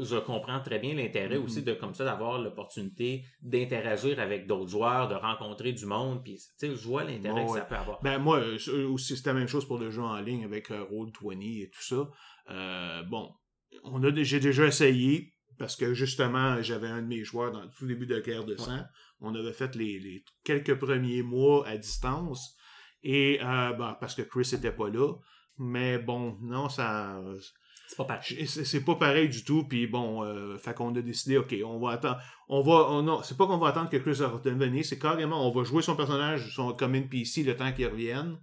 je 0.00 0.16
comprends 0.16 0.60
très 0.60 0.78
bien 0.78 0.94
l'intérêt 0.94 1.36
aussi 1.36 1.60
mm-hmm. 1.60 1.64
de 1.64 1.74
comme 1.74 1.94
ça 1.94 2.04
d'avoir 2.04 2.38
l'opportunité 2.40 3.24
d'interagir 3.42 4.18
avec 4.20 4.46
d'autres 4.46 4.70
joueurs, 4.70 5.08
de 5.08 5.14
rencontrer 5.14 5.72
du 5.72 5.86
monde, 5.86 6.22
puis 6.22 6.36
tu 6.36 6.68
sais, 6.68 6.74
je 6.74 6.86
vois 6.86 7.04
l'intérêt 7.04 7.44
que 7.46 7.52
ça 7.52 7.62
peut 7.62 7.76
avoir. 7.76 8.00
Ben 8.02 8.18
moi 8.18 8.40
aussi 8.90 9.16
c'est 9.16 9.26
la 9.26 9.34
même 9.34 9.48
chose 9.48 9.66
pour 9.66 9.78
le 9.78 9.90
jeu 9.90 10.02
en 10.02 10.20
ligne 10.20 10.44
avec 10.44 10.70
euh, 10.70 10.84
Roll20 10.84 11.62
et 11.62 11.70
tout 11.70 11.82
ça. 11.82 12.08
Euh, 12.50 13.02
bon, 13.04 13.32
on 13.84 14.02
a 14.02 14.22
j'ai 14.22 14.40
déjà 14.40 14.66
essayé 14.66 15.34
parce 15.58 15.76
que 15.76 15.94
justement 15.94 16.62
j'avais 16.62 16.88
un 16.88 17.02
de 17.02 17.06
mes 17.06 17.24
joueurs 17.24 17.52
dans 17.52 17.62
le 17.62 17.70
tout 17.70 17.86
début 17.86 18.06
de 18.06 18.20
guerre 18.20 18.44
de 18.44 18.56
sang. 18.56 18.82
On 19.20 19.34
avait 19.34 19.52
fait 19.52 19.74
les, 19.74 20.24
quelques 20.44 20.78
premiers 20.78 21.22
mois 21.22 21.66
à 21.66 21.76
distance 21.76 22.56
et 23.02 23.40
euh, 23.42 23.72
ben, 23.72 23.96
parce 24.00 24.14
que 24.14 24.22
Chris 24.22 24.50
était 24.52 24.72
pas 24.72 24.88
là. 24.88 25.14
Mais 25.60 25.98
bon, 25.98 26.38
non, 26.40 26.68
ça 26.68 27.20
c'est 27.88 27.96
pas 27.96 28.04
pareil. 28.04 28.46
C'est 28.46 28.84
pas 28.84 28.96
pareil 28.96 29.28
du 29.30 29.44
tout. 29.44 29.64
Puis 29.64 29.86
bon, 29.86 30.22
euh, 30.22 30.58
fait 30.58 30.74
qu'on 30.74 30.94
a 30.94 31.00
décidé, 31.00 31.38
ok, 31.38 31.54
on 31.64 31.78
va 31.78 31.92
attendre. 31.92 32.18
On 32.50 32.60
va, 32.60 33.00
non, 33.02 33.22
c'est 33.22 33.36
pas 33.36 33.46
qu'on 33.46 33.56
va 33.56 33.68
attendre 33.68 33.88
que 33.88 33.96
Chris 33.96 34.22
revienne, 34.22 34.82
c'est 34.82 34.98
carrément, 34.98 35.46
on 35.46 35.50
va 35.50 35.64
jouer 35.64 35.80
son 35.80 35.96
personnage 35.96 36.54
son, 36.54 36.74
comme 36.74 36.94
NPC 36.94 37.44
le 37.44 37.56
temps 37.56 37.72
qu'il 37.72 37.86
revienne. 37.86 38.36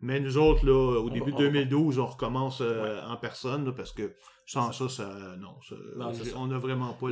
Mais 0.00 0.20
nous 0.20 0.38
autres, 0.38 0.64
là, 0.66 1.00
au 1.00 1.10
début 1.10 1.32
de 1.32 1.36
2012, 1.36 1.98
on 1.98 2.06
recommence 2.06 2.60
euh, 2.60 3.00
en 3.06 3.16
personne, 3.16 3.72
parce 3.74 3.92
que 3.92 4.14
sans 4.46 4.72
ça, 4.72 4.88
ça, 4.88 5.36
non, 5.38 5.54
on 6.36 6.46
n'a 6.46 6.58
vraiment 6.58 6.92
pas 6.94 7.06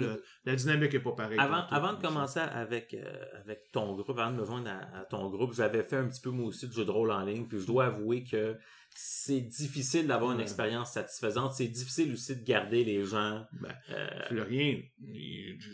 la 0.45 0.55
dynamique 0.55 0.95
est 0.95 1.01
pas 1.01 1.13
pareille. 1.13 1.39
Avant, 1.39 1.65
avant 1.71 1.93
de 1.95 2.03
commencer 2.03 2.41
avec 2.41 2.95
euh, 2.95 3.05
avec 3.41 3.71
ton 3.73 3.95
groupe, 3.95 4.17
avant 4.19 4.33
de 4.33 4.41
me 4.41 4.45
joindre 4.45 4.71
à, 4.71 5.05
ton 5.05 5.29
groupe, 5.29 5.55
j'avais 5.55 5.83
fait 5.83 5.97
un 5.97 6.09
petit 6.09 6.21
peu 6.21 6.31
moi 6.31 6.47
aussi 6.47 6.69
de 6.69 6.73
jeu 6.73 6.85
de 6.85 6.91
rôle 6.91 7.11
en 7.11 7.23
ligne, 7.23 7.47
puis 7.47 7.59
je 7.59 7.67
dois 7.67 7.87
avouer 7.87 8.25
que 8.25 8.57
c'est 8.95 9.41
difficile 9.41 10.07
d'avoir 10.07 10.33
une 10.33 10.41
expérience 10.41 10.93
satisfaisante. 10.93 11.53
C'est 11.53 11.69
difficile 11.69 12.13
aussi 12.13 12.37
de 12.37 12.45
garder 12.45 12.85
les 12.85 13.05
gens. 13.05 13.45
Ben, 13.61 13.75
euh... 13.91 14.45
rien. 14.45 14.81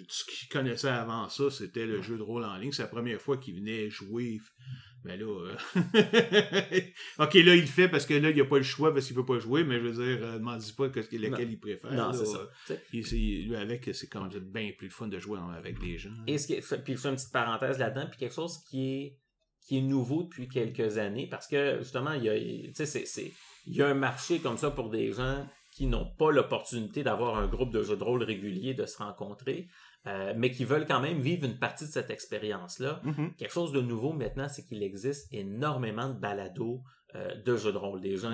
Ce 0.09 0.25
qu'il 0.25 0.49
connaissait 0.49 0.89
avant 0.89 1.29
ça, 1.29 1.51
c'était 1.51 1.87
le 1.87 2.03
jeu 2.03 2.19
de 2.19 2.23
rôle 2.23 2.45
en 2.45 2.57
ligne. 2.57 2.73
C'est 2.73 2.83
la 2.83 2.89
première 2.89 3.21
fois 3.21 3.39
qu'il 3.39 3.57
venait 3.57 3.89
jouer. 3.89 4.41
Mais 5.05 5.17
là, 5.17 5.27
euh, 5.27 5.55
ok, 7.21 7.35
là, 7.35 7.55
il 7.55 7.61
le 7.61 7.67
fait 7.67 7.89
parce 7.89 8.05
que 8.07 8.15
là, 8.15 8.31
il 8.31 8.41
a 8.41 8.45
pas 8.45 8.57
le 8.57 8.65
choix 8.65 8.93
parce 8.93 9.07
qu'il 9.07 9.15
peut 9.15 9.25
pas 9.25 9.39
jouer, 9.39 9.63
mais 9.63 9.77
je 9.77 9.87
veux 9.87 10.05
dire, 10.05 10.33
ne 10.33 10.39
m'en 10.39 10.57
dis 10.57 10.73
pas 10.73 10.87
lequel 10.87 11.51
il 11.51 11.61
préfère. 11.61 11.93
Non, 11.93 12.13
c'est 12.13 12.27
ça. 12.27 12.49
lui, 12.93 13.55
avec, 13.55 13.89
c'est 13.93 14.09
quand 14.09 14.29
même 14.29 14.41
bien 14.41 14.73
plus 14.77 14.91
fun 14.91 15.07
de 15.07 15.19
jouer 15.21 15.39
avec 15.57 15.79
des 15.79 15.97
gens. 15.97 16.11
Et 16.27 16.39
ce 16.39 16.49
qui 16.49 16.61
puis 16.85 16.95
je 16.95 17.01
fais 17.01 17.09
une 17.09 17.15
petite 17.15 17.33
parenthèse 17.33 17.79
là-dedans, 17.79 18.09
puis 18.11 18.19
quelque 18.19 18.35
chose 18.35 18.59
qui 18.69 18.89
est 18.89 19.19
qui 19.67 19.79
est 19.79 19.83
nouveau 19.83 20.23
depuis 20.23 20.49
quelques 20.49 20.99
années 20.99 21.27
parce 21.29 21.47
que 21.47 21.79
justement, 21.79 22.13
il 22.13 22.25
y 22.25 22.29
a, 22.29 22.37
il 22.37 22.73
y 23.67 23.83
a 23.83 23.89
un 23.89 23.95
marché 23.95 24.39
comme 24.39 24.57
ça 24.57 24.71
pour 24.71 24.91
des 24.91 25.13
gens 25.13 25.47
qui 25.73 25.87
n'ont 25.87 26.07
pas 26.07 26.31
l'opportunité 26.31 27.03
d'avoir 27.03 27.37
un 27.37 27.47
groupe 27.47 27.71
de 27.71 27.83
jeux 27.83 27.97
de 27.97 28.05
rôle 28.05 28.23
régulier, 28.23 28.73
de 28.73 28.87
se 28.87 28.97
rencontrer, 28.97 29.69
euh, 30.07 30.33
mais 30.35 30.51
qui 30.51 30.65
veulent 30.65 30.87
quand 30.87 31.01
même 31.01 31.21
vivre 31.21 31.45
une 31.45 31.59
partie 31.59 31.85
de 31.85 31.91
cette 31.91 32.11
expérience-là. 32.11 33.03
Mm-hmm. 33.05 33.35
Quelque 33.35 33.53
chose 33.53 33.73
de 33.73 33.83
nouveau 33.83 34.13
maintenant, 34.13 34.49
c'est 34.49 34.65
qu'il 34.65 34.83
existe 34.83 35.29
énormément 35.35 36.09
de 36.09 36.15
balados 36.19 36.83
euh, 37.17 37.35
de 37.45 37.57
jeux 37.57 37.73
de 37.73 37.79
rôle 37.79 38.01
des 38.01 38.17
gens 38.17 38.31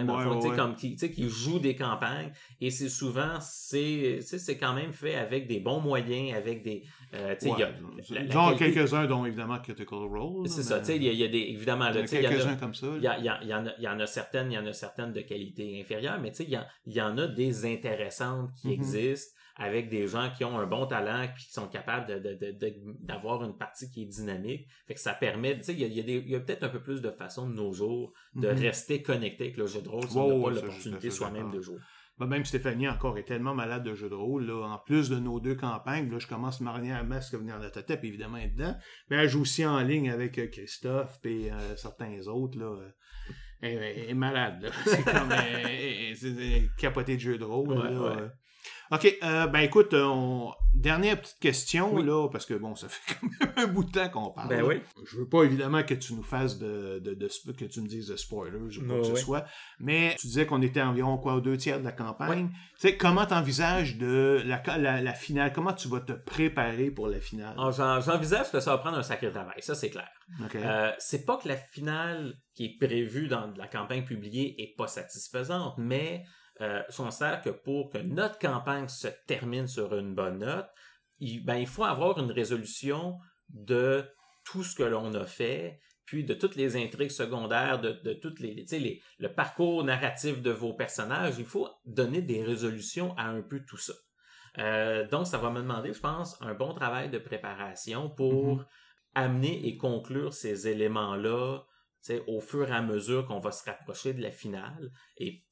comme 0.56 0.74
qui, 0.74 0.96
qui 0.96 1.28
jouent 1.28 1.58
des 1.58 1.76
campagnes 1.76 2.32
et 2.60 2.70
c'est 2.70 2.88
souvent 2.88 3.38
c'est 3.40 4.18
c'est 4.20 4.58
quand 4.58 4.72
même 4.72 4.92
fait 4.92 5.14
avec 5.14 5.46
des 5.46 5.60
bons 5.60 5.80
moyens 5.80 6.36
avec 6.36 6.62
des 6.62 6.82
euh, 7.14 7.34
il 7.42 7.48
y 7.48 7.62
a 7.62 8.54
quelques-uns 8.54 9.06
dont 9.06 9.24
évidemment 9.24 9.58
Critical 9.58 9.98
Role 9.98 10.48
c'est 10.48 10.62
ça 10.62 10.80
tu 10.80 10.86
sais 10.86 10.96
il 10.96 11.04
y, 11.04 11.24
a 11.24 11.28
des 11.28 11.38
évidemment 11.38 11.90
il 11.90 12.00
y, 12.00 12.06
quelques-uns 12.06 12.56
comme 12.56 12.74
ça 12.74 12.88
il 12.96 13.02
y, 13.02 13.48
y, 13.48 13.54
en 13.54 13.66
a, 13.66 13.72
y 13.78 13.88
en 13.88 14.00
a 14.00 14.06
certaines 14.06 14.50
il 14.50 14.54
y 14.54 14.58
en 14.58 14.66
a 14.66 14.72
certaines 14.72 15.12
de 15.12 15.20
qualité 15.20 15.80
inférieure 15.80 16.18
mais 16.20 16.30
tu 16.30 16.44
sais 16.44 16.60
il 16.86 16.92
y, 16.92 17.00
en 17.00 17.18
a 17.18 17.26
des 17.26 17.64
intéressantes 17.64 18.50
qui 18.60 18.68
mm-hmm. 18.68 18.72
existent 18.72 19.36
avec 19.56 19.88
des 19.88 20.06
gens 20.06 20.30
qui 20.36 20.44
ont 20.44 20.58
un 20.58 20.66
bon 20.66 20.86
talent 20.86 21.26
puis 21.34 21.44
qui 21.44 21.52
sont 21.52 21.68
capables 21.68 22.06
d'avoir 23.00 23.38
de, 23.38 23.44
de, 23.44 23.50
une 23.50 23.58
partie 23.58 23.90
qui 23.90 24.02
est 24.02 24.06
dynamique. 24.06 24.66
Fait 24.86 24.94
que 24.94 25.00
ça 25.00 25.14
permet, 25.14 25.58
tu 25.58 25.64
sais, 25.64 25.74
il 25.74 25.80
y 25.80 26.00
a, 26.00 26.18
y 26.18 26.34
a 26.34 26.40
peut-être 26.40 26.64
un 26.64 26.68
peu 26.68 26.82
plus 26.82 27.02
de 27.02 27.10
façons 27.10 27.48
de 27.48 27.54
nos 27.54 27.72
jours 27.72 28.12
de 28.34 28.48
mm-hmm. 28.48 28.60
rester 28.60 29.02
connecté 29.02 29.44
avec 29.44 29.56
le 29.56 29.66
jeu 29.66 29.82
de 29.82 29.88
rôle 29.88 30.08
si 30.08 30.16
on 30.16 30.38
n'a 30.38 30.44
pas 30.44 30.50
l'opportunité 30.50 31.10
soi-même 31.10 31.50
de 31.50 31.60
jouer. 31.60 31.78
Ben, 32.18 32.26
même 32.26 32.44
Stéphanie 32.44 32.88
encore 32.88 33.18
est 33.18 33.24
tellement 33.24 33.54
malade 33.54 33.82
de 33.82 33.94
jeu 33.94 34.08
de 34.08 34.14
rôle. 34.14 34.46
Là. 34.46 34.66
En 34.66 34.78
plus 34.78 35.08
de 35.08 35.18
nos 35.18 35.40
deux 35.40 35.54
campagnes, 35.54 36.10
là, 36.10 36.18
je 36.18 36.26
commence 36.26 36.60
marier 36.60 36.92
à 36.92 37.02
masque 37.02 37.34
venir 37.34 37.58
de 37.58 37.68
tête, 37.68 38.04
évidemment 38.04 38.36
être 38.36 38.54
dedans. 38.54 38.76
Mais 39.08 39.16
elle 39.16 39.28
joue 39.28 39.42
aussi 39.42 39.64
en 39.64 39.80
ligne 39.80 40.10
avec 40.10 40.38
euh, 40.38 40.46
Christophe 40.46 41.18
et 41.24 41.50
euh, 41.50 41.76
certains 41.76 42.26
autres. 42.26 42.58
Là. 42.58 42.76
Elle, 43.60 44.10
est 44.10 44.14
malade. 44.14 44.70
C'est 44.84 45.04
comme 45.04 45.32
elle, 45.32 46.68
capoté 46.78 47.16
de 47.16 47.20
jeu 47.20 47.38
de 47.38 47.44
rôle. 47.44 47.74
là. 47.74 48.32
OK, 48.92 49.18
euh, 49.22 49.46
ben 49.46 49.61
écoute, 49.61 49.94
euh, 49.94 50.50
dernière 50.74 51.18
petite 51.18 51.38
question, 51.38 51.96
là, 51.96 52.28
parce 52.28 52.44
que 52.44 52.52
bon, 52.52 52.74
ça 52.74 52.88
fait 52.90 53.14
quand 53.20 53.26
même 53.26 53.52
un 53.57 53.66
bout 53.66 53.85
de 53.85 53.90
temps 53.90 54.11
qu'on 54.11 54.31
parle. 54.31 54.48
Ben 54.48 54.62
oui. 54.62 54.83
Je 55.07 55.16
veux 55.16 55.26
pas 55.26 55.44
évidemment 55.44 55.83
que 55.83 55.94
tu 55.94 56.12
nous 56.12 56.22
fasses 56.22 56.59
de, 56.59 56.98
de, 56.98 57.14
de 57.14 57.28
que 57.52 57.64
tu 57.64 57.81
me 57.81 57.88
dises 57.88 58.09
de 58.09 58.16
spoilers 58.16 58.59
ou 58.59 58.87
quoi 58.87 58.98
que 58.98 59.07
ce 59.07 59.16
soit, 59.16 59.46
mais 59.81 60.14
tu 60.18 60.26
disais 60.26 60.44
qu'on 60.44 60.61
était 60.61 60.83
environ 60.83 61.16
quoi, 61.16 61.35
aux 61.35 61.40
deux 61.40 61.57
tiers 61.57 61.81
de 61.81 61.85
la 61.85 61.92
campagne. 61.92 62.50
Tu 62.78 62.88
sais, 62.88 62.96
comment 62.98 63.24
t'envisages 63.24 63.96
de 63.96 64.42
la, 64.44 65.00
la, 65.00 65.14
finale, 65.14 65.55
comment 65.55 65.72
tu 65.72 65.88
vas 65.88 66.00
te 66.00 66.12
préparer 66.12 66.90
pour 66.90 67.09
la 67.09 67.20
finale? 67.20 67.55
Ah, 67.57 67.70
j'envisage 67.70 68.50
que 68.52 68.61
ça 68.61 68.72
va 68.72 68.78
prendre 68.78 68.98
un 68.98 69.02
sacré 69.02 69.31
travail, 69.31 69.61
ça 69.61 69.74
c'est 69.74 69.90
clair. 69.90 70.11
Euh, 70.55 70.92
c'est 70.98 71.24
pas 71.24 71.38
que 71.38 71.48
la 71.48 71.57
finale 71.57 72.35
qui 72.55 72.66
est 72.66 72.76
prévue 72.78 73.28
dans 73.28 73.52
la 73.57 73.68
campagne 73.68 74.05
publiée 74.05 74.55
est 74.62 74.74
pas 74.76 74.87
satisfaisante, 74.87 75.74
mais 75.78 76.24
euh, 76.60 76.82
sont 76.90 77.08
que 77.42 77.50
pour 77.50 77.90
que 77.90 77.98
notre 77.98 78.38
campagne 78.38 78.88
se 78.88 79.08
termine 79.26 79.66
sur 79.66 79.96
une 79.96 80.14
bonne 80.14 80.38
note, 80.38 80.68
il, 81.18 81.44
ben, 81.44 81.56
il 81.56 81.66
faut 81.66 81.84
avoir 81.84 82.18
une 82.18 82.30
résolution 82.30 83.18
de 83.48 84.04
tout 84.44 84.62
ce 84.62 84.74
que 84.74 84.82
l'on 84.82 85.14
a 85.14 85.24
fait, 85.24 85.80
puis 86.04 86.24
de 86.24 86.34
toutes 86.34 86.56
les 86.56 86.76
intrigues 86.76 87.10
secondaires, 87.10 87.80
de, 87.80 87.92
de 87.92 88.12
toutes 88.12 88.40
les, 88.40 88.66
les, 88.70 89.02
le 89.18 89.32
parcours 89.32 89.84
narratif 89.84 90.42
de 90.42 90.50
vos 90.50 90.74
personnages. 90.74 91.38
Il 91.38 91.44
faut 91.44 91.68
donner 91.86 92.20
des 92.22 92.42
résolutions 92.42 93.16
à 93.16 93.24
un 93.24 93.42
peu 93.42 93.60
tout 93.64 93.78
ça. 93.78 93.94
Euh, 94.58 95.08
donc, 95.08 95.26
ça 95.26 95.38
va 95.38 95.50
me 95.50 95.60
demander, 95.60 95.92
je 95.92 96.00
pense, 96.00 96.40
un 96.42 96.54
bon 96.54 96.74
travail 96.74 97.08
de 97.08 97.18
préparation 97.18 98.10
pour 98.10 98.58
mm-hmm. 98.58 98.66
amener 99.14 99.66
et 99.66 99.76
conclure 99.76 100.32
ces 100.32 100.68
éléments-là 100.68 101.60
au 102.26 102.40
fur 102.40 102.68
et 102.68 102.72
à 102.72 102.82
mesure 102.82 103.27
qu'on 103.27 103.38
va 103.38 103.52
se 103.52 103.64
rapprocher 103.64 104.12
de 104.12 104.22
la 104.22 104.33
finale. 104.33 104.90
Et 105.16 105.44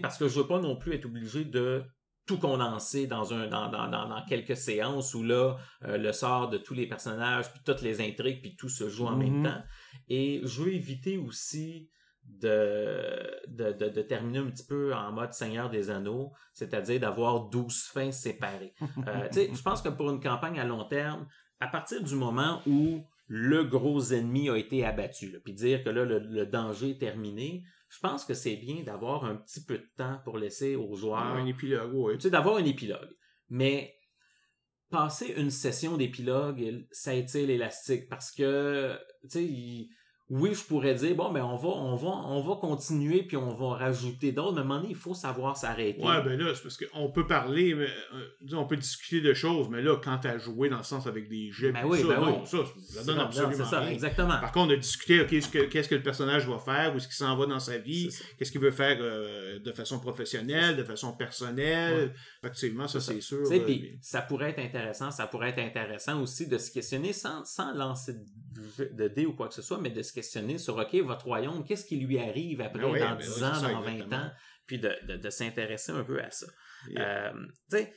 parce 0.00 0.18
que 0.18 0.28
je 0.28 0.40
veux 0.40 0.46
pas 0.46 0.60
non 0.60 0.76
plus 0.76 0.94
être 0.94 1.06
obligé 1.06 1.44
de 1.44 1.84
tout 2.26 2.38
condenser 2.38 3.06
dans 3.06 3.34
un 3.34 3.48
dans, 3.48 3.68
dans, 3.68 3.88
dans, 3.88 4.24
quelques 4.26 4.56
séances 4.56 5.14
où 5.14 5.22
là 5.22 5.56
euh, 5.84 5.98
le 5.98 6.12
sort 6.12 6.48
de 6.48 6.56
tous 6.56 6.74
les 6.74 6.86
personnages 6.86 7.52
puis 7.52 7.60
toutes 7.64 7.82
les 7.82 8.00
intrigues 8.00 8.40
puis 8.40 8.56
tout 8.56 8.70
se 8.70 8.88
joue 8.88 9.06
en 9.06 9.16
même 9.16 9.42
mm-hmm. 9.42 9.44
temps 9.44 9.62
et 10.08 10.40
je 10.44 10.62
veux 10.62 10.72
éviter 10.72 11.18
aussi 11.18 11.90
de, 12.26 13.42
de, 13.48 13.72
de, 13.72 14.02
terminer 14.02 14.38
un 14.38 14.50
petit 14.50 14.64
peu 14.64 14.94
en 14.94 15.12
mode 15.12 15.34
Seigneur 15.34 15.68
des 15.68 15.90
Anneaux, 15.90 16.32
c'est-à-dire 16.54 16.98
d'avoir 16.98 17.50
12 17.50 17.82
fins 17.92 18.12
séparées. 18.12 18.74
Euh, 19.06 19.28
je 19.32 19.62
pense 19.62 19.82
que 19.82 19.90
pour 19.90 20.10
une 20.10 20.20
campagne 20.20 20.58
à 20.58 20.64
long 20.64 20.84
terme, 20.84 21.26
à 21.60 21.68
partir 21.68 22.02
du 22.02 22.14
moment 22.14 22.62
où 22.66 23.06
le 23.26 23.64
gros 23.64 24.00
ennemi 24.00 24.48
a 24.48 24.56
été 24.56 24.86
abattu, 24.86 25.38
puis 25.44 25.52
dire 25.52 25.84
que 25.84 25.90
là, 25.90 26.04
le 26.06 26.46
danger 26.46 26.92
est 26.92 26.98
terminé, 26.98 27.62
je 27.94 28.00
pense 28.00 28.24
que 28.24 28.34
c'est 28.34 28.56
bien 28.56 28.82
d'avoir 28.82 29.24
un 29.24 29.36
petit 29.36 29.62
peu 29.64 29.78
de 29.78 29.88
temps 29.96 30.18
pour 30.24 30.36
laisser 30.38 30.74
aux 30.74 30.96
joueurs. 30.96 31.18
Un 31.18 31.46
épilogue, 31.46 31.92
oui. 31.94 32.14
Tu 32.14 32.22
sais, 32.22 32.30
d'avoir 32.30 32.56
un 32.56 32.64
épilogue. 32.64 33.14
Mais 33.48 33.94
passer 34.90 35.34
une 35.36 35.50
session 35.50 35.96
d'épilogue, 35.96 36.86
ça 36.90 37.14
étire 37.14 37.46
l'élastique 37.46 38.08
parce 38.08 38.32
que, 38.32 38.98
tu 39.22 39.28
sais, 39.28 39.88
oui, 40.30 40.54
je 40.54 40.64
pourrais 40.64 40.94
dire, 40.94 41.14
bon, 41.14 41.30
ben, 41.32 41.44
on 41.44 41.56
va, 41.56 41.68
on 41.68 41.96
va, 41.96 42.08
on 42.08 42.40
va 42.40 42.56
continuer, 42.56 43.22
puis 43.24 43.36
on 43.36 43.54
va 43.54 43.76
rajouter 43.76 44.32
d'autres, 44.32 44.54
mais 44.54 44.60
à 44.60 44.62
un 44.62 44.64
moment 44.64 44.80
donné, 44.80 44.90
il 44.92 44.96
faut 44.96 45.12
savoir 45.12 45.56
s'arrêter. 45.56 46.00
Ouais, 46.02 46.22
ben 46.24 46.38
là, 46.40 46.54
c'est 46.54 46.62
parce 46.62 46.78
qu'on 46.78 47.10
peut 47.10 47.26
parler, 47.26 47.74
mais, 47.74 47.88
euh, 48.14 48.56
on 48.56 48.66
peut 48.66 48.76
discuter 48.78 49.20
de 49.20 49.34
choses, 49.34 49.68
mais 49.68 49.82
là, 49.82 49.96
quand 50.02 50.18
t'as 50.22 50.38
joué 50.38 50.70
dans 50.70 50.78
le 50.78 50.82
sens 50.82 51.06
avec 51.06 51.28
des 51.28 51.50
jets, 51.52 51.72
Ben 51.72 51.84
oui, 51.84 52.00
ça, 52.00 52.06
ben 52.08 52.20
non, 52.20 52.40
oui. 52.40 52.46
ça, 52.46 52.58
ça 52.88 53.04
donne 53.04 53.18
absolument 53.18 53.64
ça, 53.66 53.80
rien. 53.80 53.90
exactement. 53.90 54.40
Par 54.40 54.50
contre, 54.52 54.70
on 54.72 54.74
a 54.74 54.76
discuté, 54.78 55.20
OK, 55.20 55.28
ce 55.30 55.48
que- 55.48 55.64
qu'est-ce 55.66 55.88
que 55.90 55.94
le 55.94 56.02
personnage 56.02 56.48
va 56.48 56.58
faire, 56.58 56.94
où 56.94 56.96
est-ce 56.96 57.06
qu'il 57.06 57.16
s'en 57.16 57.36
va 57.36 57.44
dans 57.44 57.60
sa 57.60 57.76
vie, 57.76 58.08
qu'est-ce 58.38 58.50
qu'il 58.50 58.62
veut 58.62 58.70
faire 58.70 58.96
euh, 59.00 59.58
de 59.58 59.72
façon 59.72 60.00
professionnelle, 60.00 60.76
de 60.76 60.84
façon 60.84 61.12
personnelle. 61.14 62.14
Effectivement, 62.42 62.88
ça, 62.88 63.00
C'est 63.00 63.20
sûr. 63.20 63.40
Euh, 63.50 63.60
puis 63.60 63.98
ça 64.00 64.22
pourrait 64.22 64.50
être 64.50 64.58
intéressant, 64.60 65.10
ça 65.10 65.26
pourrait 65.26 65.50
être 65.50 65.58
intéressant 65.58 66.20
aussi 66.22 66.48
de 66.48 66.56
se 66.58 66.70
questionner 66.70 67.12
sans, 67.12 67.44
sans 67.44 67.74
lancer 67.74 68.14
de, 68.14 68.20
de 68.92 69.08
dés 69.08 69.26
ou 69.26 69.34
quoi 69.34 69.48
que 69.48 69.54
ce 69.54 69.62
soit, 69.62 69.78
mais 69.80 69.90
de 69.90 70.02
se 70.02 70.12
questionner 70.12 70.58
sur, 70.58 70.76
OK, 70.76 70.94
votre 70.96 71.26
royaume, 71.26 71.64
qu'est-ce 71.64 71.84
qui 71.84 71.96
lui 71.96 72.18
arrive 72.18 72.60
après, 72.60 72.80
Ben 72.80 72.90
oui, 72.92 73.00
dans 73.00 73.10
ben 73.10 73.16
10 73.16 73.36
oui, 73.36 73.44
ans, 73.44 73.54
ça, 73.54 73.68
dans 73.68 73.80
20 73.80 73.92
exactement. 73.92 74.16
ans, 74.22 74.30
puis 74.66 74.78
de, 74.78 74.92
de, 75.06 75.16
de 75.16 75.30
s'intéresser 75.30 75.92
un 75.92 76.04
peu 76.04 76.22
à 76.22 76.30
ça. 76.30 76.46
Yeah. 76.88 77.30
Euh, 77.30 77.46
tu 77.70 77.76
sais, 77.76 77.92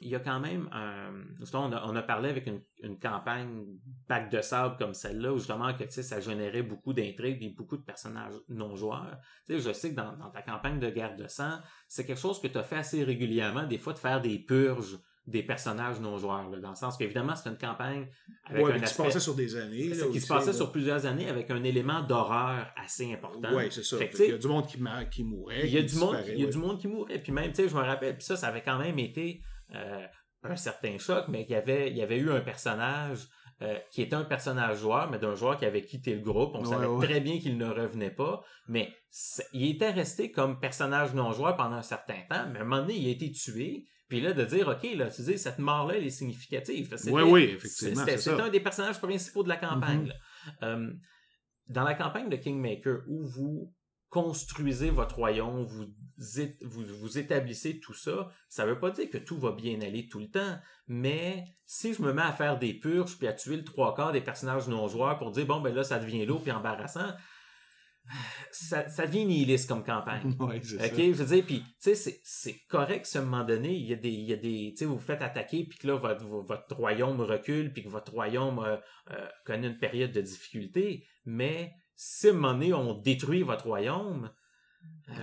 il 0.00 0.08
y 0.08 0.14
a 0.14 0.20
quand 0.20 0.40
même 0.40 0.68
un... 0.72 1.12
justement, 1.38 1.66
On 1.66 1.72
a, 1.72 1.84
on 1.86 1.96
a 1.96 2.02
parlé 2.02 2.28
avec 2.28 2.46
une, 2.46 2.60
une 2.82 2.98
campagne 2.98 3.64
bac 4.08 4.30
de 4.30 4.40
sable 4.40 4.76
comme 4.76 4.94
celle-là, 4.94 5.32
où 5.32 5.38
justement 5.38 5.72
que 5.74 5.84
tu 5.84 5.90
sais, 5.90 6.02
ça 6.02 6.20
générait 6.20 6.62
beaucoup 6.62 6.92
d'intrigues 6.92 7.42
et 7.42 7.50
beaucoup 7.50 7.76
de 7.76 7.82
personnages 7.82 8.34
non-joueurs. 8.48 9.18
Tu 9.46 9.54
sais, 9.54 9.60
je 9.60 9.72
sais 9.72 9.90
que 9.90 9.96
dans, 9.96 10.16
dans 10.16 10.30
ta 10.30 10.42
campagne 10.42 10.78
de 10.80 10.90
guerre 10.90 11.16
de 11.16 11.26
sang, 11.28 11.58
c'est 11.88 12.04
quelque 12.04 12.20
chose 12.20 12.40
que 12.40 12.48
tu 12.48 12.58
as 12.58 12.62
fait 12.62 12.76
assez 12.76 13.04
régulièrement, 13.04 13.64
des 13.64 13.78
fois, 13.78 13.92
de 13.94 13.98
faire 13.98 14.20
des 14.20 14.38
purges 14.38 14.98
des 15.26 15.42
personnages 15.42 16.00
non-joueurs, 16.00 16.48
là, 16.50 16.58
dans 16.58 16.70
le 16.70 16.76
sens 16.76 16.96
qu'évidemment, 16.96 17.34
c'est 17.34 17.48
une 17.48 17.58
campagne 17.58 18.06
avec 18.44 18.64
ouais, 18.64 18.72
un 18.72 18.74
qui 18.74 18.80
se 18.80 18.84
aspect... 18.84 19.02
passait 19.04 19.20
sur 19.20 19.34
des 19.34 19.56
années. 19.56 19.88
là, 19.88 20.06
qui 20.12 20.20
se 20.20 20.28
passait 20.28 20.46
là. 20.48 20.52
sur 20.52 20.70
plusieurs 20.70 21.04
années 21.04 21.28
avec 21.28 21.50
un 21.50 21.64
élément 21.64 22.02
d'horreur 22.02 22.72
assez 22.76 23.12
important. 23.12 23.52
Ouais, 23.54 23.68
c'est 23.70 23.82
ça. 23.82 23.98
Qu'il 24.04 24.28
y 24.30 24.32
a 24.32 24.38
du 24.38 24.46
monde 24.46 24.66
qui, 24.66 24.78
qui 25.10 25.24
mourait. 25.24 25.66
il 25.66 25.72
y 25.72 25.78
a 25.78 25.80
qui 25.82 25.94
du 25.94 25.96
monde, 25.98 26.16
il 26.28 26.38
y 26.38 26.42
a 26.42 26.44
ouais. 26.46 26.52
du 26.52 26.58
monde 26.58 26.78
qui 26.78 26.88
mourait. 26.88 27.18
Puis 27.18 27.32
même, 27.32 27.50
tu 27.50 27.62
sais, 27.62 27.68
je 27.68 27.74
me 27.74 27.82
rappelle, 27.82 28.16
puis 28.16 28.24
ça, 28.24 28.36
ça 28.36 28.48
avait 28.48 28.62
quand 28.62 28.78
même 28.78 28.98
été 28.98 29.42
euh, 29.74 30.06
un 30.44 30.56
certain 30.56 30.96
choc, 30.98 31.24
mais 31.28 31.44
qu'il 31.44 31.54
y 31.54 31.58
avait, 31.58 31.90
il 31.90 31.96
y 31.96 32.02
avait 32.02 32.18
eu 32.18 32.30
un 32.30 32.40
personnage 32.40 33.26
euh, 33.62 33.78
qui 33.90 34.02
était 34.02 34.14
un 34.14 34.24
personnage 34.24 34.78
joueur, 34.78 35.10
mais 35.10 35.18
d'un 35.18 35.34
joueur 35.34 35.58
qui 35.58 35.64
avait 35.64 35.82
quitté 35.82 36.14
le 36.14 36.20
groupe. 36.20 36.52
On 36.54 36.60
Ouais, 36.60 36.68
savait 36.68 36.86
ouais. 36.86 37.04
très 37.06 37.20
bien 37.20 37.38
qu'il 37.38 37.56
ne 37.56 37.66
revenait 37.66 38.10
pas, 38.10 38.44
mais 38.68 38.92
il 39.54 39.70
était 39.70 39.90
resté 39.90 40.30
comme 40.30 40.60
personnage 40.60 41.14
non 41.14 41.32
joueur 41.32 41.56
pendant 41.56 41.76
un 41.76 41.82
certain 41.82 42.20
temps, 42.28 42.46
mais 42.52 42.58
à 42.58 42.62
un 42.62 42.64
moment 42.64 42.82
donné, 42.82 42.94
il 42.96 43.08
a 43.08 43.10
été 43.10 43.32
tué. 43.32 43.86
Puis 44.08 44.20
là, 44.20 44.32
de 44.32 44.44
dire, 44.44 44.68
OK, 44.68 44.86
là, 44.96 45.08
tu 45.08 45.22
dis, 45.22 45.38
cette 45.38 45.58
mort-là, 45.58 45.96
elle 45.96 46.06
est 46.06 46.10
significative. 46.10 46.94
Oui, 47.06 47.22
oui, 47.22 47.42
effectivement, 47.56 48.04
c'est 48.06 48.30
un 48.30 48.48
des 48.48 48.60
personnages 48.60 49.00
principaux 49.00 49.42
de 49.42 49.48
la 49.48 49.56
campagne. 49.56 50.02
Mhm. 50.02 50.08
là. 50.08 50.14
Euh, 50.62 50.92
dans 51.68 51.82
la 51.82 51.94
campagne 51.94 52.28
de 52.28 52.36
Kingmaker, 52.36 53.00
où 53.08 53.24
vous 53.26 53.74
construisez 54.08 54.90
votre 54.90 55.16
royaume, 55.16 55.64
vous, 55.64 55.86
vous, 56.62 56.84
vous 56.84 57.18
établissez 57.18 57.80
tout 57.80 57.92
ça, 57.92 58.30
ça 58.48 58.64
veut 58.64 58.78
pas 58.78 58.90
dire 58.90 59.10
que 59.10 59.18
tout 59.18 59.36
va 59.38 59.52
bien 59.52 59.80
aller 59.80 60.08
tout 60.08 60.20
le 60.20 60.30
temps, 60.30 60.58
mais 60.86 61.44
si 61.64 61.92
je 61.92 62.02
me 62.02 62.12
mets 62.12 62.22
à 62.22 62.32
faire 62.32 62.58
des 62.58 62.74
purges 62.74 63.18
puis 63.18 63.26
à 63.26 63.32
tuer 63.32 63.56
le 63.56 63.64
trois 63.64 63.94
quarts 63.94 64.12
des 64.12 64.20
personnages 64.20 64.68
non 64.68 64.86
joueurs 64.86 65.18
pour 65.18 65.32
dire 65.32 65.46
bon 65.46 65.60
ben 65.60 65.74
là 65.74 65.82
ça 65.82 65.98
devient 65.98 66.24
lourd 66.24 66.42
puis 66.42 66.52
embarrassant, 66.52 67.12
ça, 68.50 68.88
ça 68.88 69.06
devient 69.06 69.26
nihiliste 69.26 69.68
comme 69.68 69.84
campagne. 69.84 70.34
Ouais, 70.40 70.60
c'est 70.62 70.76
OK, 70.76 70.90
ça. 70.96 70.96
je 70.96 71.12
veux 71.12 71.36
dire, 71.36 71.44
puis, 71.46 71.60
tu 71.82 71.94
sais, 71.94 72.20
c'est- 72.22 72.66
correct, 72.68 73.08
à 73.14 73.18
un 73.18 73.22
moment 73.22 73.44
donné, 73.44 73.74
il 73.74 73.86
y 73.86 73.92
a 73.92 73.96
des, 73.96 74.10
il 74.10 74.28
y 74.28 74.32
a 74.32 74.36
des, 74.36 74.70
tu 74.72 74.78
sais, 74.78 74.84
vous 74.84 74.94
vous 74.94 75.00
faites 75.00 75.22
attaquer, 75.22 75.64
puis 75.64 75.78
que 75.78 75.86
là, 75.86 75.96
votre, 75.96 76.24
votre 76.24 76.76
royaume 76.76 77.20
recule, 77.20 77.72
puis 77.72 77.82
que 77.84 77.88
votre 77.88 78.12
royaume 78.12 78.58
euh, 78.60 78.76
euh, 79.10 79.26
connaît 79.44 79.68
une 79.68 79.78
période 79.78 80.12
de 80.12 80.20
difficulté, 80.20 81.06
mais 81.24 81.72
si 81.94 82.28
à 82.28 82.30
un 82.30 82.32
moment 82.34 82.52
donné, 82.52 82.72
on 82.74 82.94
détruit 82.94 83.42
votre 83.42 83.64
royaume, 83.66 84.30
euh, 85.08 85.14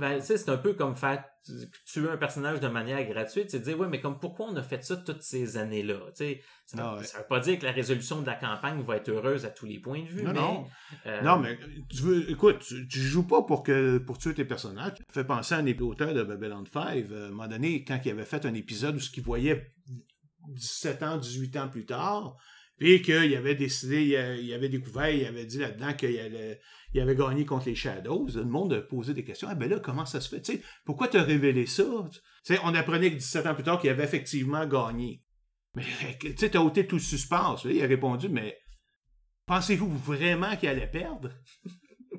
ben, 0.00 0.18
tu 0.18 0.26
sais, 0.26 0.38
c'est 0.38 0.50
un 0.50 0.56
peu 0.56 0.72
comme 0.74 0.96
faire 0.96 1.24
tu- 1.44 1.52
tuer 1.86 2.08
un 2.10 2.16
personnage 2.16 2.60
de 2.60 2.68
manière 2.68 3.02
gratuite, 3.08 3.50
c'est 3.50 3.60
dire, 3.60 3.78
ouais, 3.78 3.88
mais 3.88 4.00
comme 4.00 4.18
pourquoi 4.18 4.46
on 4.48 4.56
a 4.56 4.62
fait 4.62 4.82
ça 4.84 4.96
toutes 4.96 5.22
ces 5.22 5.56
années-là, 5.56 5.98
tu 6.08 6.12
sais, 6.16 6.40
ça, 6.66 6.76
Ah 6.80 6.96
ouais. 6.96 7.04
ça 7.04 7.18
veut 7.18 7.26
pas 7.28 7.40
dire 7.40 7.58
que 7.58 7.64
la 7.64 7.72
résolution 7.72 8.20
de 8.20 8.26
la 8.26 8.34
campagne 8.34 8.82
va 8.82 8.96
être 8.96 9.08
heureuse 9.10 9.44
à 9.46 9.50
tous 9.50 9.66
les 9.66 9.78
points 9.78 10.02
de 10.02 10.08
vue, 10.08 10.22
Non, 10.22 10.32
mais... 10.32 10.38
non. 10.40 10.66
euh, 11.06 11.22
Non, 11.22 11.38
mais 11.38 11.58
tu 11.88 12.02
veux, 12.02 12.30
écoute, 12.30 12.58
tu, 12.60 12.88
tu 12.88 12.98
joues 12.98 13.26
pas 13.26 13.42
pour 13.42 13.62
que 13.62 13.98
pour 13.98 14.18
tuer 14.18 14.34
tes 14.34 14.44
personnages. 14.44 14.94
Tu 14.96 15.02
fais 15.12 15.24
penser 15.24 15.54
à 15.54 15.58
un 15.58 15.66
auteur 15.78 16.12
de 16.14 16.22
Babylon 16.22 16.64
5. 16.70 16.96
euh, 17.10 17.24
à 17.24 17.26
un 17.26 17.30
moment 17.30 17.48
donné, 17.48 17.84
quand 17.84 17.98
il 18.04 18.10
avait 18.10 18.24
fait 18.24 18.44
un 18.46 18.54
épisode 18.54 18.96
où 18.96 19.00
ce 19.00 19.10
qu'il 19.10 19.22
voyait 19.22 19.72
17 20.48 21.02
ans, 21.02 21.16
18 21.18 21.56
ans 21.56 21.68
plus 21.68 21.86
tard, 21.86 22.36
puis 22.80 23.00
qu'il 23.02 23.36
avait 23.36 23.54
décidé, 23.54 24.02
il, 24.42 24.52
avait 24.52 24.68
découvert, 24.68 25.10
il 25.10 25.24
avait 25.26 25.44
dit 25.44 25.58
là-dedans 25.58 25.92
qu'il 25.92 26.18
allait- 26.18 26.58
il 26.92 27.00
avait 27.00 27.14
gagné 27.14 27.44
contre 27.44 27.66
les 27.66 27.74
Shadows. 27.76 28.26
Le 28.34 28.44
monde 28.44 28.72
a 28.72 28.80
posé 28.80 29.14
des 29.14 29.22
questions. 29.22 29.46
Ah 29.48 29.54
ben 29.54 29.70
là, 29.70 29.78
comment 29.78 30.06
ça 30.06 30.20
se 30.20 30.28
fait? 30.28 30.40
Tu 30.42 30.54
sais, 30.54 30.62
pourquoi 30.84 31.06
t'as 31.06 31.22
révélé 31.22 31.66
ça? 31.66 31.84
On 32.64 32.74
apprenait 32.74 33.10
que 33.12 33.16
17 33.16 33.46
ans 33.46 33.54
plus 33.54 33.62
tard 33.62 33.78
qu'il 33.80 33.90
avait 33.90 34.02
effectivement 34.02 34.66
gagné. 34.66 35.22
Mais 35.76 35.84
tu 36.18 36.34
sais, 36.36 36.50
t'as 36.50 36.58
ôté 36.60 36.86
tout 36.88 36.96
le 36.96 37.02
suspense. 37.02 37.64
Il 37.64 37.80
a 37.80 37.86
répondu, 37.86 38.28
mais 38.28 38.56
pensez-vous 39.46 39.88
vraiment 39.98 40.56
qu'il 40.56 40.68
allait 40.68 40.90
perdre? 40.90 41.30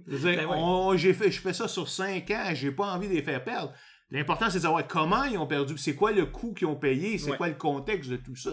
Ben 0.07 0.45
oui. 0.49 0.97
j'ai 0.97 1.13
fait, 1.13 1.31
je 1.31 1.39
fais 1.41 1.53
ça 1.53 1.67
sur 1.67 1.87
5 1.89 2.29
ans, 2.31 2.51
j'ai 2.53 2.71
pas 2.71 2.93
envie 2.93 3.07
de 3.09 3.13
les 3.13 3.21
faire 3.23 3.43
perdre. 3.43 3.73
L'important, 4.09 4.49
c'est 4.49 4.57
de 4.59 4.63
savoir 4.63 4.85
comment 4.87 5.23
ils 5.25 5.37
ont 5.37 5.47
perdu, 5.47 5.77
c'est 5.77 5.95
quoi 5.95 6.11
le 6.11 6.25
coût 6.25 6.53
qu'ils 6.53 6.67
ont 6.67 6.75
payé, 6.77 7.17
c'est 7.17 7.31
Ouais. 7.31 7.37
quoi 7.37 7.47
le 7.49 7.55
contexte 7.55 8.09
de 8.09 8.17
tout 8.17 8.35
ça. 8.35 8.51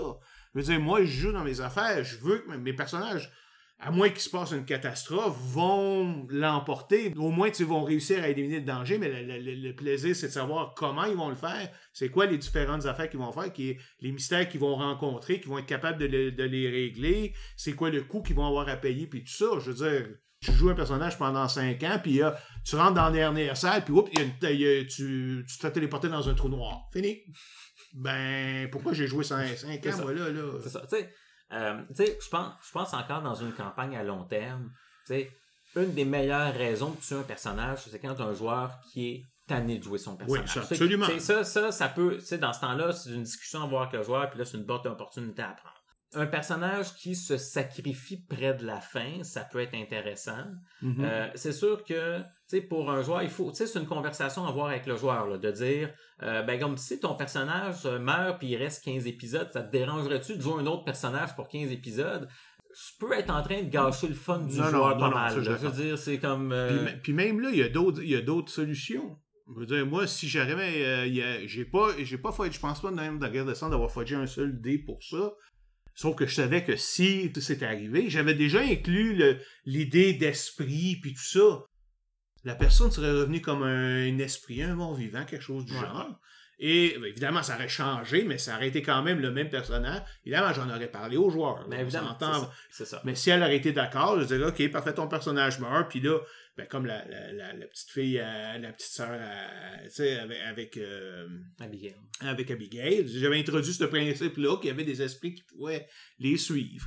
Je 0.59 0.67
veux 0.67 0.73
dire, 0.73 0.81
moi, 0.81 1.05
je 1.05 1.21
joue 1.21 1.33
dans 1.33 1.45
mes 1.45 1.61
affaires, 1.61 2.03
je 2.05 2.17
veux 2.17 2.39
que 2.39 2.57
mes 2.57 2.73
personnages, 2.73 3.31
à 3.79 3.93
moins 3.93 4.09
qu'il 4.09 4.19
se 4.19 4.29
passe 4.31 4.51
une 4.51 4.65
catastrophe, 4.65 5.37
vont 5.53 6.27
l'emporter. 6.31 7.15
Au 7.17 7.31
moins, 7.31 7.49
ils 7.57 7.65
vont 7.65 7.85
réussir 7.85 8.25
à 8.25 8.29
éliminer 8.29 8.59
le 8.59 8.65
danger, 8.67 8.99
mais 8.99 9.09
le, 9.09 9.73
plaisir, 9.73 10.17
c'est 10.17 10.27
de 10.27 10.33
savoir 10.33 10.75
comment 10.75 11.05
ils 11.05 11.15
vont 11.15 11.29
le 11.29 11.37
faire, 11.37 11.71
c'est 11.93 12.09
quoi 12.09 12.27
les 12.27 12.39
différentes 12.39 12.87
affaires 12.87 13.09
qu'ils 13.09 13.21
vont 13.21 13.31
faire, 13.31 13.53
les 13.57 14.13
mystères 14.13 14.49
qu'ils 14.49 14.59
vont 14.59 14.75
rencontrer, 14.75 15.39
qu'ils 15.39 15.49
vont 15.49 15.59
être 15.59 15.67
capables 15.67 15.99
de, 15.99 16.07
le- 16.07 16.33
de 16.33 16.43
les 16.43 16.69
régler, 16.69 17.35
c'est 17.57 17.75
quoi 17.75 17.91
le 17.91 18.03
coût 18.03 18.21
qu'ils 18.21 18.35
vont 18.35 18.47
avoir 18.49 18.69
à 18.69 18.77
payer, 18.77 19.07
puis 19.07 19.23
tout 19.23 19.33
ça. 19.33 19.47
Je 19.61 19.71
veux 19.71 19.89
dire, 19.89 20.09
tu 20.41 20.53
joues 20.53 20.71
un 20.71 20.75
personnage 20.75 21.17
pendant 21.17 21.47
5 21.47 21.81
ans, 21.85 22.01
puis 22.03 22.21
euh, 22.21 22.31
tu 22.65 22.75
rentres 22.75 22.95
dans 22.95 23.05
la 23.05 23.13
dernière 23.13 23.57
salle, 23.57 23.85
puis 23.85 23.95
oups, 23.95 24.11
tu, 24.11 24.27
tu 24.89 25.45
te 25.47 25.61
fais 25.61 25.71
téléporter 25.71 26.09
dans 26.09 26.29
un 26.29 26.35
trou 26.35 26.49
noir. 26.49 26.89
Fini. 26.93 27.21
Ben, 27.99 28.71
pourquoi 28.71 28.93
j'ai 28.93 29.07
joué 29.07 29.25
5, 29.25 29.49
C'est 29.57 29.89
ans, 29.89 29.97
ça. 29.97 30.03
moi, 30.03 30.13
là, 30.13 30.31
là? 30.31 30.53
C'est 30.63 30.69
ça. 30.69 30.81
Tu 30.83 30.97
sais, 30.97 31.13
euh, 31.53 31.81
je 31.99 32.29
pense, 32.29 32.53
je 32.67 32.73
pense 32.73 32.95
encore 32.95 33.23
dans 33.23 33.35
une 33.35 33.53
campagne 33.53 33.97
à 33.97 34.05
long 34.05 34.25
terme. 34.25 34.71
Tu 35.07 35.15
sais, 35.15 35.31
une 35.77 35.93
des 35.95 36.05
meilleures 36.05 36.55
raisons 36.55 36.91
de 36.91 37.01
tuer 37.01 37.17
un 37.17 37.23
personnage, 37.23 37.81
c'est 37.91 37.99
quand 37.99 38.21
un 38.21 38.35
joueur 38.35 38.79
qui 38.93 39.09
est 39.11 39.23
tanné 39.47 39.79
de 39.79 39.83
jouer 39.83 39.99
son 39.99 40.17
personnage. 40.17 40.49
ça, 40.49 40.63
sais, 40.63 40.75
absolument. 40.75 41.07
Ça, 41.19 41.43
ça, 41.45 41.73
ça 41.73 41.89
peut, 41.89 42.17
tu 42.19 42.25
sais, 42.27 42.39
dans 42.39 42.53
ce 42.53 42.61
temps-là, 42.61 42.93
c'est 42.93 43.11
une 43.11 43.23
discussion 43.23 43.63
à 43.63 43.65
avoir 43.65 43.83
avec 43.83 43.95
le 43.95 44.03
joueur, 44.03 44.29
puis 44.31 44.39
là, 44.39 44.45
c'est 44.45 44.57
une 44.59 44.65
bonne 44.65 44.87
opportunité 44.87 45.43
à 45.43 45.49
prendre. 45.49 45.75
Un 46.15 46.27
personnage 46.27 46.95
qui 46.95 47.15
se 47.15 47.37
sacrifie 47.37 48.17
près 48.17 48.55
de 48.55 48.65
la 48.65 48.81
fin, 48.81 49.23
ça 49.25 49.43
peut 49.45 49.61
être 49.61 49.75
intéressant. 49.75 50.45
Mhm. 50.81 50.97
Euh, 51.05 51.29
c'est 51.35 51.53
sûr 51.53 51.85
que, 51.85 52.19
tu 52.21 52.25
sais, 52.47 52.61
pour 52.63 52.91
un 52.91 53.03
joueur, 53.03 53.23
il 53.23 53.29
faut, 53.29 53.51
tu 53.51 53.57
sais, 53.59 53.67
c'est 53.67 53.79
une 53.79 53.87
conversation 53.87 54.47
à 54.47 54.49
avoir 54.49 54.69
avec 54.69 54.87
le 54.87 54.97
joueur, 54.97 55.27
là, 55.27 55.37
de 55.37 55.51
dire, 55.51 55.91
euh, 56.23 56.43
ben, 56.43 56.59
comme 56.59 56.79
si 56.79 56.99
ton 56.99 57.15
personnage 57.15 57.85
meurt 57.85 58.39
puis 58.39 58.49
il 58.49 58.57
reste 58.57 58.83
15 58.85 59.07
épisodes, 59.07 59.51
ça 59.53 59.63
te 59.63 59.71
dérangerait-tu 59.71 60.37
de 60.37 60.41
jouer 60.41 60.63
un 60.63 60.67
autre 60.67 60.85
personnage 60.85 61.37
pour 61.37 61.47
15 61.47 61.71
épisodes? 61.73 62.27
Je 62.75 62.99
peux 62.99 63.13
être 63.13 63.31
en 63.31 63.43
train 63.43 63.63
de 63.63 63.69
gâcher 63.69 64.09
le 64.09 64.15
fun 64.15 64.39
du 64.39 64.57
Non, 64.59 64.65
joueur 64.71 64.95
non, 64.97 65.01
pas 65.01 65.09
non, 65.11 65.15
mal. 65.15 65.33
ça, 65.33 65.43
je 65.43 65.51
veux 65.67 65.83
dire, 65.83 65.99
c'est 65.99 66.19
comme... 66.19 66.53
euh, 66.53 66.87
Puis, 67.03 67.13
même 67.13 67.41
là, 67.41 67.51
il 67.51 67.59
y 67.59 67.63
a 67.63 67.69
d'autres, 67.69 68.03
il 68.03 68.09
y 68.11 68.17
a 68.17 68.21
d'autres 68.23 68.51
solutions. 68.53 69.19
Je 69.55 69.61
veux 69.61 69.67
dire, 69.67 69.87
moi, 69.87 70.07
si 70.07 70.27
a- 71.23 71.47
j'ai 71.47 71.65
pas, 71.65 71.89
j'ai 71.99 72.19
pas 72.19 72.31
fudgé- 72.31 72.53
je 72.53 72.61
pense 72.61 72.81
pas 72.83 72.91
même 72.91 73.19
dans 73.19 73.27
la 73.27 73.33
guerre 73.33 73.47
de 73.47 73.55
sang 73.55 73.69
d'avoir 73.71 73.91
fudgé 73.91 74.15
un 74.15 74.27
seul 74.27 74.61
dé 74.61 74.79
pour 74.79 75.03
ça. 75.03 75.33
Sauf 76.01 76.15
que 76.15 76.29
je 76.29 76.35
savais 76.37 76.63
que 76.63 76.77
si 76.77 77.33
c'était 77.41 77.67
arrivé, 77.67 78.09
j'avais 78.09 78.35
déjà 78.35 78.61
inclus 78.61 79.21
l'idée 79.65 80.13
d'esprit 80.13 80.97
puis 81.03 81.13
tout 81.13 81.25
ça. 81.25 81.65
La 82.45 82.55
personne 82.55 82.93
serait 82.93 83.11
revenue 83.11 83.41
comme 83.41 83.65
un, 83.65 84.17
esprit, 84.19 84.63
un 84.63 84.77
mort 84.77 84.95
vivant, 84.95 85.25
quelque 85.25 85.43
chose 85.43 85.65
du 85.65 85.73
Ouais. 85.75 85.81
genre. 85.81 86.21
Et 86.61 86.97
ben, 87.01 87.07
évidemment, 87.07 87.43
ça 87.43 87.57
aurait 87.57 87.69
changé, 87.69 88.23
mais 88.23 88.39
ça 88.39 88.55
aurait 88.55 88.69
été 88.69 88.81
quand 88.81 89.03
même 89.03 89.19
le 89.19 89.33
même 89.33 89.51
personnage. 89.51 90.03
Évidemment, 90.25 90.53
j'en 90.53 90.71
aurais 90.71 90.87
parlé 90.87 91.17
aux 91.17 91.31
joueurs. 91.31 91.67
ben, 91.69 91.81
évidemment, 91.81 92.17
ça, 92.71 92.85
ça. 92.85 93.03
Mais 93.05 93.17
si 93.17 93.31
elle 93.31 93.43
aurait 93.43 93.57
été 93.57 93.73
d'accord, 93.73 94.21
je 94.21 94.25
dirais, 94.27 94.45
OK, 94.47 94.71
parfait, 94.71 94.95
ton 94.95 95.09
personnage 95.09 95.59
meurt, 95.59 95.91
puis 95.91 95.99
là, 96.01 96.21
ben, 96.59 96.67
comme 96.67 96.85
la, 96.87 97.05
la, 97.07 97.33
la, 97.33 97.53
la 97.55 97.67
petite 97.69 97.91
fille, 97.91 98.19
euh, 98.19 98.59
la 98.59 98.73
petite 98.73 98.91
sœur, 98.91 99.09
euh, 99.13 99.85
tu 99.85 99.91
sais, 99.91 100.19
avec, 100.19 100.39
avec, 100.41 100.77
euh, 100.77 101.29
Abigail. 101.61 101.95
avec 102.21 102.51
Abigail, 102.51 103.07
j'avais 103.09 103.39
introduit 103.39 103.73
ce 103.73 103.85
principe-là, 103.85 104.57
qu'il 104.59 104.67
y 104.67 104.71
avait 104.71 104.85
des 104.85 105.01
esprits 105.01 105.35
qui 105.35 105.45
pouvaient 105.45 105.87
les 106.19 106.37
suivre. 106.37 106.87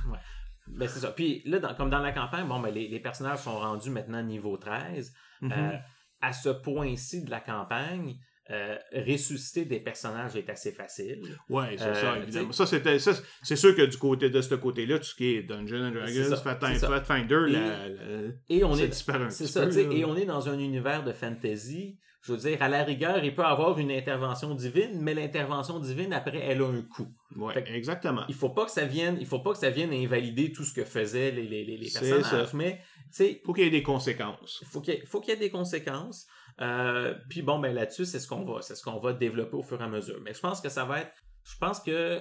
Ben, 0.68 0.86
c'est 0.86 1.00
ça. 1.00 1.10
Puis 1.10 1.42
là, 1.46 1.58
dans- 1.58 1.74
comme 1.74 1.90
dans 1.90 1.98
la 2.00 2.12
campagne, 2.12 2.46
bon, 2.46 2.60
ben, 2.60 2.70
les, 2.72 2.86
les 2.86 3.00
personnages 3.00 3.40
sont 3.40 3.58
rendus 3.58 3.90
maintenant 3.90 4.22
niveau 4.22 4.56
13. 4.58 5.12
Mhm. 5.40 5.52
Euh, 5.52 5.76
à 6.20 6.32
ce 6.32 6.50
point-ci 6.50 7.24
de 7.24 7.30
la 7.30 7.40
campagne, 7.40 8.14
euh, 8.50 8.76
ressusciter 9.06 9.64
des 9.64 9.78
personnages 9.80 10.34
est 10.36 10.50
assez 10.50 10.72
facile. 10.72 11.20
Ouais, 11.48 11.76
c'est 11.78 11.84
Euh, 11.84 11.94
ça, 11.94 12.14
tu 12.16 12.22
évidemment. 12.24 12.52
Ça, 12.52 12.66
c'était, 12.66 12.98
c'est 12.98 13.56
sûr 13.56 13.74
que 13.76 13.82
du 13.82 13.96
côté 13.96 14.30
de 14.30 14.40
ce 14.40 14.54
côté-là, 14.56 14.98
tout 14.98 15.04
ce 15.04 15.14
qui 15.14 15.36
est 15.36 15.42
Dungeons 15.44 15.86
and 15.88 15.92
Dragons, 15.92 16.36
Pathfinder, 16.42 17.44
Et- 17.48 17.52
la- 17.52 17.88
la- 17.88 18.28
Et 18.48 18.64
on 18.64 18.76
est, 18.76 18.88
disparaît 18.88 19.24
un 19.24 19.30
c'est 19.30 19.46
ça, 19.46 19.66
peu, 19.66 19.92
et 19.92 20.04
on 20.04 20.16
est 20.16 20.24
dans 20.26 20.48
un 20.48 20.58
univers 20.58 21.04
de 21.04 21.12
fantasy. 21.12 21.98
Je 22.24 22.32
veux 22.32 22.38
dire, 22.38 22.62
à 22.62 22.68
la 22.68 22.84
rigueur, 22.84 23.24
il 23.24 23.34
peut 23.34 23.42
avoir 23.44 23.78
une 23.80 23.90
intervention 23.90 24.54
divine, 24.54 25.00
mais 25.00 25.12
l'intervention 25.12 25.80
divine, 25.80 26.12
après, 26.12 26.38
elle 26.38 26.62
a 26.62 26.66
un 26.68 26.82
coût. 26.82 27.08
Ouais, 27.34 27.52
Fait 27.54 27.64
exactement. 27.74 28.22
Il 28.28 28.34
faut 28.34 28.50
pas 28.50 28.64
que 28.64 28.70
ça 28.70 28.84
vienne, 28.84 29.16
il 29.18 29.26
faut 29.26 29.40
pas 29.40 29.52
que 29.52 29.58
ça 29.58 29.70
vienne 29.70 29.92
invalider 29.92 30.52
tout 30.52 30.62
ce 30.62 30.72
que 30.72 30.84
faisaient 30.84 31.32
les, 31.32 31.42
les, 31.48 31.64
les, 31.64 31.78
personnages. 31.90 32.24
ça. 32.50 32.56
Mais, 32.56 32.76
tu 33.06 33.06
sais, 33.10 33.42
Faut 33.44 33.52
qu'il 33.52 33.64
y 33.64 33.66
ait 33.66 33.70
des 33.70 33.82
conséquences. 33.82 34.62
faut 34.70 34.80
qu'il 34.80 35.04
faut 35.04 35.20
qu'il 35.20 35.30
y 35.34 35.36
ait 35.36 35.40
des 35.40 35.50
conséquences. 35.50 36.28
Euh, 36.60 37.14
puis 37.30 37.42
bon, 37.42 37.58
ben 37.58 37.74
là-dessus, 37.74 38.04
c'est 38.04 38.20
ce 38.20 38.28
qu'on 38.28 38.44
va, 38.44 38.60
c'est 38.62 38.74
ce 38.74 38.82
qu'on 38.82 38.98
va 39.00 39.12
développer 39.12 39.56
au 39.56 39.62
fur 39.62 39.80
et 39.80 39.84
à 39.84 39.88
mesure. 39.88 40.20
Mais 40.22 40.34
je 40.34 40.40
pense 40.40 40.60
que 40.60 40.68
ça 40.68 40.84
va 40.84 41.00
être, 41.00 41.12
je 41.44 41.56
pense 41.58 41.80
que, 41.80 42.20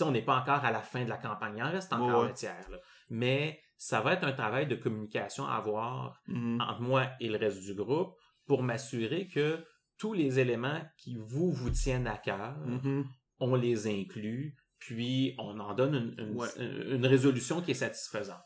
on 0.00 0.10
n'est 0.10 0.22
pas 0.24 0.36
encore 0.36 0.64
à 0.64 0.72
la 0.72 0.82
fin 0.82 1.04
de 1.04 1.08
la 1.08 1.16
campagne, 1.18 1.54
il 1.58 1.62
en 1.62 1.70
reste 1.70 1.92
encore 1.92 2.22
Ouais. 2.22 2.28
le 2.28 2.34
tiers. 2.34 2.68
là. 2.70 2.78
Mais 3.10 3.60
ça 3.76 4.00
va 4.00 4.14
être 4.14 4.24
un 4.24 4.32
travail 4.32 4.66
de 4.66 4.74
communication 4.74 5.46
à 5.46 5.54
avoir 5.54 6.20
Mhm. 6.26 6.60
entre 6.60 6.80
moi 6.80 7.10
et 7.20 7.28
le 7.28 7.38
reste 7.38 7.60
du 7.60 7.74
groupe 7.74 8.14
pour 8.46 8.62
m'assurer 8.62 9.28
que 9.28 9.64
tous 9.98 10.12
les 10.12 10.40
éléments 10.40 10.82
qui 10.98 11.16
vous 11.16 11.52
vous 11.52 11.70
tiennent 11.70 12.08
à 12.08 12.16
cœur, 12.18 12.56
Mhm. 12.66 13.04
on 13.38 13.54
les 13.54 13.86
inclut, 13.86 14.56
puis 14.80 15.34
on 15.38 15.58
en 15.60 15.74
donne 15.74 15.94
une, 15.94 16.14
une- 16.18 16.36
Ouais. 16.36 16.48
une 16.58 17.06
résolution 17.06 17.62
qui 17.62 17.70
est 17.70 17.74
satisfaisante. 17.74 18.42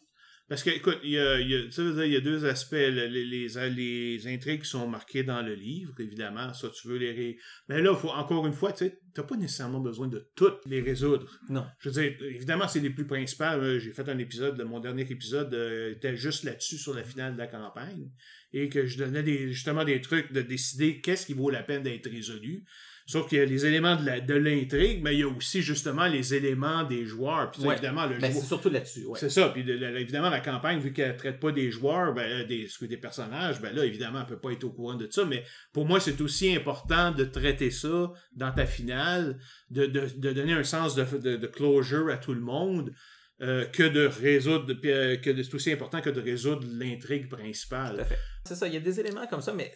Parce 0.48 0.62
que, 0.62 0.70
écoute, 0.70 0.98
il 1.04 1.10
y 1.10 1.18
a, 1.18 1.38
il 1.40 1.50
y 1.50 1.54
a- 1.54 1.66
dire, 1.66 2.04
il 2.04 2.12
y 2.14 2.22
deux 2.22 2.46
aspects. 2.46 2.72
le- 2.72 3.06
Les, 3.06 3.24
les, 3.24 3.48
les 3.70 4.26
intrigues 4.26 4.62
qui 4.62 4.68
sont 4.68 4.88
marquées 4.88 5.22
dans 5.22 5.42
le 5.42 5.54
livre, 5.54 5.92
évidemment, 6.00 6.54
ça, 6.54 6.70
tu 6.70 6.88
veux 6.88 6.96
les 6.96 7.12
ré... 7.12 7.38
Mais 7.68 7.82
là, 7.82 7.94
faut, 7.94 8.08
encore 8.08 8.46
une 8.46 8.54
fois, 8.54 8.72
tu 8.72 8.86
sais, 8.86 8.98
t'as 9.14 9.24
pas 9.24 9.36
nécessairement 9.36 9.80
besoin 9.80 10.08
de 10.08 10.26
toutes 10.36 10.64
les 10.66 10.80
résoudre. 10.80 11.38
Non. 11.50 11.66
Je 11.80 11.90
veux 11.90 12.00
dire, 12.02 12.16
évidemment, 12.22 12.66
c'est 12.66 12.80
les 12.80 12.90
plus 12.90 13.06
principales. 13.06 13.60
Euh, 13.60 13.78
J'ai 13.78 13.92
fait 13.92 14.08
un 14.08 14.18
épisode, 14.18 14.60
mon 14.62 14.80
dernier 14.80 15.02
épisode 15.10 15.52
euh, 15.52 15.92
était 15.92 16.16
juste 16.16 16.44
là-dessus, 16.44 16.78
sur 16.78 16.94
la 16.94 17.04
finale 17.04 17.34
de 17.34 17.38
la 17.38 17.46
campagne, 17.46 18.10
et 18.54 18.70
que 18.70 18.86
je 18.86 18.96
donnais 18.96 19.22
des, 19.22 19.52
justement 19.52 19.84
des 19.84 20.00
trucs 20.00 20.32
de 20.32 20.40
décider 20.40 21.00
qu'est-ce 21.02 21.26
qui 21.26 21.34
vaut 21.34 21.50
la 21.50 21.62
peine 21.62 21.82
d'être 21.82 22.08
résolu. 22.10 22.64
Sauf 23.10 23.26
qu'il 23.26 23.38
y 23.38 23.40
a 23.40 23.46
les 23.46 23.64
éléments 23.64 23.96
de 23.96 24.34
l'intrigue, 24.34 25.00
mais 25.02 25.14
il 25.14 25.20
y 25.20 25.22
a 25.22 25.28
aussi 25.28 25.62
justement 25.62 26.06
les 26.08 26.34
éléments 26.34 26.84
des 26.84 27.06
joueurs. 27.06 27.50
Puis 27.50 27.62
ça, 27.62 27.68
Ouais. 27.68 27.72
évidemment, 27.74 28.04
le 28.04 28.18
Ben, 28.18 28.30
joueur- 28.30 28.42
c'est 28.42 28.46
surtout 28.46 28.68
là-dessus. 28.68 29.06
Ouais. 29.06 29.18
c'est 29.18 29.30
ça. 29.30 29.48
Puis 29.48 29.62
évidemment, 29.62 30.28
la 30.28 30.40
campagne, 30.40 30.78
vu 30.78 30.92
qu'elle 30.92 31.16
traite 31.16 31.40
pas 31.40 31.50
des 31.50 31.70
joueurs, 31.70 32.12
ben, 32.12 32.42
euh, 32.42 32.44
des, 32.44 32.68
des 32.82 32.96
personnages, 32.98 33.62
ben 33.62 33.74
là, 33.74 33.86
évidemment, 33.86 34.20
elle 34.20 34.26
peut 34.26 34.38
pas 34.38 34.50
être 34.52 34.64
au 34.64 34.70
courant 34.72 34.94
de 34.94 35.08
ça. 35.10 35.24
Mais 35.24 35.42
pour 35.72 35.86
moi, 35.86 36.00
c'est 36.00 36.20
aussi 36.20 36.54
important 36.54 37.10
de 37.10 37.24
traiter 37.24 37.70
ça 37.70 38.12
dans 38.36 38.52
ta 38.52 38.66
finale, 38.66 39.38
de, 39.70 39.86
de, 39.86 40.02
de 40.14 40.32
donner 40.34 40.52
un 40.52 40.64
sens 40.64 40.94
de, 40.94 41.04
de, 41.18 41.36
de 41.36 41.46
closure 41.46 42.10
à 42.10 42.18
tout 42.18 42.34
le 42.34 42.40
monde. 42.42 42.92
Euh, 43.40 43.66
que 43.66 43.84
de 43.84 44.06
résoudre, 44.06 44.72
euh, 44.84 45.16
que 45.16 45.42
c'est 45.42 45.54
aussi 45.54 45.72
important 45.72 46.00
que 46.00 46.10
de 46.10 46.20
résoudre 46.20 46.66
l'intrigue 46.70 47.28
principale. 47.28 48.06
C'est 48.44 48.56
ça, 48.56 48.66
il 48.66 48.74
y 48.74 48.76
a 48.76 48.80
des 48.80 48.98
éléments 48.98 49.26
comme 49.26 49.42
ça, 49.42 49.52
mais 49.52 49.72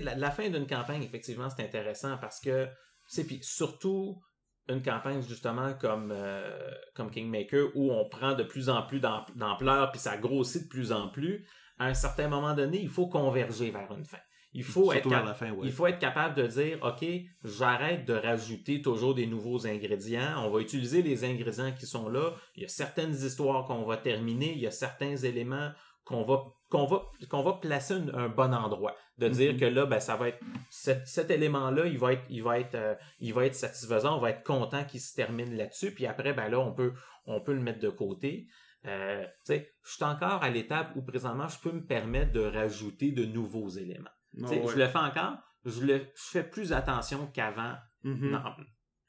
la, 0.00 0.14
la 0.14 0.30
fin 0.30 0.48
d'une 0.48 0.66
campagne, 0.66 1.02
effectivement, 1.02 1.48
c'est 1.50 1.62
intéressant 1.62 2.16
parce 2.18 2.40
que, 2.40 2.66
sais, 3.06 3.24
puis 3.24 3.38
surtout 3.42 4.20
une 4.68 4.82
campagne 4.82 5.22
justement 5.22 5.74
comme, 5.74 6.12
euh, 6.12 6.70
comme 6.94 7.10
Kingmaker 7.10 7.68
où 7.76 7.92
on 7.92 8.08
prend 8.08 8.34
de 8.34 8.42
plus 8.42 8.68
en 8.68 8.82
plus 8.82 8.98
d'am- 8.98 9.24
d'ampleur 9.36 9.92
puis 9.92 10.00
ça 10.00 10.16
grossit 10.16 10.64
de 10.64 10.68
plus 10.68 10.90
en 10.90 11.08
plus, 11.08 11.46
à 11.78 11.86
un 11.86 11.94
certain 11.94 12.26
moment 12.28 12.54
donné, 12.54 12.80
il 12.82 12.88
faut 12.88 13.06
converger 13.06 13.70
vers 13.70 13.92
une 13.92 14.04
fin. 14.04 14.18
Il 14.56 14.64
faut, 14.64 14.90
être 14.92 15.02
Surtout 15.02 15.08
vers 15.10 15.18
cap- 15.20 15.28
la 15.28 15.34
fin, 15.34 15.50
ouais. 15.50 15.66
il 15.66 15.70
faut 15.72 15.86
être 15.86 15.98
capable 15.98 16.34
de 16.34 16.46
dire, 16.46 16.78
OK, 16.82 17.06
j'arrête 17.44 18.04
de 18.06 18.14
rajouter 18.14 18.80
toujours 18.80 19.14
des 19.14 19.26
nouveaux 19.26 19.66
ingrédients. 19.66 20.42
On 20.44 20.50
va 20.50 20.60
utiliser 20.60 21.02
les 21.02 21.24
ingrédients 21.24 21.72
qui 21.72 21.86
sont 21.86 22.08
là. 22.08 22.32
Il 22.54 22.62
y 22.62 22.64
a 22.64 22.68
certaines 22.68 23.12
histoires 23.14 23.64
qu'on 23.66 23.84
va 23.84 23.96
terminer. 23.98 24.52
Il 24.52 24.60
y 24.60 24.66
a 24.66 24.70
certains 24.70 25.14
éléments 25.16 25.70
qu'on 26.04 26.22
va, 26.22 26.42
qu'on 26.70 26.86
va, 26.86 27.02
qu'on 27.28 27.42
va 27.42 27.54
placer 27.54 27.94
un, 27.94 28.08
un 28.14 28.28
bon 28.28 28.54
endroit. 28.54 28.94
De 29.18 29.28
dire 29.28 29.52
Mhm. 29.54 29.60
que 29.60 29.64
là, 29.66 29.86
ben, 29.86 30.00
ça 30.00 30.16
va 30.16 30.28
être, 30.28 30.40
cet, 30.70 31.06
cet 31.06 31.30
élément-là, 31.30 31.86
il 31.86 31.98
va 31.98 32.12
être, 32.14 32.22
il 32.30 32.42
va 32.42 32.58
être, 32.60 32.74
euh, 32.76 32.94
il 33.20 33.34
va 33.34 33.44
être 33.46 33.54
satisfaisant. 33.54 34.16
On 34.16 34.20
va 34.20 34.30
être 34.30 34.42
content 34.44 34.84
qu'il 34.84 35.00
se 35.00 35.14
termine 35.14 35.54
là-dessus. 35.56 35.92
Puis 35.92 36.06
après, 36.06 36.32
ben 36.32 36.48
là, 36.48 36.60
on 36.60 36.72
peut, 36.72 36.92
on 37.26 37.40
peut 37.40 37.54
le 37.54 37.60
mettre 37.60 37.80
de 37.80 37.88
côté. 37.90 38.46
Euh, 38.86 39.24
tu 39.44 39.54
sais, 39.54 39.72
je 39.84 39.92
suis 39.94 40.04
encore 40.04 40.42
à 40.44 40.48
l'étape 40.50 40.92
où 40.96 41.02
présentement, 41.02 41.48
je 41.48 41.58
peux 41.58 41.72
me 41.72 41.84
permettre 41.84 42.32
de 42.32 42.40
rajouter 42.40 43.10
de 43.10 43.24
nouveaux 43.24 43.68
éléments. 43.68 44.10
Ah, 44.44 44.48
ouais. 44.48 44.62
Je 44.72 44.76
le 44.76 44.86
fais 44.88 44.98
encore, 44.98 45.38
je, 45.64 45.80
le, 45.84 45.98
je 45.98 46.22
fais 46.30 46.44
plus 46.44 46.72
attention 46.72 47.26
qu'avant, 47.28 47.74
Mhm. 48.04 48.30
n'en- 48.30 48.56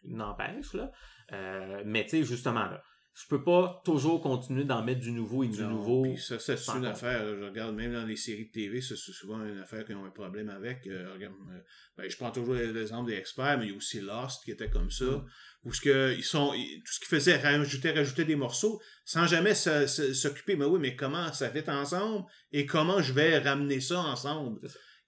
n'empêche, 0.05 0.73
là. 0.73 0.91
Euh, 1.33 1.81
mais 1.85 2.03
tu 2.05 2.11
sais, 2.11 2.23
justement, 2.23 2.65
là, 2.65 2.81
je 3.13 3.25
peux 3.27 3.43
pas 3.43 3.81
toujours 3.83 4.21
continuer 4.21 4.63
d'en 4.63 4.83
mettre 4.83 4.99
du 5.01 5.11
nouveau 5.11 5.43
et 5.43 5.47
du 5.47 5.61
Non, 5.63 5.69
nouveau. 5.71 6.15
ça, 6.17 6.37
ça, 6.37 6.55
c'est 6.55 6.71
une 6.73 6.77
compte. 6.81 6.85
affaire. 6.85 7.25
Je 7.35 7.45
regarde 7.45 7.75
même 7.75 7.91
dans 7.91 8.05
les 8.05 8.15
séries 8.15 8.45
de 8.45 8.51
TV, 8.51 8.79
ça, 8.79 8.95
c'est 8.95 9.11
souvent 9.11 9.43
une 9.43 9.57
affaire 9.57 9.83
qui 9.85 9.93
ont 9.95 10.05
un 10.05 10.11
problème 10.11 10.49
avec. 10.49 10.85
Euh, 10.85 11.11
regarde, 11.13 11.33
euh, 11.51 11.59
ben, 11.97 12.07
je 12.09 12.15
prends 12.15 12.29
toujours 12.31 12.53
l'exemple 12.53 13.09
des 13.09 13.17
experts, 13.17 13.57
mais 13.57 13.65
il 13.65 13.71
y 13.71 13.73
a 13.73 13.77
aussi 13.77 14.01
Lost 14.01 14.43
qui 14.45 14.51
était 14.51 14.69
comme 14.69 14.91
ça, 14.91 15.05
Mm. 15.05 15.25
où 15.63 15.73
ce 15.73 15.81
que 15.81 16.13
ils 16.15 16.23
sont, 16.23 16.53
ils- 16.53 16.79
tout 16.85 16.93
ce 16.93 16.99
qu'ils 16.99 17.07
faisaient, 17.07 17.37
rajouter, 17.37 17.89
rajouter 17.91 18.23
des 18.23 18.35
morceaux, 18.35 18.79
sans 19.03 19.25
jamais 19.25 19.55
s'occuper. 19.55 20.55
Mais 20.55 20.65
oui, 20.65 20.79
mais 20.79 20.95
comment 20.95 21.33
ça 21.33 21.49
fait 21.49 21.67
ensemble 21.69 22.23
et 22.51 22.67
comment 22.67 23.01
je 23.01 23.13
vais 23.13 23.39
ramener 23.39 23.81
ça 23.81 23.99
ensemble? 23.99 24.59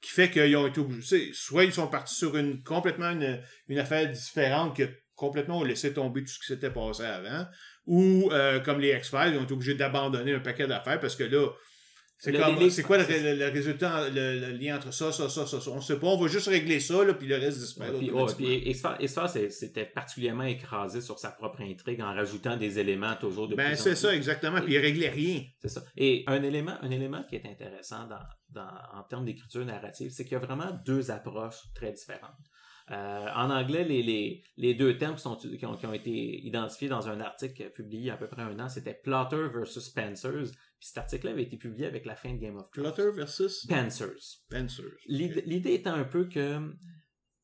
Qui 0.02 0.12
fait 0.12 0.32
qu'ils 0.32 0.56
ont 0.56 0.68
été 0.68 0.80
obligés, 0.80 1.32
soit 1.34 1.66
ils 1.66 1.74
sont 1.74 1.88
partis 1.88 2.16
sur 2.16 2.38
une 2.38 2.64
complètement 2.64 3.10
une, 3.10 3.42
une 3.68 3.80
affaire 3.80 4.10
différente 4.10 4.76
que 4.78 4.84
complètement 5.16 5.62
laissé 5.64 5.94
tomber 5.94 6.22
tout 6.22 6.30
ce 6.32 6.40
qui 6.40 6.46
s'était 6.46 6.72
passé 6.72 7.04
avant, 7.04 7.46
ou 7.86 8.30
euh, 8.32 8.62
comme 8.62 8.80
les 8.80 8.96
X-Files, 8.96 9.34
ils 9.34 9.38
ont 9.38 9.44
été 9.44 9.54
obligés 9.54 9.74
d'abandonner 9.74 10.34
un 10.34 10.40
paquet 10.40 10.68
d'affaires 10.68 11.00
parce 11.00 11.18
que 11.18 11.26
là, 11.26 11.50
c'est 12.70 12.84
quoi 12.84 12.98
le, 12.98 13.04
le- 13.06 13.36
le 13.40 13.50
résultat, 13.52 14.10
le, 14.10 14.40
le 14.40 14.52
lien 14.58 14.76
entre 14.78 14.92
ça, 14.94 15.12
ça, 15.12 15.30
ça, 15.30 15.48
ça, 15.48 15.62
ça? 15.62 15.72
On 15.72 15.80
sait 15.82 15.98
pas, 15.98 16.08
on 16.08 16.18
va 16.20 16.28
juste 16.28 16.48
régler 16.48 16.80
ça, 16.80 17.04
là, 17.06 17.14
puis 17.14 17.28
le 17.28 17.36
reste 17.38 17.60
disparaît. 17.60 17.92
Ouais, 17.92 18.10
automatiquement. 18.12 18.48
puis 19.34 19.52
c'était 19.52 19.86
particulièrement 19.86 20.44
écrasé 20.44 21.02
sur 21.02 21.18
sa 21.18 21.32
propre 21.32 21.62
intrigue 21.62 22.02
en 22.02 22.14
rajoutant 22.14 22.58
des 22.58 22.78
éléments 22.80 23.16
toujours 23.16 23.48
de 23.48 23.56
ben, 23.56 23.76
c'est 23.76 23.96
ça, 23.96 24.14
exactement, 24.16 24.62
puis 24.62 24.74
il 24.74 24.80
réglait 24.80 25.10
rien. 25.10 25.44
C'est 25.62 25.70
ça. 25.70 25.84
Et 25.96 26.24
un 26.28 26.44
élément, 26.44 26.76
un 26.82 26.92
élément 26.92 27.24
qui 27.24 27.36
est 27.38 27.46
intéressant 27.46 28.08
dans, 28.08 28.20
dans- 28.62 29.00
en 29.00 29.04
termes 29.04 29.26
d'écriture 29.26 29.66
narrative, 29.66 30.12
c'est 30.12 30.24
qu'il 30.24 30.34
y 30.34 30.36
a 30.36 30.40
vraiment 30.40 30.78
deux 30.86 31.12
approches 31.12 31.60
très 31.74 31.92
différentes. 31.94 32.32
Euh, 32.92 33.28
en 33.36 33.52
anglais, 33.52 33.84
les, 33.84 34.02
les, 34.02 34.44
les 34.58 34.74
deux 34.74 34.98
termes 34.98 35.16
qui, 35.16 35.22
sont, 35.22 35.36
qui, 35.36 35.64
ont, 35.66 35.76
qui 35.78 35.86
ont 35.86 35.94
été 35.94 36.10
identifiés 36.44 36.88
dans 36.90 37.08
un 37.08 37.20
article 37.22 37.70
publié 37.70 38.02
il 38.02 38.06
y 38.08 38.10
a 38.10 38.16
à 38.16 38.18
peu 38.18 38.28
près 38.28 38.42
un 38.42 38.60
an, 38.60 38.68
c'était 38.68 38.96
Plotter 38.96 39.46
versus 39.54 39.84
Spencers. 39.84 40.48
Puis 40.80 40.88
cet 40.88 40.98
article-là 41.00 41.32
avait 41.34 41.44
été 41.44 41.58
publié 41.58 41.86
avec 41.86 42.06
la 42.06 42.16
fin 42.16 42.34
de 42.34 42.40
Game 42.40 42.56
of 42.56 42.70
Thrones. 42.72 42.94
Plotter 42.94 43.12
versus. 43.16 43.62
Spencer. 43.64 44.10
L'idée 45.08 45.42
l'idée 45.46 45.74
étant 45.74 45.94
un 45.94 46.06
peu 46.06 46.28
que 46.30 46.74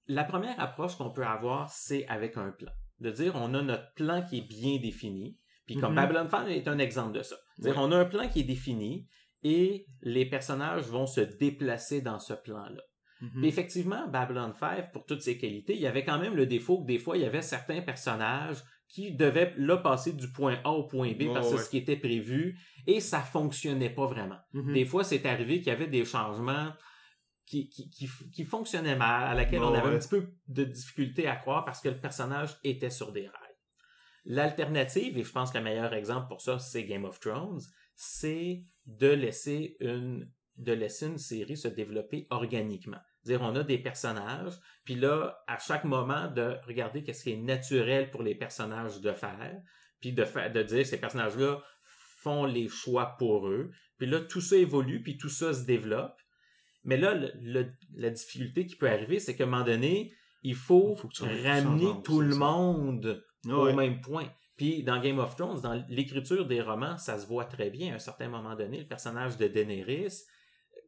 la 0.07 0.23
première 0.23 0.59
approche 0.59 0.95
qu'on 0.97 1.11
peut 1.11 1.25
avoir, 1.25 1.69
c'est 1.69 2.05
avec 2.07 2.37
un 2.37 2.51
plan. 2.51 2.71
De 2.99 3.11
dire, 3.11 3.35
on 3.35 3.53
a 3.53 3.61
notre 3.61 3.93
plan 3.95 4.25
qui 4.25 4.37
est 4.37 4.47
bien 4.47 4.77
défini. 4.79 5.37
Puis 5.65 5.75
comme 5.75 5.91
Mhm. 5.91 5.95
Babylon 5.95 6.29
5 6.29 6.47
est 6.47 6.67
un 6.67 6.77
exemple 6.79 7.17
de 7.17 7.23
ça. 7.23 7.35
Dire, 7.57 7.73
Ouais. 7.75 7.81
on 7.83 7.91
a 7.91 7.97
un 7.97 8.05
plan 8.05 8.29
qui 8.29 8.41
est 8.41 8.43
défini 8.43 9.07
et 9.43 9.85
les 10.01 10.25
personnages 10.29 10.85
vont 10.85 11.07
se 11.07 11.21
déplacer 11.21 12.01
dans 12.01 12.19
ce 12.19 12.33
plan-là. 12.33 12.81
Mais 13.35 13.47
effectivement, 13.47 14.07
Babylon 14.07 14.53
5, 14.53 14.91
pour 14.91 15.05
toutes 15.05 15.21
ses 15.21 15.37
qualités, 15.39 15.73
il 15.73 15.81
y 15.81 15.87
avait 15.87 16.03
quand 16.03 16.19
même 16.19 16.35
le 16.35 16.45
défaut 16.45 16.81
que 16.81 16.85
des 16.85 16.99
fois, 16.99 17.17
il 17.17 17.23
y 17.23 17.25
avait 17.25 17.41
certains 17.41 17.81
personnages 17.81 18.61
qui 18.87 19.11
devaient 19.13 19.53
là 19.57 19.77
passer 19.77 20.13
du 20.13 20.31
point 20.31 20.59
A 20.63 20.71
au 20.71 20.83
point 20.83 21.11
B 21.11 21.33
parce 21.33 21.47
que 21.47 21.53
ouais. 21.53 21.57
c'est 21.57 21.65
ce 21.65 21.69
qui 21.69 21.77
était 21.77 21.97
prévu 21.97 22.59
et 22.87 22.99
ça 22.99 23.19
fonctionnait 23.19 23.89
pas 23.89 24.05
vraiment. 24.05 24.37
Mhm. 24.53 24.73
Des 24.73 24.85
fois, 24.85 25.03
c'est 25.03 25.25
arrivé 25.25 25.59
qu'il 25.59 25.67
y 25.67 25.71
avait 25.71 25.87
des 25.87 26.05
changements 26.05 26.71
qui, 27.45 27.69
qui, 27.69 27.89
qui, 27.89 28.09
qui 28.31 28.43
fonctionnaient 28.43 28.95
mal, 28.95 29.27
à 29.27 29.33
laquelle 29.33 29.61
on 29.61 29.73
avait 29.73 29.87
ouais. 29.87 29.95
un 29.95 29.99
petit 29.99 30.09
peu 30.09 30.33
de 30.47 30.63
difficulté 30.63 31.27
à 31.27 31.35
croire 31.35 31.65
parce 31.65 31.81
que 31.81 31.89
le 31.89 31.99
personnage 31.99 32.57
était 32.63 32.89
sur 32.89 33.11
des 33.11 33.27
rails. 33.27 33.41
L'alternative, 34.25 35.17
et 35.17 35.23
je 35.23 35.31
pense 35.31 35.51
que 35.51 35.59
le 35.59 35.63
meilleur 35.63 35.93
exemple 35.93 36.27
pour 36.27 36.41
ça, 36.41 36.57
c'est 36.57 36.83
Game 36.85 37.05
of 37.05 37.19
Thrones, 37.19 37.61
c'est 37.95 38.65
de 38.85 39.07
laisser 39.07 39.77
une 39.79 40.31
de 40.57 40.71
laisser 40.71 41.07
une 41.07 41.17
série 41.17 41.57
se 41.57 41.67
développer 41.67 42.27
organiquement. 42.29 43.01
Dire 43.25 43.41
on 43.41 43.55
a 43.55 43.63
des 43.63 43.77
personnages, 43.79 44.53
puis 44.83 44.95
là, 44.95 45.43
à 45.47 45.57
chaque 45.57 45.83
moment, 45.83 46.27
de 46.27 46.57
regarder 46.67 47.03
qu'est-ce 47.03 47.23
qui 47.23 47.31
est 47.31 47.37
naturel 47.37 48.11
pour 48.11 48.21
les 48.23 48.35
personnages 48.35 49.01
de 49.01 49.11
faire, 49.13 49.59
puis 49.99 50.13
de 50.13 50.23
faire 50.25 50.51
de 50.51 50.61
dire 50.61 50.85
ces 50.85 50.99
personnages-là 50.99 51.61
font 52.21 52.45
les 52.45 52.67
choix 52.67 53.15
pour 53.17 53.47
eux, 53.47 53.71
puis 53.97 54.07
là, 54.07 54.19
tout 54.19 54.41
ça 54.41 54.55
évolue, 54.57 55.01
puis 55.01 55.17
tout 55.17 55.29
ça 55.29 55.53
se 55.53 55.65
développe. 55.65 56.15
Mais 56.83 56.97
là, 56.97 57.13
le- 57.15 57.31
le- 57.41 57.71
la 57.95 58.09
difficulté 58.11 58.65
qui 58.67 58.75
peut 58.75 58.89
arriver, 58.89 59.19
c'est 59.19 59.35
qu'à 59.35 59.45
un 59.45 59.47
moment 59.47 59.63
donné, 59.65 60.13
il 60.43 60.53
faut, 60.55 60.95
Il 61.21 61.47
ramener 61.47 61.87
tout 62.03 62.21
le 62.21 62.31
ça. 62.33 62.37
monde 62.37 63.23
Ouais. 63.45 63.53
au 63.53 63.73
même 63.73 64.01
point. 64.01 64.27
Puis 64.57 64.83
dans 64.83 64.99
Game 65.01 65.17
of 65.19 65.35
Thrones, 65.35 65.61
dans 65.61 65.83
l'écriture 65.89 66.45
des 66.45 66.61
romans, 66.61 66.97
ça 66.97 67.17
se 67.19 67.25
voit 67.25 67.45
très 67.45 67.69
bien. 67.71 67.91
À 67.93 67.95
un 67.95 67.99
certain 67.99 68.29
moment 68.29 68.55
donné, 68.55 68.79
le 68.81 68.87
personnage 68.87 69.37
de 69.37 69.47
Daenerys, 69.47 70.13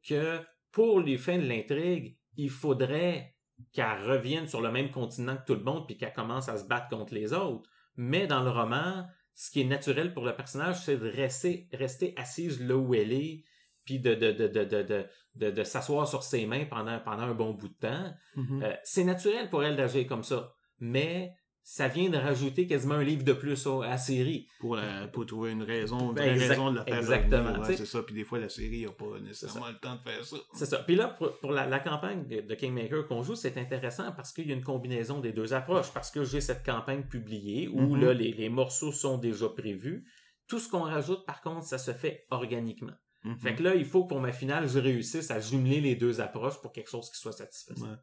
que 0.07 0.39
pour 0.71 0.99
les 1.01 1.17
fins 1.17 1.37
de 1.39 1.47
l'intrigue, 1.47 2.17
il 2.37 2.49
faudrait 2.49 3.35
qu'elle 3.73 4.01
revienne 4.03 4.47
sur 4.47 4.61
le 4.61 4.71
même 4.71 4.91
continent 4.91 5.35
que 5.37 5.45
tout 5.45 5.55
le 5.55 5.63
monde 5.63 5.85
puis 5.87 5.97
qu'elle 5.97 6.13
commence 6.13 6.47
à 6.47 6.57
se 6.57 6.65
battre 6.65 6.89
contre 6.89 7.13
les 7.13 7.33
autres. 7.33 7.69
Mais 7.95 8.27
dans 8.27 8.43
le 8.43 8.51
roman, 8.51 9.05
ce 9.33 9.51
qui 9.51 9.61
est 9.61 9.65
naturel 9.65 10.13
pour 10.13 10.23
le 10.23 10.35
personnage, 10.35 10.83
c'est 10.83 10.97
de 10.97 11.09
rester, 11.09 11.67
rester 11.73 12.13
assise 12.17 12.61
là 12.61 12.75
où 12.77 12.93
elle 12.93 13.11
est, 13.11 13.43
puis 13.85 13.99
de, 13.99 14.13
de, 14.13 14.31
de, 14.31 14.47
de, 14.47 15.07
de, 15.35 15.51
de, 15.51 15.63
s'asseoir 15.63 16.07
sur 16.07 16.21
ses 16.21 16.45
mains 16.45 16.65
pendant, 16.65 16.99
pendant 16.99 17.23
un 17.23 17.33
bon 17.33 17.53
bout 17.53 17.69
de 17.69 17.73
temps. 17.73 18.13
Mhm. 18.35 18.63
Euh, 18.63 18.75
c'est 18.83 19.03
naturel 19.03 19.49
pour 19.49 19.63
elle 19.63 19.75
d'agir 19.75 20.05
comme 20.07 20.23
ça. 20.23 20.53
Mais 20.79 21.33
ça 21.69 21.89
vient 21.89 22.09
de 22.09 22.15
rajouter 22.17 22.65
quasiment 22.65 22.93
un 22.95 23.03
livre 23.03 23.25
de 23.25 23.33
plus 23.33 23.67
à 23.67 23.79
la 23.89 23.97
série. 23.97 24.47
Pour, 24.61 24.77
la- 24.77 25.05
pour 25.09 25.25
trouver 25.25 25.51
une 25.51 25.63
raison, 25.63 26.11
une 26.11 26.15
Ben, 26.15 26.33
exact- 26.33 26.47
raison 26.51 26.71
de 26.71 26.77
la 26.77 26.85
faire 26.85 26.97
exactement, 26.97 27.59
ouais, 27.59 27.75
c'est 27.75 27.85
ça. 27.85 28.03
Puis 28.03 28.15
des 28.15 28.23
fois, 28.23 28.39
la 28.39 28.47
série 28.47 28.85
n'a 28.85 28.91
pas 28.91 29.19
nécessairement 29.21 29.67
le 29.67 29.77
temps 29.77 29.95
de 29.95 30.09
faire 30.09 30.23
ça. 30.23 30.37
C'est 30.53 30.65
ça. 30.65 30.77
Puis 30.79 30.95
là, 30.95 31.09
pour, 31.09 31.37
pour 31.39 31.51
la, 31.51 31.65
la 31.67 31.79
campagne 31.81 32.25
de, 32.25 32.39
de 32.39 32.55
Kingmaker 32.55 33.05
qu'on 33.05 33.21
joue, 33.21 33.35
c'est 33.35 33.57
intéressant 33.57 34.13
parce 34.13 34.31
qu'il 34.31 34.47
y 34.47 34.51
a 34.51 34.55
une 34.55 34.63
combinaison 34.63 35.19
des 35.19 35.33
deux 35.33 35.53
approches. 35.53 35.91
Parce 35.93 36.09
que 36.09 36.23
j'ai 36.23 36.39
cette 36.39 36.65
campagne 36.65 37.03
publiée 37.03 37.67
où 37.67 37.81
Mhm. 37.95 38.01
là, 38.01 38.13
les, 38.13 38.31
les 38.31 38.47
morceaux 38.47 38.93
sont 38.93 39.17
déjà 39.17 39.49
prévus. 39.49 40.05
Tout 40.47 40.59
ce 40.59 40.69
qu'on 40.69 40.83
rajoute, 40.83 41.25
par 41.25 41.41
contre, 41.41 41.65
ça 41.65 41.77
se 41.77 41.91
fait 41.91 42.25
organiquement. 42.31 42.95
Mhm. 43.25 43.39
Fait 43.39 43.55
que 43.55 43.63
là, 43.63 43.75
il 43.75 43.83
faut 43.83 44.03
que 44.05 44.09
pour 44.09 44.21
ma 44.21 44.31
finale, 44.31 44.69
je 44.69 44.79
réussisse 44.79 45.31
à 45.31 45.41
jumeler 45.41 45.81
les 45.81 45.95
deux 45.95 46.21
approches 46.21 46.61
pour 46.61 46.71
quelque 46.71 46.89
chose 46.89 47.09
qui 47.11 47.19
soit 47.19 47.33
satisfaisant. 47.33 47.87
Ouais. 47.89 47.97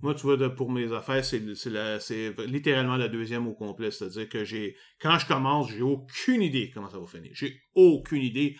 Moi, 0.00 0.14
tu 0.14 0.22
vois, 0.22 0.54
pour 0.54 0.70
mes 0.70 0.92
affaires, 0.92 1.24
c'est 1.24 1.42
littéralement 2.46 2.96
la 2.96 3.08
deuxième 3.08 3.48
au 3.48 3.54
complet. 3.54 3.90
C'est-à-dire 3.90 4.28
que 4.28 4.44
j'ai, 4.44 4.76
quand 5.00 5.18
je 5.18 5.26
commence, 5.26 5.70
j'ai 5.70 5.82
aucune 5.82 6.42
idée 6.42 6.70
comment 6.72 6.88
ça 6.88 6.98
va 6.98 7.06
finir. 7.06 7.32
J'ai 7.34 7.62
aucune 7.74 8.22
idée. 8.22 8.56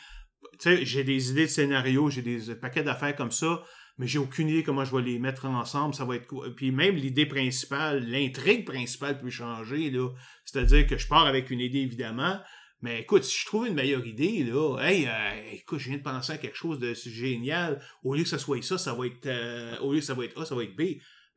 Tu 0.53 0.59
sais, 0.59 0.85
j'ai 0.85 1.05
des 1.05 1.31
idées 1.31 1.47
de 1.47 1.51
scénario, 1.51 2.11
j'ai 2.11 2.23
des 2.23 2.55
paquets 2.57 2.83
d'affaires 2.83 3.15
comme 3.15 3.31
ça, 3.31 3.63
mais 3.99 4.07
j'ai 4.07 4.19
aucune 4.19 4.49
idée 4.49 4.63
comment 4.65 4.85
je 4.85 4.95
vais 4.95 5.03
les 5.03 5.19
mettre 5.21 5.47
ensemble. 5.47 5.95
Ça 5.95 6.05
va 6.05 6.17
être. 6.17 6.49
Puis 6.57 6.73
même 6.73 6.97
l'idée 6.97 7.27
principale, 7.27 8.05
l'intrigue 8.05 8.65
principale 8.65 9.21
peut 9.21 9.31
changer, 9.31 9.91
là. 9.91 10.09
C'est-à-dire 10.45 10.87
que 10.87 10.99
je 10.99 11.07
pars 11.07 11.27
avec 11.27 11.51
une 11.51 11.61
idée, 11.61 11.81
évidemment. 11.81 12.41
Mais 12.81 13.01
écoute, 13.01 13.25
si 13.25 13.41
je 13.41 13.47
trouve 13.47 13.67
une 13.67 13.75
meilleure 13.75 14.07
idée, 14.07 14.45
là, 14.45 14.79
hey, 14.79 15.07
euh, 15.07 15.53
écoute, 15.53 15.81
je 15.81 15.89
viens 15.89 15.99
de 15.99 16.03
penser 16.03 16.33
à 16.33 16.39
quelque 16.39 16.57
chose 16.57 16.79
de 16.79 16.95
génial. 16.95 17.81
Au 18.05 18.15
lieu 18.15 18.23
que 18.23 18.29
ça 18.29 18.39
soit 18.39 18.63
ça, 18.63 18.79
ça 18.79 18.95
va 18.95 19.07
être, 19.07 19.27
euh, 19.27 19.77
au 19.81 19.93
lieu 19.93 19.99
que 19.99 20.05
ça 20.05 20.15
va 20.15 20.25
être 20.25 20.41
A, 20.41 20.45
ça 20.45 20.55
va 20.55 20.63
être 20.63 20.77
B. 20.77 20.83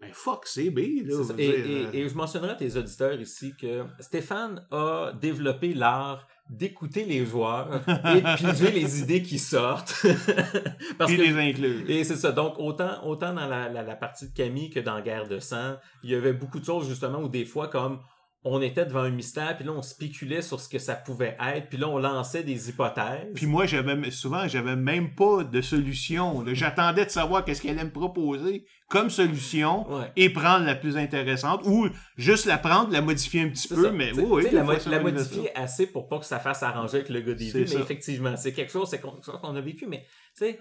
Ben 0.02 0.10
fuck, 0.12 0.42
c'est 0.48 0.72
B, 0.72 0.80
là. 1.06 1.22
Et, 1.38 1.48
dire, 1.62 1.90
et- 1.94 2.00
et 2.00 2.10
je 2.10 2.16
mentionnerai 2.16 2.52
à 2.52 2.56
tes 2.56 2.76
auditeurs 2.76 3.20
ici 3.22 3.54
que 3.56 3.84
Stéphane 4.00 4.66
a 4.72 5.12
développé 5.22 5.74
l'art 5.76 6.28
d'écouter 6.50 7.06
les 7.06 7.26
joueurs 7.26 7.82
et 7.88 8.20
de 8.22 8.36
piger 8.36 8.72
les 8.72 9.00
idées 9.04 9.22
qui 9.22 9.40
sortent. 9.40 9.96
Parce 10.98 11.12
puis 11.12 11.18
que 11.18 11.22
les 11.22 11.38
inclure. 11.52 11.90
Et 11.90 12.04
c'est 12.04 12.16
ça. 12.18 12.32
Donc, 12.32 12.56
autant, 12.58 13.06
autant 13.08 13.34
dans 13.34 13.48
la, 13.48 13.70
la, 13.70 13.84
la 13.84 13.96
partie 13.96 14.28
de 14.30 14.34
Camille 14.34 14.70
que 14.70 14.80
dans 14.82 15.00
Guerre 15.02 15.28
de 15.30 15.40
sang, 15.40 15.76
il 16.04 16.10
y 16.10 16.16
avait 16.16 16.34
beaucoup 16.34 16.60
de 16.60 16.66
choses, 16.66 16.90
justement, 16.90 17.20
où 17.20 17.30
des 17.30 17.46
fois, 17.46 17.68
comme 17.70 18.00
on 18.44 18.60
était 18.60 18.86
devant 18.86 19.02
un 19.02 19.12
mystère, 19.12 19.56
puis 19.56 19.66
là, 19.66 19.72
on 19.72 19.84
spéculait 19.84 20.42
sur 20.42 20.60
ce 20.60 20.68
que 20.68 20.80
ça 20.80 20.96
pouvait 20.96 21.38
être, 21.40 21.70
puis 21.70 21.78
là, 21.78 21.88
on 21.88 22.00
lançait 22.00 22.42
des 22.44 22.70
hypothèses. 22.70 23.34
Puis 23.36 23.46
moi, 23.46 23.68
j'avais 23.68 24.10
souvent, 24.10 24.48
j'avais 24.48 24.76
même 24.76 25.14
pas 25.14 25.44
de 25.44 25.62
solution. 25.62 26.44
J'attendais 26.54 27.06
de 27.06 27.12
savoir 27.12 27.46
qu'est-ce 27.46 27.62
qu'elle 27.62 27.78
allait 27.78 27.84
me 27.84 27.92
proposer 27.92 28.66
comme 28.90 29.12
solution 29.12 29.88
Ouais. 29.94 30.12
et 30.16 30.32
prendre 30.32 30.66
la 30.66 30.74
plus 30.74 30.98
intéressante 30.98 31.62
ou 31.66 31.88
juste 32.18 32.46
la 32.46 32.58
prendre, 32.58 32.92
la 32.92 33.02
modifier 33.02 33.42
un 33.44 33.50
petit 33.50 33.68
peu, 33.68 33.84
ça. 33.84 33.92
mais 33.92 34.12
oui, 34.14 34.48
la, 34.52 34.64
mo- 34.64 34.74
modifier 35.04 35.56
assez 35.56 35.86
pour 35.86 36.08
pas 36.08 36.18
que 36.20 36.26
ça 36.26 36.40
fasse 36.40 36.64
arranger 36.64 36.98
avec 36.98 37.10
le 37.10 37.22
gars 37.22 37.36
des 37.36 37.52
vues, 37.52 37.66
mais 37.70 37.76
effectivement, 37.80 38.36
c'est 38.38 38.54
quelque 38.54 38.72
chose, 38.72 38.90
c'est 38.90 39.00
qu'on 39.00 39.22
ça 39.22 39.34
qu'on 39.34 39.56
a 39.56 39.62
vécu, 39.62 39.86
mais 39.86 40.02
tu 40.36 40.46
sais, 40.46 40.60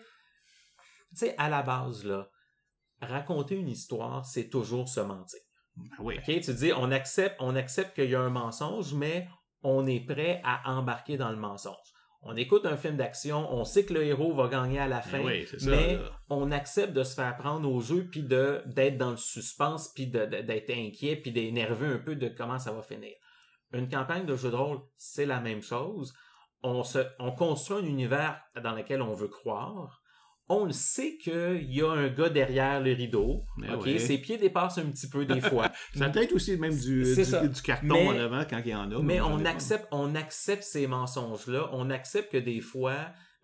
tu 1.13 1.17
sais, 1.17 1.35
à 1.39 1.49
la 1.49 1.63
base, 1.63 2.05
là, 2.05 2.29
raconter 3.01 3.55
une 3.57 3.69
histoire, 3.69 4.25
c'est 4.27 4.49
toujours 4.51 4.89
se 4.89 5.01
mentir. 5.01 5.41
Ben 5.99 6.05
oui. 6.05 6.41
Tu 6.41 6.55
dis, 6.55 6.73
on 6.77 6.91
accepte, 6.91 7.37
on 7.41 7.57
accepte 7.57 7.95
qu'il 7.95 8.11
y 8.11 8.15
a 8.15 8.21
un 8.21 8.31
mensonge, 8.31 8.95
mais 8.95 9.29
on 9.63 9.87
est 9.87 10.01
prêt 10.07 10.41
à 10.45 10.73
embarquer 10.73 11.17
dans 11.17 11.31
le 11.31 11.37
mensonge. 11.37 11.77
On 12.23 12.37
écoute 12.37 12.67
un 12.67 12.77
film 12.77 12.97
d'action, 12.97 13.51
on 13.51 13.65
sait 13.65 13.87
que 13.87 13.95
le 13.95 14.05
héros 14.05 14.35
va 14.35 14.49
gagner 14.49 14.79
à 14.79 14.89
la 14.89 15.01
fin, 15.01 15.19
Ben 15.21 15.27
oui, 15.27 15.47
ça. 15.47 15.71
mais 15.71 15.97
là. 15.97 16.03
on 16.29 16.51
accepte 16.53 16.93
de 16.93 17.03
se 17.03 17.15
faire 17.15 17.35
prendre 17.39 17.71
au 17.71 17.81
jeu, 17.81 18.09
puis 18.11 18.23
de, 18.23 18.63
d'être 18.67 18.99
dans 18.99 19.13
le 19.13 19.17
suspense, 19.17 19.91
puis 19.95 20.07
d'être 20.07 20.71
inquiet, 20.71 21.17
puis 21.17 21.33
d'être 21.33 21.53
nerveux 21.53 21.95
un 21.95 21.99
peu 21.99 22.17
de 22.17 22.29
comment 22.29 22.59
ça 22.59 22.73
va 22.73 22.83
finir. 22.83 23.15
Une 23.73 23.89
campagne 23.89 24.27
de 24.27 24.37
jeu 24.37 24.51
de 24.51 24.57
rôle, 24.57 24.81
c'est 24.99 25.25
la 25.25 25.41
même 25.41 25.63
chose. 25.63 26.13
On, 26.63 26.83
se, 26.83 26.99
on 27.19 27.33
construit 27.33 27.79
un 27.79 27.87
univers 27.87 28.39
dans 28.63 28.73
lequel 28.75 29.01
on 29.01 29.15
veut 29.15 29.29
croire. 29.29 30.00
On 30.53 30.65
le 30.65 30.73
sait 30.73 31.17
qu'il 31.17 31.73
y 31.73 31.81
a 31.81 31.89
un 31.91 32.09
gars 32.09 32.29
derrière 32.29 32.81
le 32.81 32.93
rideau. 32.93 33.45
OK? 33.57 33.83
oui. 33.85 34.01
Ses 34.01 34.19
pieds 34.19 34.37
dépassent 34.37 34.79
un 34.79 34.87
petit 34.91 35.09
peu 35.09 35.25
des 35.25 35.41
fois. 35.41 35.71
Ça 35.95 36.09
peut 36.09 36.21
être 36.23 36.33
aussi 36.33 36.57
même 36.57 36.77
du, 36.77 37.05
carton 37.65 37.87
Mais- 37.95 38.09
en 38.09 38.19
avant 38.19 38.43
quand 38.51 38.61
il 38.65 38.71
y 38.73 38.75
en 38.75 38.91
a. 38.91 39.01
Mais 39.01 39.21
on 39.21 39.45
accepte, 39.45 39.87
on 39.93 40.15
accepte 40.17 40.65
ces 40.65 40.89
mensonges-là. 40.89 41.71
On 41.73 41.89
accepte 41.89 42.33
que 42.33 42.39
des 42.39 42.61
fois, 42.61 42.97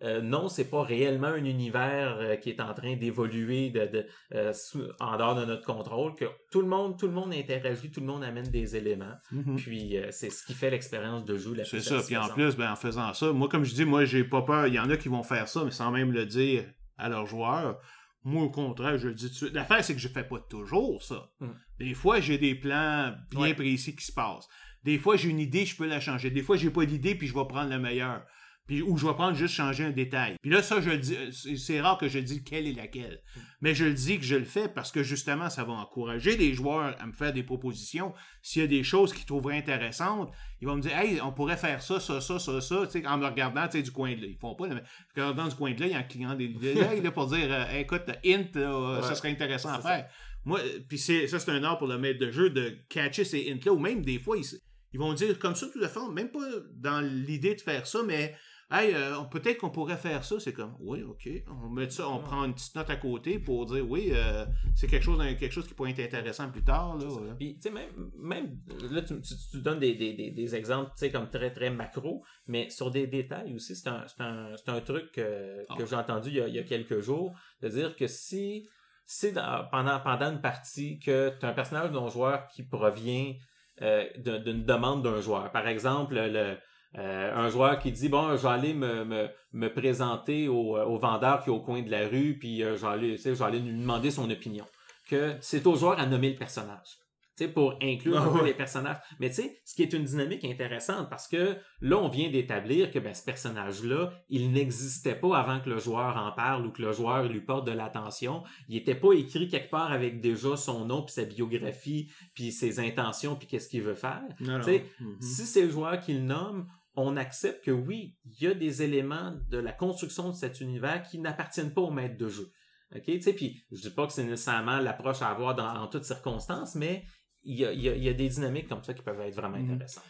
euh, 0.03 0.21
non, 0.21 0.49
c'est 0.49 0.69
pas 0.69 0.83
réellement 0.83 1.27
un 1.27 1.45
univers 1.45 2.17
euh, 2.19 2.35
qui 2.35 2.49
est 2.49 2.59
en 2.59 2.73
train 2.73 2.97
d'évoluer 2.97 3.69
de, 3.69 3.85
de, 3.87 4.05
euh, 4.35 4.51
sous- 4.51 4.83
en 4.99 5.15
dehors 5.17 5.35
de 5.35 5.45
notre 5.45 5.65
contrôle. 5.65 6.13
Que 6.13 6.25
tout 6.51 6.61
le 6.61 6.67
monde, 6.67 6.99
tout 6.99 7.07
le 7.07 7.13
monde 7.13 7.33
interagit, 7.33 7.89
tout 7.89 8.01
le 8.01 8.05
monde 8.07 8.23
amène 8.25 8.49
des 8.49 8.75
éléments. 8.75 9.15
Mhm. 9.31 9.55
Puis 9.55 9.97
euh, 9.97 10.09
c'est 10.11 10.29
ce 10.29 10.45
qui 10.45 10.53
fait 10.53 10.69
l'expérience 10.71 11.23
de 11.25 11.37
jeu 11.37 11.53
la 11.55 11.63
plus 11.63 11.79
C'est 11.81 11.89
ça. 11.89 12.01
Puis 12.05 12.17
en 12.17 12.27
plus, 12.27 12.55
ben, 12.57 12.71
en 12.71 12.75
faisant 12.75 13.13
ça, 13.13 13.31
moi, 13.31 13.47
comme 13.47 13.63
je 13.63 13.73
dis, 13.73 13.85
moi, 13.85 14.03
j'ai 14.05 14.23
pas 14.25 14.41
peur. 14.41 14.67
Il 14.67 14.73
y 14.73 14.79
en 14.79 14.89
a 14.89 14.97
qui 14.97 15.07
vont 15.07 15.23
faire 15.23 15.47
ça, 15.47 15.63
mais 15.63 15.71
sans 15.71 15.89
même 15.91 16.11
le 16.11 16.25
dire 16.25 16.65
à 16.97 17.09
leurs 17.09 17.25
joueurs. 17.27 17.79
Moi, 18.23 18.43
au 18.43 18.49
contraire, 18.49 18.97
je 18.97 19.07
le 19.09 19.13
dis 19.13 19.25
tout 19.27 19.31
de 19.31 19.35
suite. 19.35 19.53
L'affaire, 19.53 19.83
c'est 19.83 19.93
que 19.93 19.99
je 20.01 20.07
fais 20.07 20.23
pas 20.23 20.39
toujours 20.39 21.01
ça. 21.01 21.29
Mm. 21.39 21.47
Des 21.79 21.93
fois, 21.93 22.19
j'ai 22.19 22.37
des 22.37 22.55
plans 22.55 23.15
bien 23.31 23.39
Ouais. 23.39 23.53
précis 23.53 23.95
qui 23.95 24.05
se 24.05 24.11
passent. 24.11 24.47
Des 24.83 24.97
fois, 24.97 25.15
j'ai 25.15 25.29
une 25.29 25.39
idée, 25.39 25.65
je 25.65 25.75
peux 25.75 25.87
la 25.87 25.99
changer. 25.99 26.29
Des 26.29 26.41
fois, 26.41 26.57
j'ai 26.57 26.69
pas 26.69 26.85
d'idée, 26.85 27.15
puis 27.15 27.27
je 27.27 27.33
vais 27.33 27.45
prendre 27.47 27.69
la 27.69 27.79
meilleure. 27.79 28.25
Puis, 28.67 28.81
ou 28.81 28.97
je 28.97 29.07
vais 29.07 29.13
prendre 29.13 29.35
juste 29.35 29.53
changer 29.53 29.85
un 29.85 29.91
détail. 29.91 30.35
Puis 30.41 30.51
là, 30.51 30.61
ça, 30.61 30.81
je 30.81 30.89
le 30.89 30.97
dis, 30.97 31.15
c'est- 31.31 31.55
c'est 31.55 31.79
rare 31.79 31.97
que 31.97 32.09
je 32.09 32.19
dise 32.19 32.43
quelle 32.43 32.67
est 32.67 32.73
laquelle. 32.73 33.21
Mais 33.61 33.73
je 33.73 33.85
le 33.85 33.93
dis 33.93 34.17
que 34.19 34.25
je 34.25 34.35
le 34.35 34.43
fais 34.43 34.67
parce 34.67 34.91
que 34.91 35.03
justement, 35.03 35.49
ça 35.49 35.63
va 35.63 35.73
encourager 35.73 36.35
les 36.35 36.53
joueurs 36.53 36.95
à 36.99 37.05
me 37.07 37.13
faire 37.13 37.31
des 37.31 37.43
propositions. 37.43 38.13
S'il 38.41 38.61
y 38.61 38.65
a 38.65 38.67
des 38.67 38.83
choses 38.83 39.13
qu'ils 39.13 39.25
trouveraient 39.25 39.57
intéressantes, 39.57 40.31
ils 40.61 40.67
vont 40.67 40.75
me 40.75 40.81
dire 40.81 40.95
Hey, 40.97 41.21
on 41.21 41.31
pourrait 41.31 41.57
faire 41.57 41.81
ça, 41.81 41.99
ça, 41.99 42.19
ça, 42.19 42.39
ça, 42.39 42.59
ça, 42.61 42.85
tu 42.91 42.99
sais, 43.01 43.07
en 43.07 43.17
me 43.17 43.25
regardant 43.25 43.65
tu 43.67 43.77
sais, 43.77 43.83
du 43.83 43.91
coin 43.91 44.13
de 44.13 44.21
l'œil. 44.21 44.31
Ils 44.35 44.39
font 44.39 44.55
pas, 44.55 44.67
mais 44.67 44.75
en 44.75 44.81
regardant 45.15 45.47
du 45.47 45.55
coin 45.55 45.71
de 45.73 45.79
l'œil, 45.79 45.95
en 45.95 46.03
clignant 46.03 46.35
des 46.35 46.47
l'œil 46.49 47.01
là, 47.03 47.11
pour 47.11 47.27
dire 47.27 47.47
euh, 47.49 47.79
écoute, 47.79 48.03
hint, 48.25 48.53
là, 48.55 49.01
ça 49.01 49.15
serait 49.15 49.29
intéressant 49.29 49.69
à 49.69 49.79
faire. 49.81 50.09
Moi, 50.43 50.59
euh, 50.59 50.79
puis 50.87 50.97
c'est, 50.97 51.27
ça, 51.27 51.39
c'est 51.39 51.51
un 51.51 51.63
art 51.63 51.77
pour 51.77 51.87
le 51.87 51.97
maître 51.97 52.19
de 52.19 52.31
jeu 52.31 52.49
de 52.49 52.77
catcher 52.89 53.23
ces 53.23 53.49
hints-là, 53.51 53.71
ou 53.73 53.79
même 53.79 54.01
des 54.03 54.19
fois, 54.19 54.37
ils, 54.37 54.45
ils 54.93 54.99
vont 54.99 55.13
dire 55.13 55.39
comme 55.39 55.55
ça 55.55 55.67
tout 55.71 55.83
à 55.83 55.87
fait, 55.89 55.99
même 56.13 56.29
pas 56.31 56.39
dans 56.75 57.01
l'idée 57.01 57.55
de 57.55 57.61
faire 57.61 57.85
ça, 57.87 57.99
mais 58.05 58.35
Hey, 58.69 58.93
euh, 58.93 59.21
peut-être 59.31 59.59
qu'on 59.59 59.69
pourrait 59.69 59.95
faire 59.95 60.25
ça. 60.25 60.41
C'est 60.41 60.51
comme, 60.51 60.75
oui, 60.81 61.01
OK. 61.01 61.29
On 61.63 61.69
met 61.69 61.89
ça, 61.89 62.09
on 62.09 62.19
prend 62.19 62.43
une 62.43 62.53
petite 62.53 62.75
note 62.75 62.89
à 62.89 62.97
côté 62.97 63.39
pour 63.39 63.65
dire, 63.65 63.89
oui, 63.89 64.09
euh, 64.11 64.45
c'est 64.75 64.87
quelque 64.87 65.03
chose, 65.03 65.17
quelque 65.39 65.51
chose 65.53 65.65
qui 65.67 65.73
pourrait 65.73 65.91
être 65.91 66.01
intéressant 66.13 66.51
plus 66.51 66.65
tard. 66.65 66.97
Là, 66.97 67.05
ouais. 67.07 67.33
Puis, 67.39 67.55
tu 67.55 67.61
sais, 67.61 67.71
même, 67.71 68.11
même, 68.17 68.59
là, 68.91 69.01
tu, 69.03 69.21
tu, 69.21 69.33
tu 69.51 69.61
donnes 69.61 69.79
des, 69.79 69.95
des, 69.95 70.13
des, 70.13 70.31
des 70.31 70.55
exemples, 70.55 70.89
tu 70.91 70.97
sais, 70.97 71.11
comme 71.11 71.29
très, 71.29 71.53
très 71.53 71.69
macro, 71.69 72.25
mais 72.47 72.69
sur 72.69 72.91
des 72.91 73.07
détails 73.07 73.55
aussi, 73.55 73.73
c'est 73.73 73.87
un, 73.87 74.03
c'est 74.05 74.21
un, 74.21 74.51
c'est 74.57 74.69
un 74.69 74.81
truc 74.81 75.13
que, 75.13 75.61
que 75.65 75.83
Ah. 75.83 75.85
j'ai 75.89 75.95
entendu 75.95 76.29
il 76.29 76.35
y, 76.35 76.41
a, 76.41 76.47
il 76.49 76.55
y 76.55 76.59
a 76.59 76.63
quelques 76.63 76.99
jours, 76.99 77.37
de 77.61 77.69
dire 77.69 77.95
que 77.95 78.07
si, 78.07 78.67
si 79.05 79.31
dans- 79.31 79.65
pendant, 79.71 80.01
pendant 80.01 80.29
une 80.33 80.41
partie 80.41 80.99
que 80.99 81.31
tu 81.39 81.45
as 81.45 81.49
un 81.49 81.53
personnage 81.53 81.91
d'un 81.91 82.09
joueur 82.09 82.47
qui 82.49 82.63
provient 82.63 83.33
euh, 83.81 84.03
d'un- 84.17 84.39
d'une 84.39 84.65
demande 84.65 85.03
d'un 85.03 85.21
joueur, 85.21 85.51
par 85.53 85.67
exemple, 85.69 86.15
le, 86.15 86.57
euh, 86.97 87.35
un 87.35 87.49
joueur 87.49 87.79
qui 87.79 87.91
dit 87.91 88.09
bon 88.09 88.27
aller 88.27 88.73
me, 88.73 89.03
me, 89.03 89.27
me 89.53 89.67
présenter 89.67 90.47
au, 90.47 90.77
au 90.77 90.97
vendeur 90.97 91.43
qui 91.43 91.49
est 91.49 91.53
au 91.53 91.59
coin 91.59 91.81
de 91.81 91.91
la 91.91 92.07
rue 92.07 92.37
puis 92.39 92.63
euh, 92.63 92.77
aller 92.85 93.59
lui 93.59 93.73
demander 93.73 94.11
son 94.11 94.29
opinion. 94.29 94.65
Que 95.09 95.35
c'est 95.41 95.65
au 95.67 95.75
joueur 95.75 95.99
à 95.99 96.05
nommer 96.05 96.31
le 96.31 96.35
personnage 96.35 96.97
sais, 97.45 97.51
pour 97.51 97.77
inclure 97.81 98.17
un 98.17 98.27
Ah 98.33 98.37
peu 98.39 98.45
les 98.45 98.53
personnages. 98.53 98.97
Mais 99.19 99.29
tu 99.29 99.35
sais, 99.35 99.61
ce 99.65 99.75
qui 99.75 99.83
est 99.83 99.93
une 99.93 100.03
dynamique 100.03 100.43
intéressante 100.45 101.09
parce 101.09 101.27
que 101.27 101.57
là, 101.81 101.97
on 101.97 102.09
vient 102.09 102.29
d'établir 102.29 102.91
que 102.91 102.99
ben, 102.99 103.13
ce 103.13 103.23
personnage-là, 103.23 104.11
il 104.29 104.51
n'existait 104.51 105.15
pas 105.15 105.37
avant 105.37 105.59
que 105.59 105.69
le 105.69 105.77
joueur 105.77 106.17
en 106.17 106.31
parle 106.31 106.65
ou 106.65 106.71
que 106.71 106.81
le 106.81 106.91
joueur 106.91 107.23
lui 107.27 107.41
porte 107.41 107.67
de 107.67 107.71
l'attention. 107.71 108.43
Il 108.69 108.75
n'était 108.75 108.95
pas 108.95 109.13
écrit 109.13 109.47
quelque 109.47 109.69
part 109.69 109.91
avec 109.91 110.21
déjà 110.21 110.57
son 110.57 110.85
nom, 110.85 111.03
puis 111.03 111.13
sa 111.13 111.25
biographie, 111.25 112.11
puis 112.33 112.51
ses 112.51 112.79
intentions, 112.79 113.35
puis 113.35 113.47
qu'est-ce 113.47 113.69
qu'il 113.69 113.83
veut 113.83 113.95
faire. 113.95 114.23
Non, 114.39 114.59
non. 114.59 114.65
Mhm. 114.99 115.17
Si 115.21 115.45
c'est 115.45 115.63
le 115.63 115.69
joueur 115.69 115.99
qui 115.99 116.13
le 116.13 116.21
nomme, 116.21 116.67
on 116.95 117.15
accepte 117.15 117.63
que 117.63 117.71
oui, 117.71 118.17
il 118.25 118.43
y 118.43 118.47
a 118.47 118.53
des 118.55 118.81
éléments 118.81 119.35
de 119.49 119.57
la 119.57 119.71
construction 119.71 120.29
de 120.29 120.35
cet 120.35 120.61
univers 120.61 121.03
qui 121.03 121.19
n'appartiennent 121.19 121.73
pas 121.73 121.81
au 121.81 121.91
maître 121.91 122.17
de 122.17 122.27
jeu. 122.27 122.51
OK? 122.95 123.03
Tu 123.03 123.21
sais, 123.21 123.33
puis 123.33 123.63
je 123.71 123.81
dis 123.81 123.89
pas 123.89 124.07
que 124.07 124.13
c'est 124.13 124.23
nécessairement 124.23 124.79
l'approche 124.79 125.21
à 125.21 125.29
avoir 125.29 125.55
dans, 125.55 125.67
en 125.67 125.87
toutes 125.87 126.05
circonstances, 126.05 126.75
mais 126.75 127.03
il 127.43 127.55
y 127.59 127.63
y 127.63 127.99
y 128.03 128.09
a 128.09 128.13
des 128.13 128.29
dynamiques 128.29 128.67
comme 128.67 128.83
ça 128.83 128.93
qui 128.93 129.01
peuvent 129.01 129.19
être 129.21 129.35
vraiment 129.35 129.57
Mhm. 129.57 129.73
intéressantes. 129.73 130.03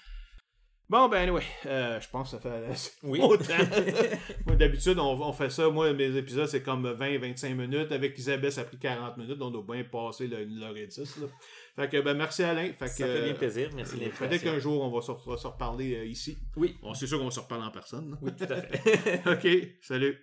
Bon, 0.89 1.09
ben, 1.09 1.17
anyway, 1.23 1.43
euh, 1.65 1.99
je 1.99 2.07
pense 2.09 2.31
que 2.31 2.37
ça 2.37 2.39
fait 2.41 2.93
Oui. 3.03 3.19
autant. 3.21 3.43
d'habitude, 4.57 4.97
on, 4.99 5.21
on 5.21 5.33
fait 5.33 5.49
ça. 5.49 5.69
Moi, 5.69 5.91
mes 5.93 6.15
épisodes, 6.15 6.47
c'est 6.47 6.63
comme 6.63 6.87
20-25 6.93 7.55
minutes. 7.55 7.91
Avec 7.91 8.17
Isabelle, 8.17 8.53
ça 8.53 8.61
a 8.61 8.63
pris 8.63 8.77
40 8.79 9.17
minutes. 9.17 9.37
On 9.41 9.51
doit 9.51 9.65
bien 9.67 9.83
passer 9.83 10.27
le, 10.27 10.43
une 10.43 10.63
heure 10.63 10.77
et 10.77 10.87
dix. 10.87 11.17
Là. 11.17 11.27
Fait 11.75 11.89
que, 11.89 11.99
ben, 12.01 12.13
merci 12.15 12.41
Alain. 12.43 12.71
Fait 12.71 12.85
que, 12.85 12.91
Ça 12.91 13.05
fait 13.05 13.21
bien 13.23 13.33
euh, 13.33 13.37
plaisir. 13.37 13.69
Merci 13.75 13.97
de 13.97 14.07
Peut-être 14.07 14.41
qu'un 14.41 14.59
jour, 14.59 14.81
on 14.81 14.89
va 14.89 15.01
se, 15.01 15.11
on 15.11 15.49
reparler 15.49 15.93
euh, 15.95 16.05
ici. 16.05 16.37
Oui. 16.55 16.77
Bon, 16.81 16.93
c'est 16.93 17.05
sûr 17.05 17.19
qu'on 17.19 17.31
se 17.31 17.41
reparler 17.41 17.65
en 17.65 17.71
personne. 17.71 18.11
là. 18.11 18.17
Oui, 18.21 18.31
tout 18.33 18.45
à 18.49 18.61
fait. 18.61 19.21
OK, 19.29 19.67
salut. 19.81 20.17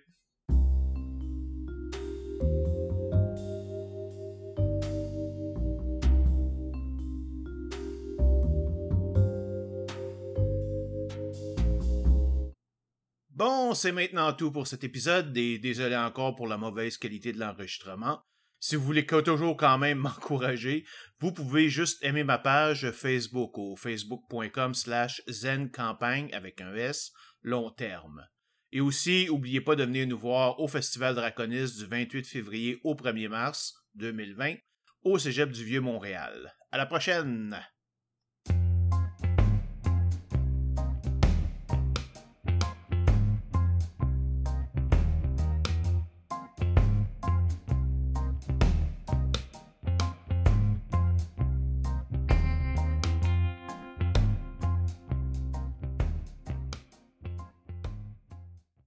Bon, 13.35 13.73
c'est 13.73 13.91
maintenant 13.91 14.31
tout 14.31 14.49
pour 14.49 14.65
cet 14.65 14.85
épisode 14.85 15.37
et 15.37 15.59
désolé 15.59 15.97
encore 15.97 16.35
pour 16.35 16.47
la 16.47 16.57
mauvaise 16.57 16.97
qualité 16.97 17.33
de 17.33 17.39
l'enregistrement. 17.39 18.21
Si 18.61 18.77
vous 18.77 18.85
voulez 18.85 19.05
toujours 19.05 19.57
quand 19.57 19.77
même 19.77 19.97
m'encourager, 19.99 20.85
vous 21.19 21.33
pouvez 21.33 21.67
juste 21.67 22.01
aimer 22.01 22.23
ma 22.23 22.37
page 22.37 22.89
Facebook 22.91 23.57
au 23.57 23.75
facebook.com 23.75 24.73
slash 24.73 25.21
zencampagne 25.27 26.33
avec 26.33 26.61
un 26.61 26.73
S 26.75 27.11
long 27.41 27.71
terme. 27.71 28.25
Et 28.71 28.79
aussi, 28.79 29.25
n'oubliez 29.25 29.59
pas 29.59 29.75
de 29.75 29.83
venir 29.83 30.07
nous 30.07 30.17
voir 30.17 30.61
au 30.61 30.69
Festival 30.69 31.13
Draconis 31.13 31.75
du 31.77 31.87
28 31.87 32.25
février 32.25 32.79
au 32.85 32.95
1er 32.95 33.27
mars 33.27 33.73
2020 33.95 34.55
au 35.03 35.19
Cégep 35.19 35.51
du 35.51 35.65
Vieux-Montréal. 35.65 36.55
À 36.71 36.77
la 36.77 36.85
prochaine! 36.85 37.61